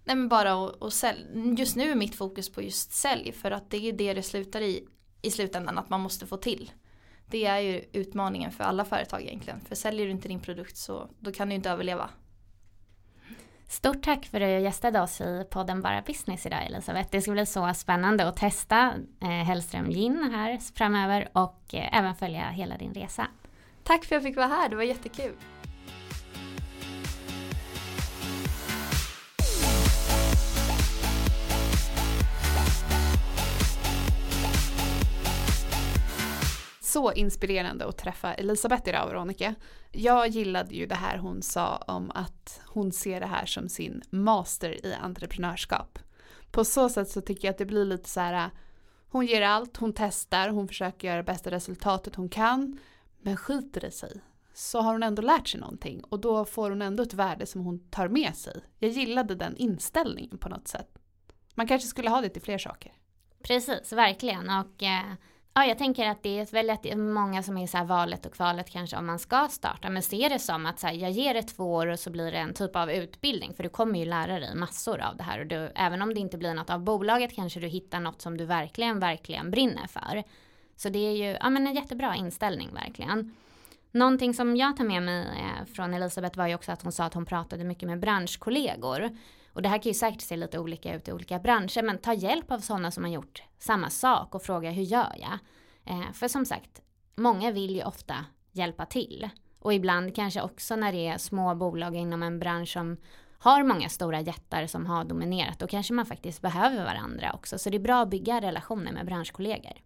Nej 0.07 0.15
men 0.15 0.29
bara 0.29 0.67
att, 0.67 0.93
sälja. 0.93 1.53
Just 1.57 1.75
nu 1.75 1.91
är 1.91 1.95
mitt 1.95 2.15
fokus 2.15 2.49
på 2.49 2.61
just 2.61 2.91
sälj 2.91 3.31
för 3.31 3.51
att 3.51 3.69
det 3.69 3.89
är 3.89 3.93
det 3.93 4.13
det 4.13 4.23
slutar 4.23 4.61
i 4.61 4.87
i 5.21 5.31
slutändan 5.31 5.77
att 5.77 5.89
man 5.89 6.01
måste 6.01 6.27
få 6.27 6.37
till. 6.37 6.71
Det 7.25 7.45
är 7.45 7.59
ju 7.59 7.85
utmaningen 7.93 8.51
för 8.51 8.63
alla 8.63 8.85
företag 8.85 9.21
egentligen. 9.21 9.61
För 9.61 9.75
säljer 9.75 10.05
du 10.05 10.11
inte 10.11 10.27
din 10.27 10.39
produkt 10.39 10.77
så 10.77 11.09
då 11.19 11.31
kan 11.31 11.49
du 11.49 11.55
inte 11.55 11.69
överleva. 11.69 12.09
Stort 13.67 14.03
tack 14.03 14.25
för 14.25 14.41
att 14.41 14.47
du 14.47 14.59
gästade 14.59 15.01
oss 15.01 15.21
i 15.21 15.45
podden 15.49 15.81
Bara 15.81 16.01
Business 16.01 16.45
idag 16.45 16.65
Elisabeth. 16.65 17.09
Det 17.11 17.21
ska 17.21 17.31
bli 17.31 17.45
så 17.45 17.73
spännande 17.73 18.27
att 18.27 18.37
testa 18.37 18.93
eh, 19.21 19.27
Hellström 19.27 19.89
Gin 19.89 20.31
här 20.33 20.59
framöver 20.75 21.29
och 21.33 21.73
eh, 21.73 21.97
även 21.97 22.15
följa 22.15 22.49
hela 22.49 22.77
din 22.77 22.93
resa. 22.93 23.27
Tack 23.83 24.05
för 24.05 24.15
att 24.15 24.23
jag 24.23 24.29
fick 24.29 24.37
vara 24.37 24.47
här, 24.47 24.69
det 24.69 24.75
var 24.75 24.83
jättekul. 24.83 25.33
Så 36.97 37.13
inspirerande 37.13 37.85
att 37.85 37.97
träffa 37.97 38.33
Elisabeth 38.33 38.89
idag, 38.89 39.07
Veronica. 39.07 39.55
Jag 39.91 40.27
gillade 40.27 40.75
ju 40.75 40.85
det 40.85 40.95
här 40.95 41.17
hon 41.17 41.41
sa 41.41 41.77
om 41.77 42.11
att 42.11 42.61
hon 42.67 42.91
ser 42.91 43.19
det 43.19 43.25
här 43.25 43.45
som 43.45 43.69
sin 43.69 44.01
master 44.09 44.85
i 44.85 44.93
entreprenörskap. 44.93 45.99
På 46.51 46.65
så 46.65 46.89
sätt 46.89 47.09
så 47.09 47.21
tycker 47.21 47.47
jag 47.47 47.51
att 47.51 47.57
det 47.57 47.65
blir 47.65 47.85
lite 47.85 48.09
så 48.09 48.19
här, 48.19 48.33
äh, 48.33 48.51
hon 49.09 49.25
ger 49.25 49.41
allt, 49.41 49.77
hon 49.77 49.93
testar, 49.93 50.49
hon 50.49 50.67
försöker 50.67 51.07
göra 51.07 51.17
det 51.17 51.23
bästa 51.23 51.51
resultatet 51.51 52.15
hon 52.15 52.29
kan, 52.29 52.79
men 53.21 53.37
skiter 53.37 53.81
det 53.81 53.91
sig 53.91 54.21
så 54.53 54.81
har 54.81 54.91
hon 54.91 55.03
ändå 55.03 55.21
lärt 55.21 55.47
sig 55.47 55.59
någonting 55.59 56.03
och 56.03 56.19
då 56.19 56.45
får 56.45 56.69
hon 56.69 56.81
ändå 56.81 57.03
ett 57.03 57.13
värde 57.13 57.45
som 57.45 57.61
hon 57.61 57.79
tar 57.89 58.07
med 58.07 58.35
sig. 58.35 58.61
Jag 58.79 58.91
gillade 58.91 59.35
den 59.35 59.57
inställningen 59.57 60.37
på 60.37 60.49
något 60.49 60.67
sätt. 60.67 60.97
Man 61.55 61.67
kanske 61.67 61.87
skulle 61.87 62.09
ha 62.09 62.21
det 62.21 62.29
till 62.29 62.41
fler 62.41 62.57
saker. 62.57 62.93
Precis, 63.43 63.93
verkligen. 63.93 64.49
Och 64.49 64.83
eh, 64.83 65.13
ja, 65.57 65.65
jag 65.65 65.77
tänker 65.77 66.09
att 66.09 66.23
det 66.23 66.39
är 66.39 66.45
väldigt 66.45 66.97
många 66.97 67.43
som 67.43 67.57
är 67.57 67.67
så 67.67 67.77
här 67.77 67.85
valet 67.85 68.25
och 68.25 68.33
kvalet 68.33 68.69
kanske 68.69 68.97
om 68.97 69.05
man 69.05 69.19
ska 69.19 69.47
starta. 69.51 69.89
Men 69.89 70.03
ser 70.03 70.29
det 70.29 70.39
som 70.39 70.65
att 70.65 70.79
så 70.79 70.87
här, 70.87 70.93
jag 70.93 71.11
ger 71.11 71.33
det 71.33 71.43
två 71.43 71.73
år 71.73 71.87
och 71.87 71.99
så 71.99 72.09
blir 72.09 72.31
det 72.31 72.37
en 72.37 72.53
typ 72.53 72.75
av 72.75 72.91
utbildning. 72.91 73.53
För 73.53 73.63
du 73.63 73.69
kommer 73.69 73.99
ju 73.99 74.05
lära 74.05 74.39
dig 74.39 74.55
massor 74.55 75.01
av 75.01 75.17
det 75.17 75.23
här. 75.23 75.39
Och 75.39 75.47
du, 75.47 75.71
även 75.75 76.01
om 76.01 76.13
det 76.13 76.19
inte 76.19 76.37
blir 76.37 76.53
något 76.53 76.69
av 76.69 76.79
bolaget 76.83 77.35
kanske 77.35 77.59
du 77.59 77.67
hittar 77.67 77.99
något 77.99 78.21
som 78.21 78.37
du 78.37 78.45
verkligen, 78.45 78.99
verkligen 78.99 79.51
brinner 79.51 79.87
för. 79.87 80.23
Så 80.75 80.89
det 80.89 80.99
är 80.99 81.15
ju 81.15 81.37
ja, 81.41 81.49
men 81.49 81.67
en 81.67 81.75
jättebra 81.75 82.15
inställning 82.15 82.73
verkligen. 82.73 83.35
Någonting 83.91 84.33
som 84.33 84.55
jag 84.55 84.77
tar 84.77 84.83
med 84.83 85.03
mig 85.03 85.19
eh, 85.21 85.73
från 85.75 85.93
Elisabeth 85.93 86.37
var 86.37 86.47
ju 86.47 86.55
också 86.55 86.71
att 86.71 86.81
hon 86.81 86.91
sa 86.91 87.03
att 87.03 87.13
hon 87.13 87.25
pratade 87.25 87.63
mycket 87.63 87.89
med 87.89 87.99
branschkollegor. 87.99 89.09
Och 89.57 89.63
det 89.63 89.69
här 89.69 89.77
kan 89.77 89.89
ju 89.89 89.93
säkert 89.93 90.21
se 90.21 90.37
lite 90.37 90.59
olika 90.59 90.95
ut 90.95 91.07
i 91.07 91.11
olika 91.11 91.39
branscher 91.39 91.83
men 91.83 91.97
ta 91.97 92.13
hjälp 92.13 92.51
av 92.51 92.59
sådana 92.59 92.91
som 92.91 93.03
har 93.03 93.11
gjort 93.11 93.43
samma 93.59 93.89
sak 93.89 94.35
och 94.35 94.43
fråga 94.43 94.71
hur 94.71 94.83
gör 94.83 95.15
jag? 95.17 95.39
Eh, 95.85 96.11
för 96.13 96.27
som 96.27 96.45
sagt, 96.45 96.81
många 97.15 97.51
vill 97.51 97.75
ju 97.75 97.83
ofta 97.83 98.15
hjälpa 98.51 98.85
till. 98.85 99.29
Och 99.59 99.73
ibland 99.73 100.15
kanske 100.15 100.41
också 100.41 100.75
när 100.75 100.91
det 100.91 101.07
är 101.07 101.17
små 101.17 101.55
bolag 101.55 101.95
inom 101.95 102.23
en 102.23 102.39
bransch 102.39 102.73
som 102.73 102.97
har 103.39 103.63
många 103.63 103.89
stora 103.89 104.21
jättar 104.21 104.67
som 104.67 104.85
har 104.85 105.03
dominerat, 105.03 105.59
då 105.59 105.67
kanske 105.67 105.93
man 105.93 106.05
faktiskt 106.05 106.41
behöver 106.41 106.85
varandra 106.85 107.31
också. 107.33 107.57
Så 107.57 107.69
det 107.69 107.77
är 107.77 107.79
bra 107.79 108.01
att 108.01 108.09
bygga 108.09 108.41
relationer 108.41 108.91
med 108.91 109.05
branschkollegor. 109.05 109.77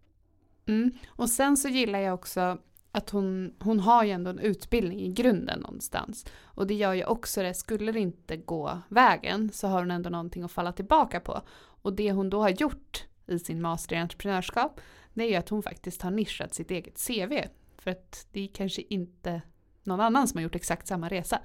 Mm. 0.68 0.92
Och 1.10 1.30
sen 1.30 1.58
så 1.58 1.70
gillar 1.70 2.00
jag 2.00 2.14
också 2.14 2.58
att 2.92 3.10
hon, 3.10 3.54
hon 3.60 3.80
har 3.80 4.04
ju 4.04 4.12
ändå 4.12 4.30
en 4.30 4.40
utbildning 4.40 5.00
i 5.00 5.08
grunden 5.08 5.60
någonstans. 5.60 6.26
Och 6.44 6.68
det 6.68 6.74
gör 6.74 6.94
ju 6.94 7.06
också 7.06 7.42
det, 7.42 7.54
skulle 7.54 7.92
det 7.92 8.00
inte 8.00 8.38
gå 8.38 8.82
vägen 8.88 9.50
så 9.54 9.68
har 9.68 9.80
hon 9.80 9.92
ändå 9.92 10.10
någonting 10.10 10.44
att 10.44 10.52
falla 10.52 10.72
tillbaka 10.72 11.20
på. 11.20 11.42
Och 11.82 11.94
det 11.94 12.12
hon 12.12 12.30
då 12.30 12.42
har 12.42 12.50
gjort 12.50 13.06
i 13.28 13.40
sin 13.40 13.62
master 13.62 13.96
i 13.96 14.00
entreprenörskap, 14.00 14.82
det 15.14 15.24
är 15.24 15.30
ju 15.30 15.36
att 15.36 15.50
hon 15.50 15.64
faktiskt 15.64 16.02
har 16.02 16.12
nischat 16.12 16.54
sitt 16.54 16.72
eget 16.72 17.08
CV. 17.08 17.34
För 17.78 17.92
att 17.92 18.28
det 18.32 18.42
är 18.42 18.48
kanske 18.48 18.82
inte 18.82 19.42
någon 19.84 20.00
annan 20.00 20.28
som 20.28 20.38
har 20.38 20.44
gjort 20.44 20.56
exakt 20.56 20.88
samma 20.88 21.10
resa. 21.10 21.42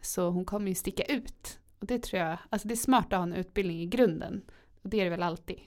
Så 0.00 0.30
hon 0.30 0.44
kommer 0.44 0.68
ju 0.68 0.74
sticka 0.74 1.02
ut. 1.02 1.58
Och 1.80 1.86
det 1.86 2.02
tror 2.02 2.22
jag, 2.22 2.38
alltså 2.50 2.68
det 2.68 2.74
är 2.74 2.76
smart 2.76 3.06
att 3.06 3.18
ha 3.18 3.22
en 3.22 3.32
utbildning 3.32 3.80
i 3.80 3.86
grunden. 3.86 4.42
Och 4.82 4.88
det 4.88 5.00
är 5.00 5.04
det 5.04 5.10
väl 5.10 5.22
alltid. 5.22 5.60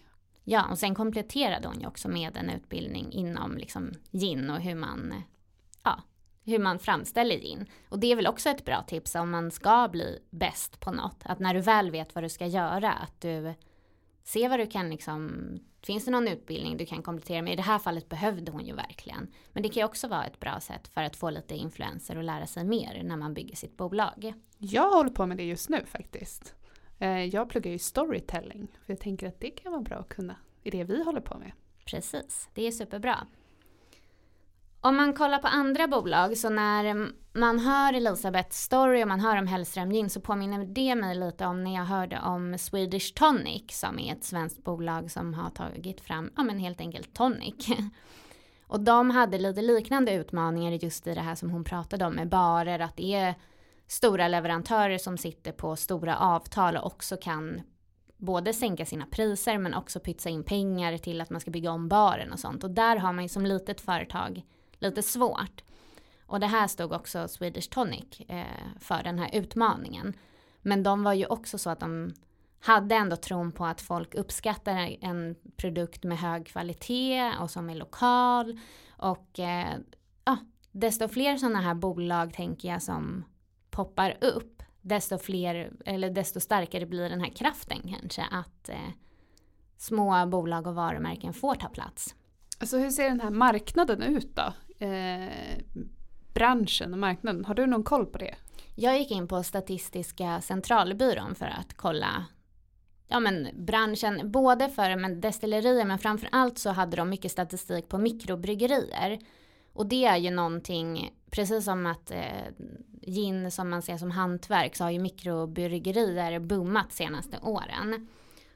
Ja, 0.49 0.65
och 0.71 0.79
sen 0.79 0.95
kompletterade 0.95 1.67
hon 1.67 1.79
ju 1.79 1.87
också 1.87 2.09
med 2.09 2.37
en 2.37 2.49
utbildning 2.49 3.11
inom 3.11 3.57
liksom 3.57 3.91
gin 4.11 4.49
och 4.49 4.59
hur 4.59 4.75
man, 4.75 5.13
ja, 5.83 6.03
hur 6.43 6.59
man 6.59 6.79
framställer 6.79 7.35
gin. 7.35 7.65
Och 7.89 7.99
det 7.99 8.11
är 8.11 8.15
väl 8.15 8.27
också 8.27 8.49
ett 8.49 8.65
bra 8.65 8.83
tips 8.83 9.15
om 9.15 9.29
man 9.29 9.51
ska 9.51 9.87
bli 9.91 10.19
bäst 10.29 10.79
på 10.79 10.91
något. 10.91 11.19
Att 11.23 11.39
när 11.39 11.53
du 11.53 11.59
väl 11.59 11.91
vet 11.91 12.15
vad 12.15 12.23
du 12.23 12.29
ska 12.29 12.45
göra, 12.45 12.91
att 12.91 13.21
du 13.21 13.53
ser 14.23 14.49
vad 14.49 14.59
du 14.59 14.67
kan 14.67 14.89
liksom, 14.89 15.31
finns 15.81 16.05
det 16.05 16.11
någon 16.11 16.27
utbildning 16.27 16.77
du 16.77 16.85
kan 16.85 17.03
komplettera 17.03 17.41
med? 17.41 17.53
I 17.53 17.55
det 17.55 17.61
här 17.61 17.79
fallet 17.79 18.09
behövde 18.09 18.51
hon 18.51 18.65
ju 18.65 18.73
verkligen. 18.73 19.27
Men 19.53 19.63
det 19.63 19.69
kan 19.69 19.81
ju 19.81 19.85
också 19.85 20.07
vara 20.07 20.25
ett 20.25 20.39
bra 20.39 20.59
sätt 20.59 20.87
för 20.87 21.03
att 21.03 21.15
få 21.15 21.29
lite 21.29 21.55
influenser 21.55 22.17
och 22.17 22.23
lära 22.23 22.47
sig 22.47 22.63
mer 22.63 23.03
när 23.03 23.17
man 23.17 23.33
bygger 23.33 23.55
sitt 23.55 23.77
bolag. 23.77 24.33
Jag 24.57 24.91
håller 24.91 25.11
på 25.11 25.25
med 25.25 25.37
det 25.37 25.43
just 25.43 25.69
nu 25.69 25.85
faktiskt. 25.85 26.56
Eh, 26.99 27.25
jag 27.25 27.49
pluggar 27.49 27.71
ju 27.71 27.79
storytelling, 27.79 28.67
för 28.85 28.93
jag 28.93 28.99
tänker 28.99 29.27
att 29.27 29.39
det 29.39 29.49
kan 29.49 29.71
vara 29.71 29.81
bra 29.81 29.97
att 29.97 30.09
kunna 30.09 30.35
i 30.63 30.69
det 30.69 30.83
vi 30.83 31.03
håller 31.03 31.21
på 31.21 31.37
med. 31.37 31.51
Precis, 31.85 32.49
det 32.53 32.67
är 32.67 32.71
superbra. 32.71 33.27
Om 34.81 34.95
man 34.95 35.13
kollar 35.13 35.39
på 35.39 35.47
andra 35.47 35.87
bolag 35.87 36.37
så 36.37 36.49
när 36.49 37.09
man 37.33 37.59
hör 37.59 37.93
Elisabeths 37.93 38.61
story 38.61 39.03
och 39.03 39.07
man 39.07 39.19
hör 39.19 39.37
om 39.37 39.47
Hellström 39.47 39.91
Gin 39.91 40.09
så 40.09 40.21
påminner 40.21 40.65
det 40.65 40.95
mig 40.95 41.15
lite 41.15 41.45
om 41.45 41.63
när 41.63 41.75
jag 41.75 41.85
hörde 41.85 42.19
om 42.19 42.57
Swedish 42.57 43.13
Tonic 43.13 43.63
som 43.79 43.99
är 43.99 44.13
ett 44.13 44.23
svenskt 44.23 44.63
bolag 44.63 45.11
som 45.11 45.33
har 45.33 45.49
tagit 45.49 46.01
fram, 46.01 46.31
ja 46.35 46.43
men 46.43 46.59
helt 46.59 46.81
enkelt 46.81 47.13
tonic. 47.13 47.67
Och 48.67 48.79
de 48.79 49.09
hade 49.09 49.37
lite 49.37 49.61
liknande 49.61 50.13
utmaningar 50.13 50.71
just 50.71 51.07
i 51.07 51.13
det 51.13 51.21
här 51.21 51.35
som 51.35 51.49
hon 51.49 51.63
pratade 51.63 52.05
om 52.05 52.13
med 52.13 52.29
barer, 52.29 52.79
att 52.79 52.97
det 52.97 53.15
är 53.15 53.35
stora 53.87 54.27
leverantörer 54.27 54.97
som 54.97 55.17
sitter 55.17 55.51
på 55.51 55.75
stora 55.75 56.17
avtal 56.17 56.77
och 56.77 56.85
också 56.85 57.17
kan 57.17 57.61
både 58.17 58.53
sänka 58.53 58.85
sina 58.85 59.05
priser 59.05 59.57
men 59.57 59.73
också 59.73 59.99
pytsa 59.99 60.29
in 60.29 60.43
pengar 60.43 60.97
till 60.97 61.21
att 61.21 61.29
man 61.29 61.41
ska 61.41 61.51
bygga 61.51 61.71
om 61.71 61.87
baren 61.87 62.33
och 62.33 62.39
sånt. 62.39 62.63
Och 62.63 62.71
där 62.71 62.95
har 62.95 63.13
man 63.13 63.23
ju 63.23 63.29
som 63.29 63.45
litet 63.45 63.81
företag 63.81 64.43
lite 64.79 65.03
svårt. 65.03 65.63
Och 66.25 66.39
det 66.39 66.47
här 66.47 66.67
stod 66.67 66.93
också 66.93 67.27
Swedish 67.27 67.69
Tonic 67.69 68.21
eh, 68.27 68.45
för 68.79 69.03
den 69.03 69.19
här 69.19 69.29
utmaningen. 69.33 70.13
Men 70.61 70.83
de 70.83 71.03
var 71.03 71.13
ju 71.13 71.25
också 71.25 71.57
så 71.57 71.69
att 71.69 71.79
de 71.79 72.13
hade 72.59 72.95
ändå 72.95 73.15
tron 73.15 73.51
på 73.51 73.65
att 73.65 73.81
folk 73.81 74.15
uppskattar 74.15 74.97
en 75.01 75.35
produkt 75.57 76.03
med 76.03 76.17
hög 76.17 76.47
kvalitet 76.47 77.31
och 77.39 77.51
som 77.51 77.69
är 77.69 77.75
lokal. 77.75 78.59
Och 78.97 79.39
eh, 79.39 79.77
ja, 80.25 80.37
desto 80.71 81.07
fler 81.07 81.37
sådana 81.37 81.61
här 81.61 81.73
bolag 81.73 82.33
tänker 82.33 82.69
jag 82.69 82.81
som 82.81 83.23
poppar 83.77 84.17
upp, 84.21 84.63
desto 84.81 85.17
fler, 85.17 85.71
eller 85.85 86.09
desto 86.09 86.39
starkare 86.39 86.85
blir 86.85 87.09
den 87.09 87.21
här 87.21 87.29
kraften 87.29 87.81
kanske 87.81 88.25
att 88.31 88.69
eh, 88.69 88.89
små 89.77 90.25
bolag 90.25 90.67
och 90.67 90.75
varumärken 90.75 91.33
får 91.33 91.55
ta 91.55 91.69
plats. 91.69 92.15
Alltså 92.59 92.77
hur 92.77 92.89
ser 92.89 93.09
den 93.09 93.21
här 93.21 93.29
marknaden 93.29 94.01
ut 94.01 94.35
då? 94.35 94.53
Eh, 94.85 95.29
branschen 96.33 96.93
och 96.93 96.99
marknaden, 96.99 97.45
har 97.45 97.55
du 97.55 97.65
någon 97.65 97.83
koll 97.83 98.05
på 98.05 98.17
det? 98.17 98.35
Jag 98.75 98.99
gick 98.99 99.11
in 99.11 99.27
på 99.27 99.43
Statistiska 99.43 100.41
centralbyrån 100.41 101.35
för 101.35 101.45
att 101.45 101.73
kolla 101.73 102.25
ja, 103.07 103.19
men 103.19 103.47
branschen, 103.53 104.31
både 104.31 104.69
för 104.69 104.95
men 104.95 105.21
destillerier 105.21 105.85
men 105.85 105.99
framför 105.99 106.29
allt 106.31 106.57
så 106.57 106.69
hade 106.69 106.97
de 106.97 107.09
mycket 107.09 107.31
statistik 107.31 107.89
på 107.89 107.97
mikrobryggerier. 107.97 109.19
Och 109.77 109.85
det 109.85 110.05
är 110.05 110.17
ju 110.17 110.31
någonting, 110.31 111.11
precis 111.31 111.65
som 111.65 111.85
att 111.85 112.11
eh, 112.11 112.47
gin 113.01 113.51
som 113.51 113.69
man 113.69 113.81
ser 113.81 113.97
som 113.97 114.11
hantverk 114.11 114.75
så 114.75 114.83
har 114.83 114.91
ju 114.91 114.99
mikrobryggerier 114.99 116.39
boomat 116.39 116.93
senaste 116.93 117.37
åren. 117.41 118.07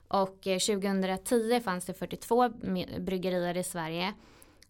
Och 0.07 0.47
eh, 0.47 0.59
2010 0.59 1.59
fanns 1.59 1.85
det 1.85 1.93
42 1.93 2.49
bryggerier 2.99 3.57
i 3.57 3.63
Sverige. 3.63 4.13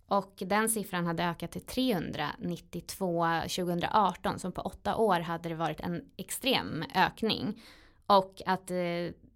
Och 0.08 0.34
den 0.38 0.70
siffran 0.70 1.06
hade 1.06 1.24
ökat 1.24 1.52
till 1.52 1.62
392 1.62 3.26
2018. 3.42 4.40
Så 4.40 4.52
på 4.52 4.62
åtta 4.62 4.96
år 4.96 5.20
hade 5.20 5.50
det 5.50 5.56
varit 5.56 5.80
en 5.80 6.02
extrem 6.18 6.84
ökning. 6.96 7.62
Och 8.06 8.42
att 8.46 8.72
eh, 8.72 8.78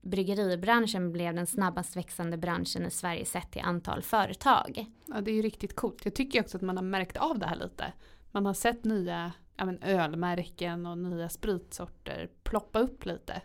bryggeribranschen 0.05 1.11
blev 1.11 1.35
den 1.35 1.47
snabbast 1.47 1.95
växande 1.95 2.37
branschen 2.37 2.85
i 2.85 2.91
Sverige 2.91 3.25
sett 3.25 3.51
till 3.51 3.61
antal 3.61 4.01
företag. 4.01 4.85
Ja 5.05 5.21
det 5.21 5.31
är 5.31 5.35
ju 5.35 5.41
riktigt 5.41 5.75
coolt. 5.75 6.05
Jag 6.05 6.15
tycker 6.15 6.41
också 6.41 6.57
att 6.57 6.63
man 6.63 6.77
har 6.77 6.83
märkt 6.83 7.17
av 7.17 7.39
det 7.39 7.45
här 7.45 7.55
lite. 7.55 7.93
Man 8.31 8.45
har 8.45 8.53
sett 8.53 8.83
nya 8.83 9.31
ja, 9.57 9.65
men, 9.65 9.83
ölmärken 9.83 10.85
och 10.85 10.97
nya 10.97 11.29
spritsorter 11.29 12.29
ploppa 12.43 12.79
upp 12.79 13.05
lite. 13.05 13.41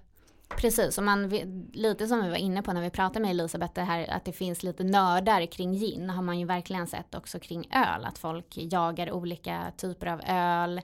Precis, 0.56 0.98
och 0.98 1.04
man, 1.04 1.28
lite 1.72 2.06
som 2.06 2.22
vi 2.22 2.30
var 2.30 2.36
inne 2.36 2.62
på 2.62 2.72
när 2.72 2.82
vi 2.82 2.90
pratade 2.90 3.20
med 3.20 3.30
Elisabeth, 3.30 3.74
det 3.74 3.80
här 3.80 4.10
att 4.10 4.24
det 4.24 4.32
finns 4.32 4.62
lite 4.62 4.84
nördar 4.84 5.46
kring 5.46 5.72
gin 5.72 6.10
har 6.10 6.22
man 6.22 6.38
ju 6.38 6.46
verkligen 6.46 6.86
sett 6.86 7.14
också 7.14 7.38
kring 7.38 7.68
öl. 7.72 8.04
Att 8.04 8.18
folk 8.18 8.46
jagar 8.56 9.12
olika 9.12 9.72
typer 9.76 10.06
av 10.06 10.20
öl. 10.26 10.80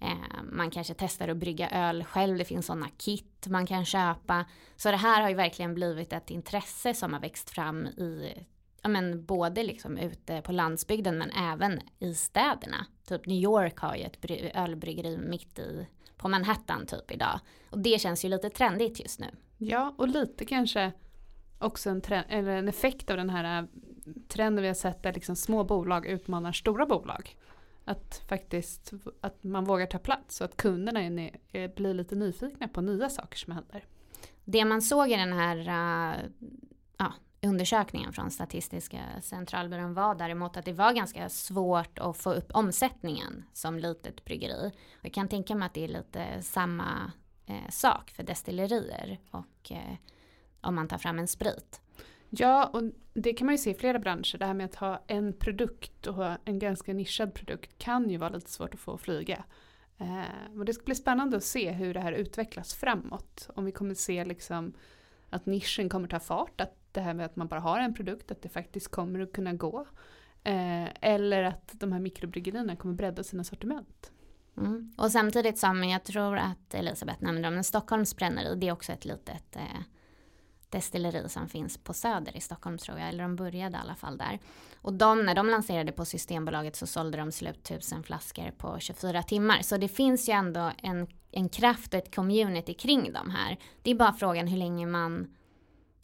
Eh, 0.00 0.42
man 0.52 0.70
kanske 0.70 0.94
testar 0.94 1.28
att 1.28 1.36
brygga 1.36 1.70
öl 1.70 2.04
själv, 2.04 2.38
det 2.38 2.44
finns 2.44 2.66
sådana 2.66 2.88
kit 2.96 3.46
man 3.46 3.66
kan 3.66 3.84
köpa. 3.84 4.44
Så 4.76 4.90
det 4.90 4.96
här 4.96 5.22
har 5.22 5.28
ju 5.28 5.34
verkligen 5.34 5.74
blivit 5.74 6.12
ett 6.12 6.30
intresse 6.30 6.94
som 6.94 7.12
har 7.12 7.20
växt 7.20 7.50
fram 7.50 7.86
i 7.86 8.34
ja, 8.82 8.88
men 8.88 9.24
både 9.24 9.62
liksom 9.62 9.98
ute 9.98 10.42
på 10.42 10.52
landsbygden 10.52 11.18
men 11.18 11.30
även 11.30 11.80
i 11.98 12.14
städerna. 12.14 12.86
Typ 13.08 13.26
New 13.26 13.38
York 13.38 13.78
har 13.78 13.96
ju 13.96 14.02
ett 14.02 14.24
ölbryggeri 14.54 15.18
mitt 15.18 15.58
i 15.58 15.86
på 16.16 16.28
Manhattan 16.28 16.86
typ 16.86 17.10
idag. 17.10 17.40
Och 17.70 17.78
det 17.78 18.00
känns 18.00 18.24
ju 18.24 18.28
lite 18.28 18.50
trendigt 18.50 19.00
just 19.00 19.20
nu. 19.20 19.26
Ja, 19.58 19.94
och 19.98 20.08
lite 20.08 20.44
kanske 20.44 20.92
också 21.58 21.90
en, 21.90 22.00
trend, 22.00 22.26
eller 22.28 22.56
en 22.56 22.68
effekt 22.68 23.10
av 23.10 23.16
den 23.16 23.30
här 23.30 23.62
eh, 23.62 23.68
trenden 24.28 24.62
vi 24.62 24.68
har 24.68 24.74
sett 24.74 25.02
där 25.02 25.12
liksom 25.12 25.36
små 25.36 25.64
bolag 25.64 26.06
utmanar 26.06 26.52
stora 26.52 26.86
bolag. 26.86 27.36
Att 27.88 28.22
faktiskt 28.28 28.92
att 29.20 29.44
man 29.44 29.64
vågar 29.64 29.86
ta 29.86 29.98
plats 29.98 30.40
och 30.40 30.44
att 30.44 30.56
kunderna 30.56 31.02
är, 31.02 31.74
blir 31.74 31.94
lite 31.94 32.14
nyfikna 32.14 32.68
på 32.68 32.80
nya 32.80 33.08
saker 33.08 33.38
som 33.38 33.52
händer. 33.52 33.84
Det 34.44 34.64
man 34.64 34.82
såg 34.82 35.10
i 35.10 35.16
den 35.16 35.32
här 35.32 35.56
uh, 35.58 36.30
ja, 36.96 37.12
undersökningen 37.42 38.12
från 38.12 38.30
Statistiska 38.30 39.00
centralbyrån 39.22 39.94
var 39.94 40.14
däremot 40.14 40.56
att 40.56 40.64
det 40.64 40.72
var 40.72 40.92
ganska 40.92 41.28
svårt 41.28 41.98
att 41.98 42.16
få 42.16 42.32
upp 42.32 42.50
omsättningen 42.52 43.44
som 43.52 43.78
litet 43.78 44.24
bryggeri. 44.24 44.72
Och 44.98 45.04
jag 45.04 45.12
kan 45.12 45.28
tänka 45.28 45.54
mig 45.54 45.66
att 45.66 45.74
det 45.74 45.84
är 45.84 45.88
lite 45.88 46.42
samma 46.42 47.12
eh, 47.46 47.70
sak 47.70 48.10
för 48.10 48.22
destillerier 48.22 49.18
och 49.30 49.72
eh, 49.72 49.96
om 50.60 50.74
man 50.74 50.88
tar 50.88 50.98
fram 50.98 51.18
en 51.18 51.28
sprit. 51.28 51.80
Ja, 52.38 52.66
och 52.66 52.82
det 53.14 53.32
kan 53.32 53.46
man 53.46 53.54
ju 53.54 53.58
se 53.58 53.70
i 53.70 53.74
flera 53.74 53.98
branscher. 53.98 54.38
Det 54.38 54.46
här 54.46 54.54
med 54.54 54.66
att 54.66 54.74
ha 54.74 55.04
en 55.06 55.32
produkt 55.32 56.06
och 56.06 56.24
en 56.44 56.58
ganska 56.58 56.92
nischad 56.92 57.34
produkt 57.34 57.78
kan 57.78 58.10
ju 58.10 58.16
vara 58.16 58.30
lite 58.30 58.50
svårt 58.50 58.74
att 58.74 58.80
få 58.80 58.94
att 58.94 59.00
flyga. 59.00 59.44
Eh, 59.98 60.58
och 60.58 60.64
det 60.64 60.72
ska 60.72 60.84
bli 60.84 60.94
spännande 60.94 61.36
att 61.36 61.44
se 61.44 61.70
hur 61.70 61.94
det 61.94 62.00
här 62.00 62.12
utvecklas 62.12 62.74
framåt. 62.74 63.50
Om 63.54 63.64
vi 63.64 63.72
kommer 63.72 63.94
se 63.94 64.24
liksom 64.24 64.72
att 65.30 65.46
nischen 65.46 65.88
kommer 65.88 66.08
ta 66.08 66.20
fart, 66.20 66.60
att 66.60 66.76
det 66.92 67.00
här 67.00 67.14
med 67.14 67.26
att 67.26 67.36
man 67.36 67.48
bara 67.48 67.60
har 67.60 67.80
en 67.80 67.94
produkt, 67.94 68.30
att 68.30 68.42
det 68.42 68.48
faktiskt 68.48 68.88
kommer 68.88 69.20
att 69.20 69.32
kunna 69.32 69.52
gå. 69.52 69.86
Eh, 70.44 70.88
eller 71.00 71.42
att 71.42 71.72
de 71.72 71.92
här 71.92 72.00
mikrobryggerierna 72.00 72.76
kommer 72.76 72.94
bredda 72.94 73.24
sina 73.24 73.44
sortiment. 73.44 74.12
Mm. 74.56 74.92
Och 74.96 75.12
samtidigt 75.12 75.58
som 75.58 75.84
jag 75.84 76.04
tror 76.04 76.36
att 76.36 76.74
Elisabeth 76.74 77.22
nämnde 77.22 77.48
om 77.48 77.54
en 77.54 77.64
Stockholms 77.64 78.16
bränneri, 78.16 78.54
det 78.54 78.68
är 78.68 78.72
också 78.72 78.92
ett 78.92 79.04
litet 79.04 79.56
eh, 79.56 79.82
destilleri 80.70 81.28
som 81.28 81.48
finns 81.48 81.78
på 81.78 81.92
Söder 81.92 82.36
i 82.36 82.40
Stockholm 82.40 82.78
tror 82.78 82.98
jag, 82.98 83.08
eller 83.08 83.22
de 83.22 83.36
började 83.36 83.76
i 83.76 83.80
alla 83.80 83.94
fall 83.94 84.18
där. 84.18 84.38
Och 84.82 84.92
de, 84.92 85.26
när 85.26 85.34
de 85.34 85.48
lanserade 85.48 85.92
på 85.92 86.04
Systembolaget 86.04 86.76
så 86.76 86.86
sålde 86.86 87.18
de 87.18 87.32
slut 87.32 87.62
tusen 87.62 88.02
flaskor 88.02 88.50
på 88.50 88.78
24 88.78 89.22
timmar. 89.22 89.62
Så 89.62 89.76
det 89.76 89.88
finns 89.88 90.28
ju 90.28 90.32
ändå 90.32 90.72
en, 90.82 91.06
en 91.30 91.48
kraft 91.48 91.94
och 91.94 91.98
ett 91.98 92.14
community 92.14 92.74
kring 92.74 93.12
de 93.12 93.30
här. 93.30 93.56
Det 93.82 93.90
är 93.90 93.94
bara 93.94 94.12
frågan 94.12 94.46
hur 94.46 94.58
länge 94.58 94.86
man, 94.86 95.34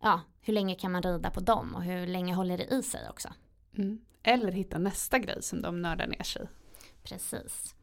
ja, 0.00 0.20
hur 0.40 0.52
länge 0.52 0.74
kan 0.74 0.92
man 0.92 1.02
rida 1.02 1.30
på 1.30 1.40
dem 1.40 1.74
och 1.74 1.82
hur 1.82 2.06
länge 2.06 2.34
håller 2.34 2.58
det 2.58 2.74
i 2.74 2.82
sig 2.82 3.08
också. 3.10 3.28
Mm. 3.78 4.00
Eller 4.22 4.52
hitta 4.52 4.78
nästa 4.78 5.18
grej 5.18 5.42
som 5.42 5.62
de 5.62 5.82
nördar 5.82 6.06
ner 6.06 6.22
sig 6.22 6.46
Precis. 7.02 7.74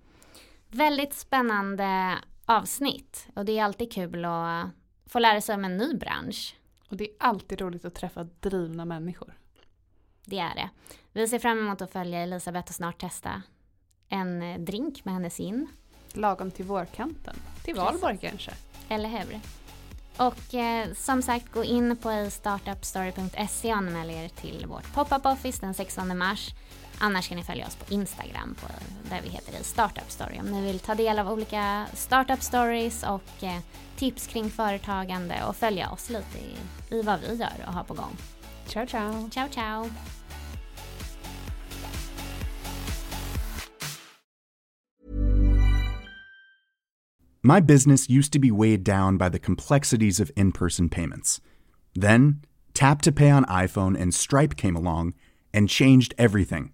Väldigt 0.67 1.13
spännande 1.13 2.17
avsnitt 2.45 3.27
och 3.35 3.45
det 3.45 3.57
är 3.57 3.63
alltid 3.63 3.93
kul 3.93 4.25
att 4.25 4.69
få 5.05 5.19
lära 5.19 5.41
sig 5.41 5.55
om 5.55 5.65
en 5.65 5.77
ny 5.77 5.93
bransch. 5.93 6.55
Och 6.89 6.97
det 6.97 7.03
är 7.03 7.15
alltid 7.19 7.61
roligt 7.61 7.85
att 7.85 7.95
träffa 7.95 8.23
drivna 8.23 8.85
människor. 8.85 9.33
Det 10.25 10.39
är 10.39 10.55
det. 10.55 10.69
Vi 11.13 11.27
ser 11.27 11.39
fram 11.39 11.59
emot 11.59 11.81
att 11.81 11.91
följa 11.91 12.19
Elisabeth 12.19 12.69
och 12.69 12.75
snart 12.75 13.01
testa 13.01 13.41
en 14.09 14.65
drink 14.65 15.05
med 15.05 15.13
hennes 15.13 15.39
in. 15.39 15.67
Lagom 16.13 16.51
till 16.51 16.65
vårkanten. 16.65 17.35
Till 17.63 17.75
valborg 17.75 18.17
kanske. 18.21 18.51
Eller 18.89 19.09
hur? 19.09 19.39
Och 20.17 20.53
eh, 20.53 20.93
som 20.93 21.21
sagt, 21.21 21.51
gå 21.51 21.63
in 21.63 21.97
på 21.97 22.29
startupstory.se 22.31 23.71
och 23.71 23.77
anmäl 23.77 24.09
er 24.09 24.29
till 24.29 24.65
vårt 24.67 24.93
pop-up 24.93 25.25
office 25.25 25.61
den 25.61 25.73
16 25.73 26.17
mars. 26.17 26.49
Annars 27.01 27.27
kan 27.27 27.37
ni 27.37 27.43
följa 27.43 27.67
oss 27.67 27.75
på 27.75 27.93
Instagram 27.93 28.55
på, 28.61 28.67
där 29.09 29.21
vi 29.23 29.29
heter 29.29 29.63
Startup 29.63 30.11
Story 30.11 30.39
om 30.39 30.45
ni 30.45 30.61
vill 30.65 30.79
ta 30.79 30.95
del 30.95 31.19
av 31.19 31.29
olika 31.29 31.85
startup 31.93 32.43
stories 32.43 33.03
och 33.03 33.43
eh, 33.43 33.59
tips 33.95 34.27
kring 34.27 34.49
företagande 34.49 35.35
och 35.47 35.55
följa 35.55 35.89
oss 35.89 36.09
lite 36.09 36.37
i, 36.37 36.55
i 36.95 37.01
vad 37.01 37.19
vi 37.19 37.35
gör 37.35 37.65
och 37.67 37.73
har 37.73 37.83
på 37.83 37.93
gång. 37.93 38.17
Ciao 38.67 38.87
ciao! 38.87 39.29
Ciao 39.29 39.49
ciao! 39.49 39.89
My 47.41 47.61
business 47.61 48.09
used 48.09 48.33
to 48.33 48.39
be 48.39 48.51
weighed 48.51 48.83
down 48.83 49.17
by 49.17 49.29
the 49.29 49.39
complexities 49.39 50.19
of 50.19 50.31
in 50.35 50.51
person 50.51 50.89
payments. 50.89 51.41
Then, 52.01 52.41
Tap 52.73 53.01
to 53.03 53.11
Pay 53.11 53.31
on 53.31 53.45
iPhone 53.45 54.01
and 54.01 54.13
Stripe 54.13 54.57
came 54.57 54.75
along 54.75 55.13
and 55.53 55.69
changed 55.69 56.13
everything. 56.17 56.73